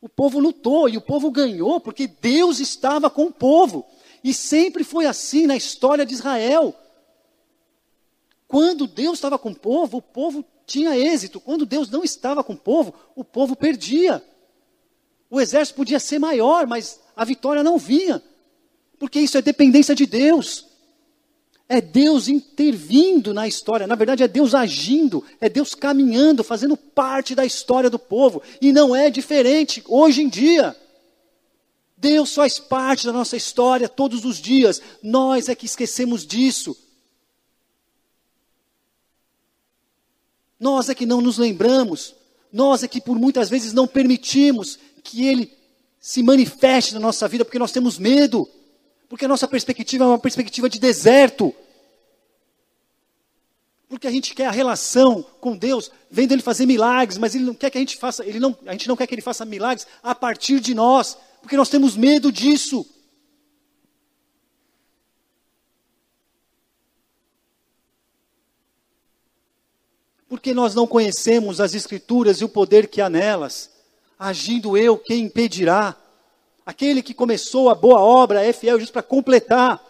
O 0.00 0.08
povo 0.08 0.40
lutou 0.40 0.88
e 0.88 0.96
o 0.96 1.00
povo 1.00 1.30
ganhou 1.30 1.80
porque 1.80 2.06
Deus 2.06 2.58
estava 2.58 3.08
com 3.08 3.26
o 3.26 3.32
povo. 3.32 3.86
E 4.22 4.32
sempre 4.32 4.84
foi 4.84 5.06
assim 5.06 5.46
na 5.46 5.56
história 5.56 6.06
de 6.06 6.14
Israel. 6.14 6.74
Quando 8.46 8.86
Deus 8.86 9.14
estava 9.14 9.38
com 9.38 9.50
o 9.50 9.54
povo, 9.54 9.98
o 9.98 10.02
povo 10.02 10.44
tinha 10.66 10.96
êxito. 10.96 11.40
Quando 11.40 11.66
Deus 11.66 11.90
não 11.90 12.04
estava 12.04 12.44
com 12.44 12.52
o 12.52 12.58
povo, 12.58 12.94
o 13.16 13.24
povo 13.24 13.56
perdia. 13.56 14.22
O 15.30 15.40
exército 15.40 15.76
podia 15.76 15.98
ser 15.98 16.18
maior, 16.18 16.66
mas 16.66 17.00
a 17.16 17.24
vitória 17.24 17.62
não 17.62 17.78
vinha. 17.78 18.22
Porque 18.98 19.18
isso 19.18 19.38
é 19.38 19.42
dependência 19.42 19.94
de 19.94 20.06
Deus. 20.06 20.66
É 21.68 21.80
Deus 21.80 22.28
intervindo 22.28 23.32
na 23.32 23.48
história. 23.48 23.86
Na 23.86 23.94
verdade, 23.94 24.22
é 24.22 24.28
Deus 24.28 24.54
agindo, 24.54 25.24
é 25.40 25.48
Deus 25.48 25.74
caminhando, 25.74 26.44
fazendo 26.44 26.76
parte 26.76 27.34
da 27.34 27.46
história 27.46 27.88
do 27.88 27.98
povo. 27.98 28.42
E 28.60 28.72
não 28.72 28.94
é 28.94 29.08
diferente 29.08 29.82
hoje 29.88 30.22
em 30.22 30.28
dia. 30.28 30.76
Deus 32.02 32.34
faz 32.34 32.58
parte 32.58 33.06
da 33.06 33.12
nossa 33.12 33.36
história 33.36 33.88
todos 33.88 34.24
os 34.24 34.38
dias. 34.38 34.82
Nós 35.00 35.48
é 35.48 35.54
que 35.54 35.66
esquecemos 35.66 36.26
disso. 36.26 36.76
Nós 40.58 40.88
é 40.88 40.96
que 40.96 41.06
não 41.06 41.20
nos 41.20 41.38
lembramos. 41.38 42.16
Nós 42.52 42.82
é 42.82 42.88
que 42.88 43.00
por 43.00 43.16
muitas 43.16 43.48
vezes 43.48 43.72
não 43.72 43.86
permitimos 43.86 44.80
que 45.04 45.24
Ele 45.24 45.56
se 46.00 46.24
manifeste 46.24 46.92
na 46.92 46.98
nossa 46.98 47.28
vida, 47.28 47.44
porque 47.44 47.58
nós 47.58 47.70
temos 47.70 47.98
medo, 47.98 48.50
porque 49.08 49.24
a 49.24 49.28
nossa 49.28 49.46
perspectiva 49.46 50.02
é 50.02 50.08
uma 50.08 50.18
perspectiva 50.18 50.68
de 50.68 50.80
deserto. 50.80 51.54
Porque 53.88 54.08
a 54.08 54.10
gente 54.10 54.34
quer 54.34 54.46
a 54.46 54.50
relação 54.50 55.22
com 55.40 55.56
Deus, 55.56 55.88
vendo 56.10 56.32
Ele 56.32 56.42
fazer 56.42 56.66
milagres, 56.66 57.16
mas 57.16 57.36
Ele 57.36 57.44
não 57.44 57.54
quer 57.54 57.70
que 57.70 57.78
a 57.78 57.80
gente 57.80 57.96
faça, 57.96 58.26
ele 58.26 58.40
não, 58.40 58.58
a 58.66 58.72
gente 58.72 58.88
não 58.88 58.96
quer 58.96 59.06
que 59.06 59.14
Ele 59.14 59.22
faça 59.22 59.44
milagres 59.44 59.86
a 60.02 60.14
partir 60.16 60.58
de 60.58 60.74
nós, 60.74 61.16
porque 61.42 61.56
nós 61.56 61.68
temos 61.68 61.94
medo 61.96 62.32
disso. 62.32 62.86
Porque 70.26 70.54
nós 70.54 70.74
não 70.74 70.86
conhecemos 70.86 71.60
as 71.60 71.74
Escrituras 71.74 72.40
e 72.40 72.44
o 72.44 72.48
poder 72.48 72.88
que 72.88 73.02
há 73.02 73.10
nelas 73.10 73.70
agindo 74.22 74.76
eu, 74.76 74.96
quem 74.96 75.24
impedirá? 75.24 75.96
Aquele 76.64 77.02
que 77.02 77.12
começou 77.12 77.68
a 77.68 77.74
boa 77.74 78.00
obra 78.00 78.44
é 78.44 78.52
fiel 78.52 78.78
justo 78.78 78.92
para 78.92 79.02
completar. 79.02 79.84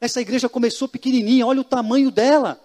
Essa 0.00 0.22
igreja 0.22 0.48
começou 0.48 0.88
pequenininha, 0.88 1.46
olha 1.46 1.60
o 1.60 1.64
tamanho 1.64 2.10
dela. 2.10 2.58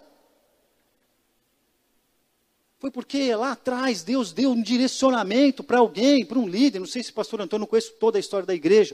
Foi 2.83 2.91
porque 2.91 3.33
lá 3.33 3.53
atrás 3.53 4.03
Deus 4.03 4.33
deu 4.33 4.51
um 4.51 4.61
direcionamento 4.61 5.63
para 5.63 5.79
alguém, 5.79 6.25
para 6.25 6.37
um 6.37 6.45
líder. 6.45 6.79
Não 6.79 6.85
sei 6.85 7.01
se 7.01 7.11
o 7.11 7.13
pastor 7.13 7.39
Antônio 7.39 7.65
conhece 7.65 7.93
toda 7.93 8.17
a 8.17 8.19
história 8.19 8.45
da 8.45 8.53
igreja. 8.53 8.93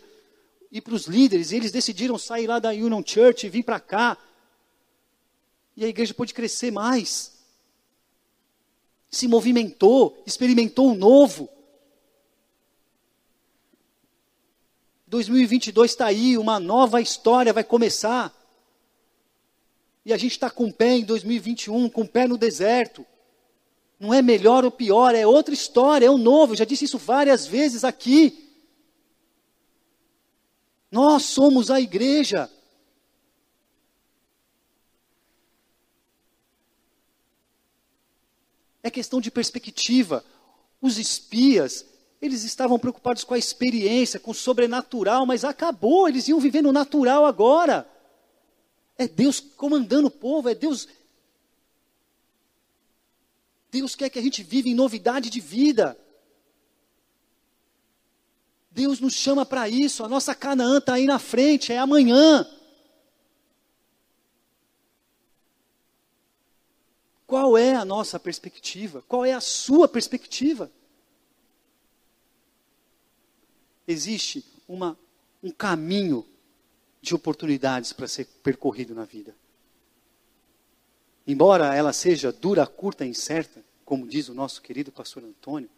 E 0.71 0.79
para 0.79 0.93
os 0.93 1.07
líderes, 1.07 1.51
eles 1.51 1.71
decidiram 1.71 2.15
sair 2.15 2.45
lá 2.45 2.59
da 2.59 2.69
Union 2.69 3.01
Church 3.03 3.47
e 3.47 3.49
vir 3.49 3.63
para 3.63 3.79
cá. 3.79 4.15
E 5.75 5.83
a 5.83 5.87
igreja 5.87 6.13
pôde 6.13 6.35
crescer 6.35 6.69
mais 6.69 7.35
se 9.09 9.27
movimentou, 9.27 10.21
experimentou 10.23 10.91
o 10.91 10.95
novo. 10.95 11.49
2022 15.07 15.89
está 15.89 16.05
aí, 16.05 16.37
uma 16.37 16.59
nova 16.59 17.01
história 17.01 17.51
vai 17.51 17.63
começar. 17.63 18.31
E 20.05 20.13
a 20.13 20.17
gente 20.17 20.33
está 20.33 20.47
com 20.47 20.65
o 20.65 20.73
pé 20.73 20.97
em 20.97 21.03
2021, 21.03 21.89
com 21.89 22.01
o 22.01 22.07
pé 22.07 22.27
no 22.27 22.37
deserto. 22.37 23.03
Não 24.00 24.14
é 24.14 24.22
melhor 24.22 24.64
ou 24.64 24.72
pior, 24.72 25.14
é 25.14 25.28
outra 25.28 25.54
história, 25.54 26.06
é 26.06 26.10
o 26.10 26.18
novo. 26.18 26.54
Eu 26.54 26.58
já 26.58 26.66
disse 26.66 26.86
isso 26.86 26.97
várias 26.97 27.45
vezes 27.45 27.84
aqui. 27.84 28.50
Nós 30.91 31.24
somos 31.24 31.70
a 31.70 31.80
igreja. 31.80 32.50
questão 39.00 39.22
de 39.22 39.32
perspectiva. 39.32 40.26
Os 40.82 40.97
espias, 40.97 41.86
eles 42.22 42.43
estavam 42.43 42.78
preocupados 42.78 43.24
com 43.24 43.34
a 43.34 43.38
experiência, 43.38 44.20
com 44.20 44.32
o 44.32 44.36
sobrenatural, 44.36 45.26
mas 45.26 45.45
acabou, 45.45 46.08
eles 46.08 46.28
iam 46.28 46.39
viver 46.39 46.62
no 46.62 46.74
natural 46.74 47.26
agora. 47.26 47.89
É 48.97 49.08
Deus 49.08 49.39
comandando 49.39 50.08
o 50.08 50.12
povo, 50.12 50.50
é 50.50 50.56
Deus. 50.56 50.88
Deus 53.72 53.95
quer 53.95 54.09
que 54.09 54.20
a 54.20 54.22
gente 54.22 54.43
viva 54.43 54.67
em 54.67 54.76
novidade 54.76 55.30
de 55.30 55.39
vida. 55.39 55.97
Deus 58.72 58.99
nos 58.99 59.13
chama 59.13 59.45
para 59.45 59.67
isso, 59.67 60.03
a 60.03 60.07
nossa 60.07 60.34
Canaã 60.34 60.78
está 60.78 60.93
aí 60.93 61.05
na 61.05 61.20
frente, 61.20 61.74
é 61.74 61.78
amanhã. 61.78 62.47
Qual 67.26 67.57
é 67.57 67.76
a 67.76 67.86
nossa 67.86 68.20
perspectiva? 68.20 69.03
Qual 69.07 69.24
é 69.24 69.34
a 69.34 69.41
sua 69.41 69.88
perspectiva? 69.88 70.72
Existe 73.88 74.43
uma, 74.67 74.97
um 75.43 75.51
caminho 75.51 76.26
de 77.01 77.13
oportunidades 77.13 77.93
para 77.93 78.07
ser 78.07 78.26
percorrido 78.43 78.95
na 78.95 79.05
vida. 79.05 79.36
Embora 81.30 81.75
ela 81.75 81.93
seja 81.93 82.32
dura, 82.32 82.65
curta 82.65 83.05
e 83.05 83.09
incerta, 83.09 83.63
como 83.86 84.07
diz 84.07 84.30
o 84.30 84.34
nosso 84.34 84.63
querido 84.63 84.91
pastor 84.91 85.23
Antônio, 85.23 85.69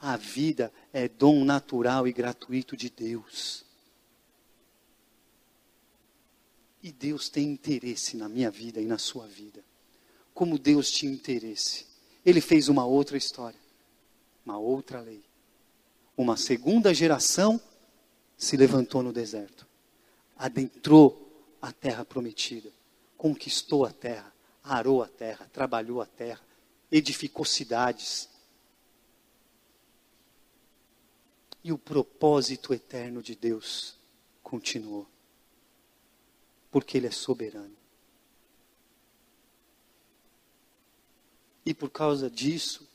a 0.00 0.16
vida 0.16 0.72
é 0.94 1.06
dom 1.06 1.44
natural 1.44 2.08
e 2.08 2.12
gratuito 2.12 2.74
de 2.74 2.88
Deus. 2.88 3.66
E 6.82 6.90
Deus 6.90 7.28
tem 7.28 7.50
interesse 7.50 8.16
na 8.16 8.30
minha 8.30 8.50
vida 8.50 8.80
e 8.80 8.86
na 8.86 8.96
sua 8.96 9.26
vida 9.26 9.62
como 10.32 10.58
Deus 10.58 10.90
tinha 10.90 11.12
interesse. 11.12 11.84
Ele 12.24 12.40
fez 12.40 12.68
uma 12.68 12.86
outra 12.86 13.18
história, 13.18 13.60
uma 14.42 14.56
outra 14.56 15.02
lei. 15.02 15.22
Uma 16.16 16.38
segunda 16.38 16.94
geração 16.94 17.60
se 18.38 18.56
levantou 18.56 19.02
no 19.02 19.12
deserto, 19.12 19.66
adentrou 20.38 21.30
a 21.60 21.70
terra 21.72 22.06
prometida, 22.06 22.72
conquistou 23.20 23.84
a 23.84 23.92
terra, 23.92 24.34
arou 24.64 25.02
a 25.02 25.06
terra, 25.06 25.46
trabalhou 25.52 26.00
a 26.00 26.06
terra, 26.06 26.40
edificou 26.90 27.44
cidades. 27.44 28.30
E 31.62 31.70
o 31.70 31.76
propósito 31.76 32.72
eterno 32.72 33.22
de 33.22 33.36
Deus 33.36 33.94
continuou, 34.42 35.06
porque 36.70 36.96
Ele 36.96 37.08
é 37.08 37.10
soberano. 37.10 37.76
E 41.66 41.74
por 41.74 41.90
causa 41.90 42.30
disso, 42.30 42.88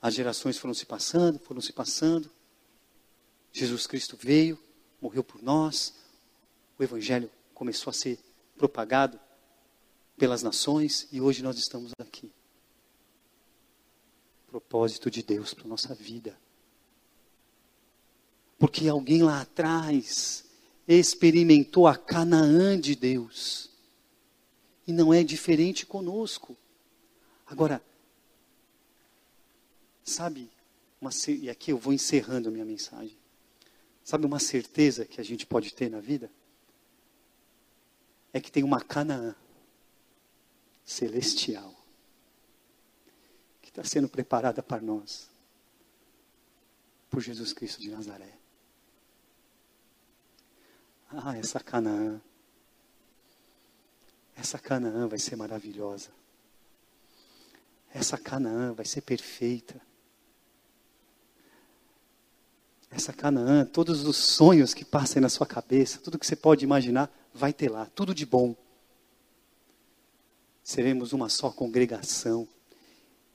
as 0.00 0.14
gerações 0.14 0.56
foram 0.56 0.72
se 0.72 0.86
passando, 0.86 1.38
foram 1.38 1.60
se 1.60 1.74
passando. 1.74 2.30
Jesus 3.52 3.86
Cristo 3.86 4.16
veio, 4.18 4.58
morreu 5.02 5.22
por 5.22 5.42
nós. 5.42 5.94
O 6.78 6.82
Evangelho 6.82 7.30
começou 7.52 7.90
a 7.90 7.94
ser 7.94 8.18
propagado 8.56 9.20
pelas 10.20 10.42
nações 10.42 11.08
e 11.10 11.18
hoje 11.18 11.42
nós 11.42 11.56
estamos 11.56 11.92
aqui. 11.98 12.30
Propósito 14.46 15.10
de 15.10 15.22
Deus 15.22 15.54
para 15.54 15.66
nossa 15.66 15.94
vida. 15.94 16.38
Porque 18.58 18.86
alguém 18.86 19.22
lá 19.22 19.40
atrás 19.40 20.44
experimentou 20.86 21.86
a 21.86 21.96
Canaã 21.96 22.78
de 22.78 22.94
Deus. 22.94 23.70
E 24.86 24.92
não 24.92 25.14
é 25.14 25.24
diferente 25.24 25.86
conosco. 25.86 26.54
Agora, 27.46 27.82
Sabe, 30.04 30.50
uma, 31.00 31.10
e 31.28 31.48
aqui 31.48 31.70
eu 31.70 31.78
vou 31.78 31.92
encerrando 31.92 32.48
a 32.48 32.50
minha 32.52 32.64
mensagem. 32.64 33.16
Sabe 34.02 34.26
uma 34.26 34.40
certeza 34.40 35.04
que 35.04 35.20
a 35.20 35.24
gente 35.24 35.46
pode 35.46 35.72
ter 35.72 35.88
na 35.88 36.00
vida? 36.00 36.28
É 38.32 38.40
que 38.40 38.50
tem 38.50 38.64
uma 38.64 38.80
Canaã 38.80 39.36
celestial 40.90 41.74
que 43.60 43.68
está 43.68 43.84
sendo 43.84 44.08
preparada 44.08 44.62
para 44.62 44.82
nós 44.82 45.28
por 47.08 47.20
Jesus 47.20 47.52
Cristo 47.52 47.80
de 47.80 47.90
Nazaré. 47.90 48.38
Ah, 51.10 51.36
essa 51.36 51.60
Canaã. 51.60 52.20
Essa 54.36 54.58
Canaã 54.58 55.08
vai 55.08 55.18
ser 55.18 55.36
maravilhosa. 55.36 56.10
Essa 57.92 58.16
Canaã 58.16 58.72
vai 58.72 58.86
ser 58.86 59.00
perfeita 59.00 59.80
essa 62.90 63.12
Canaã, 63.12 63.64
todos 63.64 64.04
os 64.04 64.16
sonhos 64.16 64.74
que 64.74 64.84
passem 64.84 65.22
na 65.22 65.28
sua 65.28 65.46
cabeça, 65.46 66.00
tudo 66.00 66.18
que 66.18 66.26
você 66.26 66.34
pode 66.34 66.64
imaginar, 66.64 67.08
vai 67.32 67.52
ter 67.52 67.70
lá, 67.70 67.86
tudo 67.94 68.12
de 68.12 68.26
bom. 68.26 68.56
Seremos 70.62 71.12
uma 71.12 71.28
só 71.28 71.50
congregação 71.50 72.46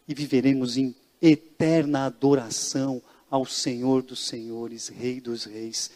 e 0.07 0.13
viveremos 0.13 0.77
em 0.77 0.95
eterna 1.21 2.05
adoração 2.05 3.01
ao 3.29 3.45
Senhor 3.45 4.03
dos 4.03 4.27
Senhores, 4.27 4.87
Rei 4.87 5.19
dos 5.19 5.45
Reis, 5.45 5.91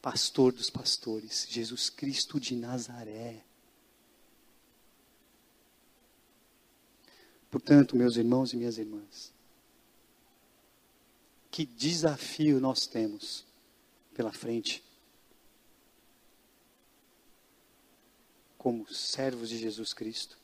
Pastor 0.00 0.52
dos 0.52 0.68
Pastores, 0.68 1.46
Jesus 1.48 1.88
Cristo 1.88 2.38
de 2.38 2.54
Nazaré. 2.54 3.44
Portanto, 7.50 7.96
meus 7.96 8.16
irmãos 8.16 8.52
e 8.52 8.56
minhas 8.56 8.78
irmãs, 8.78 9.32
que 11.50 11.64
desafio 11.64 12.60
nós 12.60 12.86
temos 12.86 13.46
pela 14.12 14.32
frente. 14.32 14.82
Como 18.64 18.90
servos 18.90 19.50
de 19.50 19.58
Jesus 19.58 19.92
Cristo, 19.92 20.38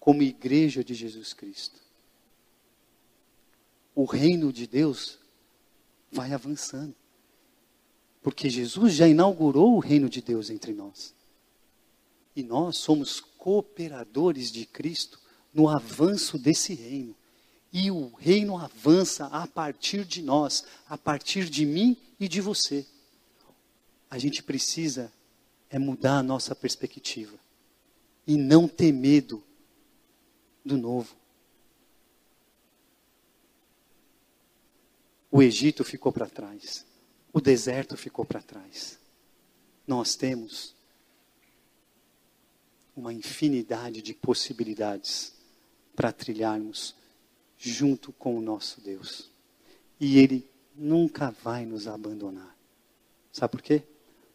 como 0.00 0.24
igreja 0.24 0.82
de 0.82 0.92
Jesus 0.92 1.32
Cristo. 1.32 1.78
O 3.94 4.04
reino 4.04 4.52
de 4.52 4.66
Deus 4.66 5.16
vai 6.10 6.32
avançando. 6.32 6.92
Porque 8.20 8.50
Jesus 8.50 8.94
já 8.94 9.06
inaugurou 9.06 9.76
o 9.76 9.78
reino 9.78 10.08
de 10.08 10.20
Deus 10.20 10.50
entre 10.50 10.72
nós. 10.72 11.14
E 12.34 12.42
nós 12.42 12.78
somos 12.78 13.20
cooperadores 13.20 14.50
de 14.50 14.66
Cristo 14.66 15.20
no 15.54 15.68
avanço 15.68 16.36
desse 16.36 16.74
reino. 16.74 17.14
E 17.72 17.88
o 17.88 18.12
reino 18.16 18.58
avança 18.58 19.26
a 19.26 19.46
partir 19.46 20.04
de 20.04 20.22
nós, 20.22 20.64
a 20.88 20.98
partir 20.98 21.48
de 21.48 21.64
mim 21.64 21.96
e 22.18 22.26
de 22.26 22.40
você. 22.40 22.84
A 24.10 24.18
gente 24.18 24.42
precisa 24.42 25.12
é 25.70 25.78
mudar 25.78 26.18
a 26.18 26.22
nossa 26.22 26.54
perspectiva 26.54 27.38
e 28.26 28.36
não 28.36 28.66
ter 28.66 28.92
medo 28.92 29.42
do 30.64 30.76
novo. 30.76 31.16
O 35.30 35.40
Egito 35.40 35.84
ficou 35.84 36.12
para 36.12 36.28
trás, 36.28 36.84
o 37.32 37.40
deserto 37.40 37.96
ficou 37.96 38.24
para 38.24 38.42
trás. 38.42 38.98
Nós 39.86 40.16
temos 40.16 40.74
uma 42.96 43.12
infinidade 43.12 44.02
de 44.02 44.12
possibilidades 44.12 45.32
para 45.94 46.12
trilharmos 46.12 46.94
junto 47.56 48.12
com 48.12 48.36
o 48.36 48.40
nosso 48.40 48.80
Deus. 48.80 49.30
E 50.00 50.18
Ele 50.18 50.48
nunca 50.74 51.30
vai 51.30 51.64
nos 51.64 51.86
abandonar. 51.86 52.56
Sabe 53.32 53.52
por 53.52 53.62
quê? 53.62 53.82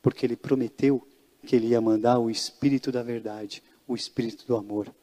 Porque 0.02 0.26
Ele 0.26 0.36
prometeu 0.36 1.06
que 1.46 1.56
Ele 1.56 1.68
ia 1.68 1.80
mandar 1.80 2.20
o 2.20 2.30
Espírito 2.30 2.92
da 2.92 3.04
verdade, 3.04 3.64
o 3.88 3.96
Espírito 3.96 4.46
do 4.46 4.58
amor, 4.58 4.94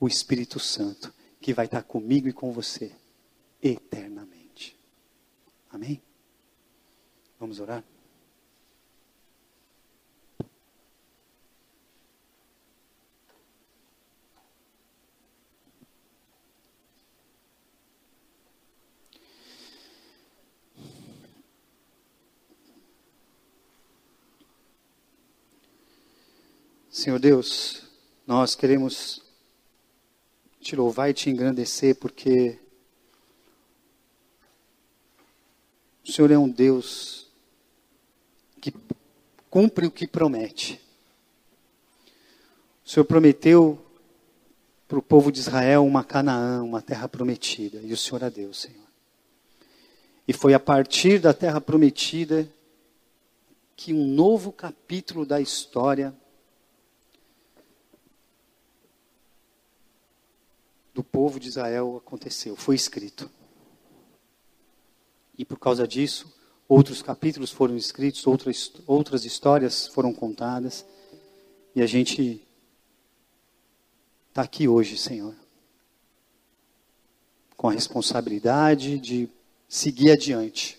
o 0.00 0.06
Espírito 0.06 0.58
Santo, 0.58 1.12
que 1.40 1.52
vai 1.52 1.66
estar 1.66 1.82
comigo 1.82 2.28
e 2.28 2.32
com 2.32 2.52
você 2.52 2.92
eternamente. 3.62 4.78
Amém? 5.70 6.00
Vamos 7.38 7.60
orar? 7.60 7.84
Senhor 26.94 27.18
Deus, 27.18 27.82
nós 28.24 28.54
queremos 28.54 29.20
te 30.60 30.76
louvar 30.76 31.10
e 31.10 31.12
te 31.12 31.28
engrandecer 31.28 31.96
porque 31.96 32.56
o 36.06 36.12
Senhor 36.12 36.30
é 36.30 36.38
um 36.38 36.48
Deus 36.48 37.26
que 38.60 38.72
cumpre 39.50 39.88
o 39.88 39.90
que 39.90 40.06
promete. 40.06 40.80
O 42.86 42.88
Senhor 42.88 43.04
prometeu 43.04 43.84
para 44.86 44.96
o 44.96 45.02
povo 45.02 45.32
de 45.32 45.40
Israel 45.40 45.84
uma 45.84 46.04
Canaã, 46.04 46.62
uma 46.62 46.80
terra 46.80 47.08
prometida, 47.08 47.80
e 47.82 47.92
o 47.92 47.96
Senhor 47.96 48.22
a 48.22 48.28
deu, 48.28 48.54
Senhor. 48.54 48.86
E 50.28 50.32
foi 50.32 50.54
a 50.54 50.60
partir 50.60 51.18
da 51.18 51.34
terra 51.34 51.60
prometida 51.60 52.48
que 53.74 53.92
um 53.92 54.06
novo 54.06 54.52
capítulo 54.52 55.26
da 55.26 55.40
história 55.40 56.14
do 60.94 61.02
povo 61.02 61.40
de 61.40 61.48
Israel 61.48 61.96
aconteceu, 61.96 62.54
foi 62.54 62.76
escrito. 62.76 63.28
E 65.36 65.44
por 65.44 65.58
causa 65.58 65.88
disso, 65.88 66.32
outros 66.68 67.02
capítulos 67.02 67.50
foram 67.50 67.76
escritos, 67.76 68.24
outras, 68.26 68.72
outras 68.86 69.24
histórias 69.24 69.88
foram 69.88 70.14
contadas, 70.14 70.86
e 71.74 71.82
a 71.82 71.86
gente 71.86 72.40
está 74.28 74.42
aqui 74.42 74.68
hoje, 74.68 74.96
Senhor, 74.96 75.34
com 77.56 77.68
a 77.68 77.72
responsabilidade 77.72 78.98
de 78.98 79.28
seguir 79.68 80.12
adiante, 80.12 80.78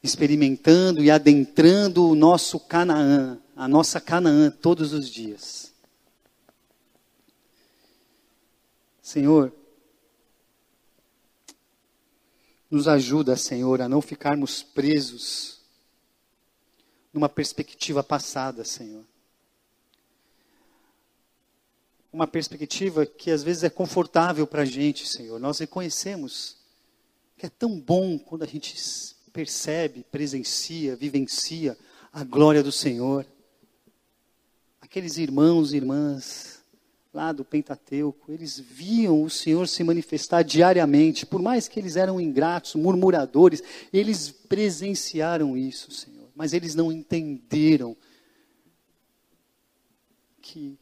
experimentando 0.00 1.02
e 1.02 1.10
adentrando 1.10 2.08
o 2.08 2.14
nosso 2.14 2.60
Canaã, 2.60 3.40
a 3.56 3.66
nossa 3.66 4.00
Canaã 4.00 4.50
todos 4.50 4.92
os 4.92 5.10
dias. 5.10 5.73
Senhor, 9.04 9.52
nos 12.70 12.88
ajuda, 12.88 13.36
Senhor, 13.36 13.82
a 13.82 13.88
não 13.88 14.00
ficarmos 14.00 14.62
presos 14.62 15.60
numa 17.12 17.28
perspectiva 17.28 18.02
passada, 18.02 18.64
Senhor. 18.64 19.04
Uma 22.10 22.26
perspectiva 22.26 23.04
que 23.04 23.30
às 23.30 23.42
vezes 23.42 23.64
é 23.64 23.68
confortável 23.68 24.46
para 24.46 24.62
a 24.62 24.64
gente, 24.64 25.06
Senhor. 25.06 25.38
Nós 25.38 25.58
reconhecemos 25.58 26.56
que 27.36 27.44
é 27.44 27.50
tão 27.50 27.78
bom 27.78 28.18
quando 28.18 28.42
a 28.42 28.46
gente 28.46 28.74
percebe, 29.34 30.02
presencia, 30.04 30.96
vivencia 30.96 31.76
a 32.10 32.24
glória 32.24 32.62
do 32.62 32.72
Senhor. 32.72 33.26
Aqueles 34.80 35.18
irmãos 35.18 35.74
e 35.74 35.76
irmãs 35.76 36.53
lá 37.14 37.30
do 37.30 37.44
Pentateuco, 37.44 38.32
eles 38.32 38.58
viam 38.58 39.22
o 39.22 39.30
Senhor 39.30 39.68
se 39.68 39.84
manifestar 39.84 40.42
diariamente, 40.42 41.24
por 41.24 41.40
mais 41.40 41.68
que 41.68 41.78
eles 41.78 41.94
eram 41.94 42.20
ingratos, 42.20 42.74
murmuradores, 42.74 43.62
eles 43.92 44.30
presenciaram 44.30 45.56
isso, 45.56 45.92
Senhor, 45.92 46.28
mas 46.34 46.52
eles 46.52 46.74
não 46.74 46.90
entenderam 46.90 47.96
que 50.42 50.76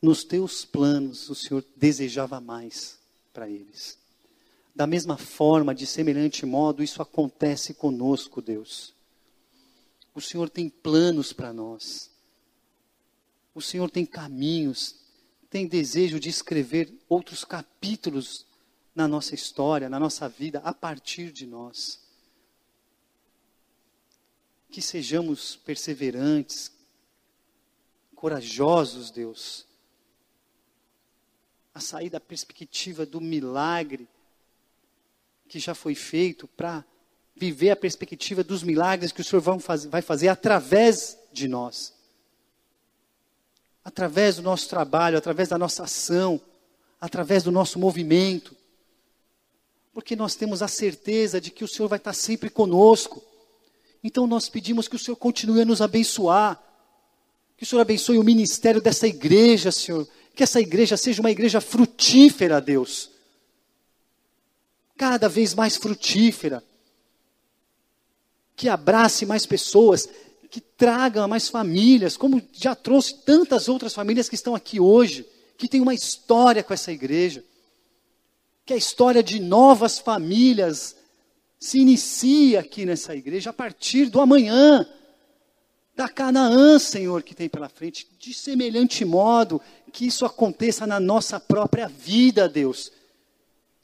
nos 0.00 0.22
teus 0.24 0.64
planos 0.64 1.30
o 1.30 1.34
Senhor 1.34 1.64
desejava 1.74 2.38
mais 2.38 2.98
para 3.32 3.48
eles. 3.48 3.98
Da 4.74 4.86
mesma 4.86 5.16
forma, 5.16 5.74
de 5.74 5.86
semelhante 5.86 6.44
modo, 6.44 6.82
isso 6.82 7.02
acontece 7.02 7.74
conosco, 7.74 8.42
Deus. 8.42 8.94
O 10.14 10.20
Senhor 10.20 10.50
tem 10.50 10.68
planos 10.68 11.32
para 11.32 11.52
nós. 11.52 12.10
O 13.54 13.60
Senhor 13.60 13.90
tem 13.90 14.06
caminhos, 14.06 14.99
tem 15.50 15.66
desejo 15.66 16.20
de 16.20 16.28
escrever 16.28 16.96
outros 17.08 17.44
capítulos 17.44 18.46
na 18.94 19.08
nossa 19.08 19.34
história, 19.34 19.90
na 19.90 19.98
nossa 19.98 20.28
vida, 20.28 20.60
a 20.60 20.72
partir 20.72 21.32
de 21.32 21.44
nós. 21.44 22.00
Que 24.70 24.80
sejamos 24.80 25.56
perseverantes, 25.56 26.70
corajosos, 28.14 29.10
Deus, 29.10 29.66
a 31.74 31.80
sair 31.80 32.10
da 32.10 32.20
perspectiva 32.20 33.04
do 33.04 33.20
milagre 33.20 34.08
que 35.48 35.58
já 35.58 35.74
foi 35.74 35.96
feito 35.96 36.46
para 36.46 36.84
viver 37.34 37.70
a 37.70 37.76
perspectiva 37.76 38.44
dos 38.44 38.62
milagres 38.62 39.10
que 39.10 39.20
o 39.20 39.24
Senhor 39.24 39.42
vai 39.88 40.02
fazer 40.02 40.28
através 40.28 41.18
de 41.32 41.48
nós 41.48 41.98
através 43.84 44.36
do 44.36 44.42
nosso 44.42 44.68
trabalho, 44.68 45.18
através 45.18 45.48
da 45.48 45.58
nossa 45.58 45.84
ação, 45.84 46.40
através 47.00 47.42
do 47.42 47.50
nosso 47.50 47.78
movimento. 47.78 48.54
Porque 49.92 50.14
nós 50.14 50.34
temos 50.34 50.62
a 50.62 50.68
certeza 50.68 51.40
de 51.40 51.50
que 51.50 51.64
o 51.64 51.68
Senhor 51.68 51.88
vai 51.88 51.98
estar 51.98 52.12
sempre 52.12 52.50
conosco. 52.50 53.22
Então 54.02 54.26
nós 54.26 54.48
pedimos 54.48 54.86
que 54.86 54.96
o 54.96 54.98
Senhor 54.98 55.16
continue 55.16 55.62
a 55.62 55.64
nos 55.64 55.80
abençoar. 55.80 56.62
Que 57.56 57.64
o 57.64 57.66
Senhor 57.66 57.82
abençoe 57.82 58.18
o 58.18 58.24
ministério 58.24 58.80
dessa 58.80 59.06
igreja, 59.06 59.72
Senhor. 59.72 60.06
Que 60.34 60.42
essa 60.42 60.60
igreja 60.60 60.96
seja 60.96 61.20
uma 61.20 61.30
igreja 61.30 61.60
frutífera, 61.60 62.60
Deus. 62.60 63.10
Cada 64.96 65.28
vez 65.28 65.54
mais 65.54 65.76
frutífera. 65.76 66.62
Que 68.54 68.68
abrace 68.68 69.26
mais 69.26 69.44
pessoas 69.44 70.08
que 70.50 70.60
traga 70.60 71.28
mais 71.28 71.48
famílias, 71.48 72.16
como 72.16 72.42
já 72.52 72.74
trouxe 72.74 73.14
tantas 73.24 73.68
outras 73.68 73.94
famílias 73.94 74.28
que 74.28 74.34
estão 74.34 74.54
aqui 74.54 74.80
hoje, 74.80 75.24
que 75.56 75.68
tem 75.68 75.80
uma 75.80 75.94
história 75.94 76.62
com 76.62 76.74
essa 76.74 76.90
igreja, 76.90 77.44
que 78.66 78.74
a 78.74 78.76
história 78.76 79.22
de 79.22 79.38
novas 79.38 80.00
famílias 80.00 80.96
se 81.58 81.78
inicia 81.78 82.60
aqui 82.60 82.84
nessa 82.84 83.14
igreja 83.14 83.50
a 83.50 83.52
partir 83.52 84.06
do 84.06 84.20
amanhã, 84.20 84.86
da 85.94 86.08
Canaã, 86.08 86.78
Senhor, 86.78 87.22
que 87.22 87.34
tem 87.34 87.48
pela 87.48 87.68
frente, 87.68 88.08
de 88.18 88.34
semelhante 88.34 89.04
modo 89.04 89.60
que 89.92 90.06
isso 90.06 90.24
aconteça 90.24 90.86
na 90.86 90.98
nossa 90.98 91.38
própria 91.38 91.86
vida, 91.86 92.48
Deus. 92.48 92.90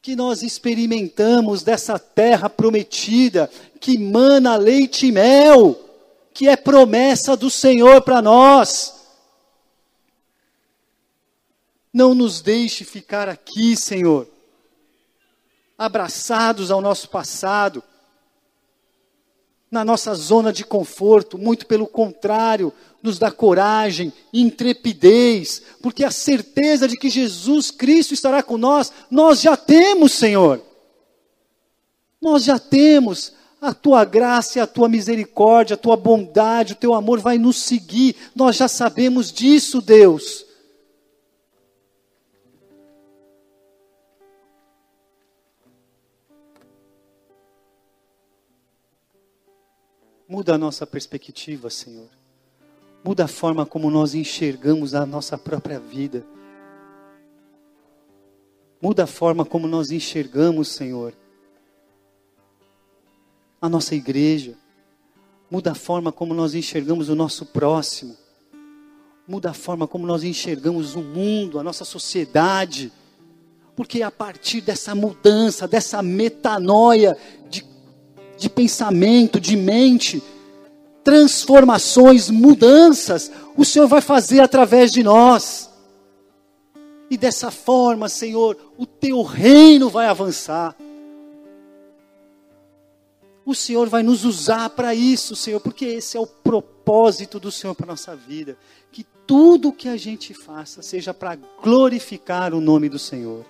Que 0.00 0.16
nós 0.16 0.42
experimentamos 0.42 1.62
dessa 1.62 1.98
terra 1.98 2.48
prometida, 2.48 3.50
que 3.80 3.98
mana 3.98 4.56
leite 4.56 5.06
e 5.06 5.12
mel 5.12 5.85
que 6.36 6.46
é 6.46 6.54
promessa 6.54 7.34
do 7.34 7.50
Senhor 7.50 8.02
para 8.02 8.20
nós. 8.20 8.94
Não 11.90 12.14
nos 12.14 12.42
deixe 12.42 12.84
ficar 12.84 13.26
aqui, 13.26 13.74
Senhor, 13.74 14.28
abraçados 15.78 16.70
ao 16.70 16.82
nosso 16.82 17.08
passado, 17.08 17.82
na 19.70 19.82
nossa 19.82 20.14
zona 20.14 20.52
de 20.52 20.62
conforto, 20.62 21.38
muito 21.38 21.64
pelo 21.64 21.86
contrário, 21.86 22.70
nos 23.02 23.18
dá 23.18 23.30
coragem, 23.30 24.12
intrepidez, 24.30 25.62
porque 25.80 26.04
a 26.04 26.10
certeza 26.10 26.86
de 26.86 26.98
que 26.98 27.08
Jesus 27.08 27.70
Cristo 27.70 28.12
estará 28.12 28.42
com 28.42 28.58
nós, 28.58 28.92
nós 29.10 29.40
já 29.40 29.56
temos, 29.56 30.12
Senhor. 30.12 30.60
Nós 32.20 32.44
já 32.44 32.58
temos 32.58 33.32
a 33.68 33.74
tua 33.74 34.04
graça, 34.04 34.62
a 34.62 34.66
tua 34.66 34.88
misericórdia, 34.88 35.74
a 35.74 35.76
tua 35.76 35.96
bondade, 35.96 36.72
o 36.72 36.76
teu 36.76 36.94
amor 36.94 37.18
vai 37.20 37.38
nos 37.38 37.56
seguir. 37.56 38.14
Nós 38.34 38.56
já 38.56 38.68
sabemos 38.68 39.32
disso, 39.32 39.80
Deus. 39.80 40.46
Muda 50.28 50.54
a 50.54 50.58
nossa 50.58 50.86
perspectiva, 50.86 51.70
Senhor. 51.70 52.08
Muda 53.04 53.24
a 53.24 53.28
forma 53.28 53.64
como 53.64 53.90
nós 53.90 54.14
enxergamos 54.14 54.94
a 54.94 55.06
nossa 55.06 55.38
própria 55.38 55.78
vida. 55.78 56.24
Muda 58.82 59.04
a 59.04 59.06
forma 59.06 59.44
como 59.44 59.68
nós 59.68 59.90
enxergamos, 59.90 60.68
Senhor 60.68 61.14
a 63.60 63.68
nossa 63.68 63.94
igreja, 63.94 64.54
muda 65.50 65.72
a 65.72 65.74
forma 65.74 66.12
como 66.12 66.34
nós 66.34 66.54
enxergamos 66.54 67.08
o 67.08 67.14
nosso 67.14 67.46
próximo, 67.46 68.16
muda 69.26 69.50
a 69.50 69.54
forma 69.54 69.86
como 69.86 70.06
nós 70.06 70.22
enxergamos 70.22 70.94
o 70.94 71.00
mundo, 71.00 71.58
a 71.58 71.62
nossa 71.62 71.84
sociedade, 71.84 72.92
porque 73.74 74.02
a 74.02 74.10
partir 74.10 74.60
dessa 74.60 74.94
mudança, 74.94 75.68
dessa 75.68 76.02
metanoia 76.02 77.16
de, 77.48 77.64
de 78.38 78.48
pensamento, 78.48 79.40
de 79.40 79.56
mente, 79.56 80.22
transformações, 81.04 82.30
mudanças, 82.30 83.30
o 83.56 83.64
Senhor 83.64 83.86
vai 83.86 84.00
fazer 84.00 84.40
através 84.40 84.90
de 84.90 85.02
nós. 85.02 85.70
E 87.10 87.16
dessa 87.16 87.50
forma, 87.50 88.08
Senhor, 88.08 88.56
o 88.76 88.84
teu 88.84 89.22
reino 89.22 89.88
vai 89.88 90.06
avançar 90.06 90.74
o 93.46 93.54
Senhor 93.54 93.88
vai 93.88 94.02
nos 94.02 94.24
usar 94.24 94.70
para 94.70 94.92
isso, 94.92 95.36
Senhor, 95.36 95.60
porque 95.60 95.84
esse 95.84 96.16
é 96.16 96.20
o 96.20 96.26
propósito 96.26 97.38
do 97.38 97.52
Senhor 97.52 97.76
para 97.76 97.86
nossa 97.86 98.16
vida. 98.16 98.58
Que 98.90 99.06
tudo 99.24 99.72
que 99.72 99.88
a 99.88 99.96
gente 99.96 100.34
faça 100.34 100.82
seja 100.82 101.14
para 101.14 101.38
glorificar 101.62 102.52
o 102.52 102.60
nome 102.60 102.88
do 102.88 102.98
Senhor. 102.98 103.46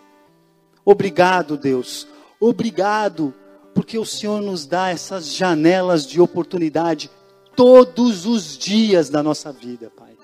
Obrigado, 0.84 1.56
Deus. 1.56 2.06
Obrigado, 2.38 3.32
porque 3.74 3.98
o 3.98 4.04
Senhor 4.04 4.42
nos 4.42 4.66
dá 4.66 4.90
essas 4.90 5.32
janelas 5.32 6.06
de 6.06 6.20
oportunidade 6.20 7.10
todos 7.56 8.26
os 8.26 8.58
dias 8.58 9.08
da 9.08 9.22
nossa 9.22 9.50
vida, 9.50 9.90
Pai. 9.96 10.14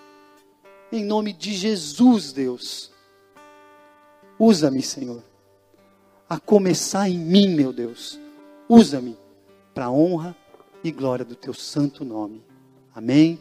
Em 0.93 1.03
nome 1.03 1.33
de 1.33 1.55
Jesus, 1.55 2.31
Deus. 2.31 2.91
Usa-me, 4.39 4.83
Senhor. 4.83 5.23
A 6.29 6.39
começar 6.39 7.09
em 7.09 7.17
mim, 7.17 7.49
meu 7.55 7.73
Deus. 7.73 8.21
Usa-me 8.69 9.22
para 9.75 9.87
a 9.87 9.91
honra 9.91 10.37
e 10.83 10.91
glória 10.91 11.25
do 11.25 11.35
teu 11.35 11.55
santo 11.55 12.05
nome. 12.05 12.45
Amém 12.95 13.41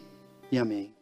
e 0.50 0.58
amém. 0.58 0.94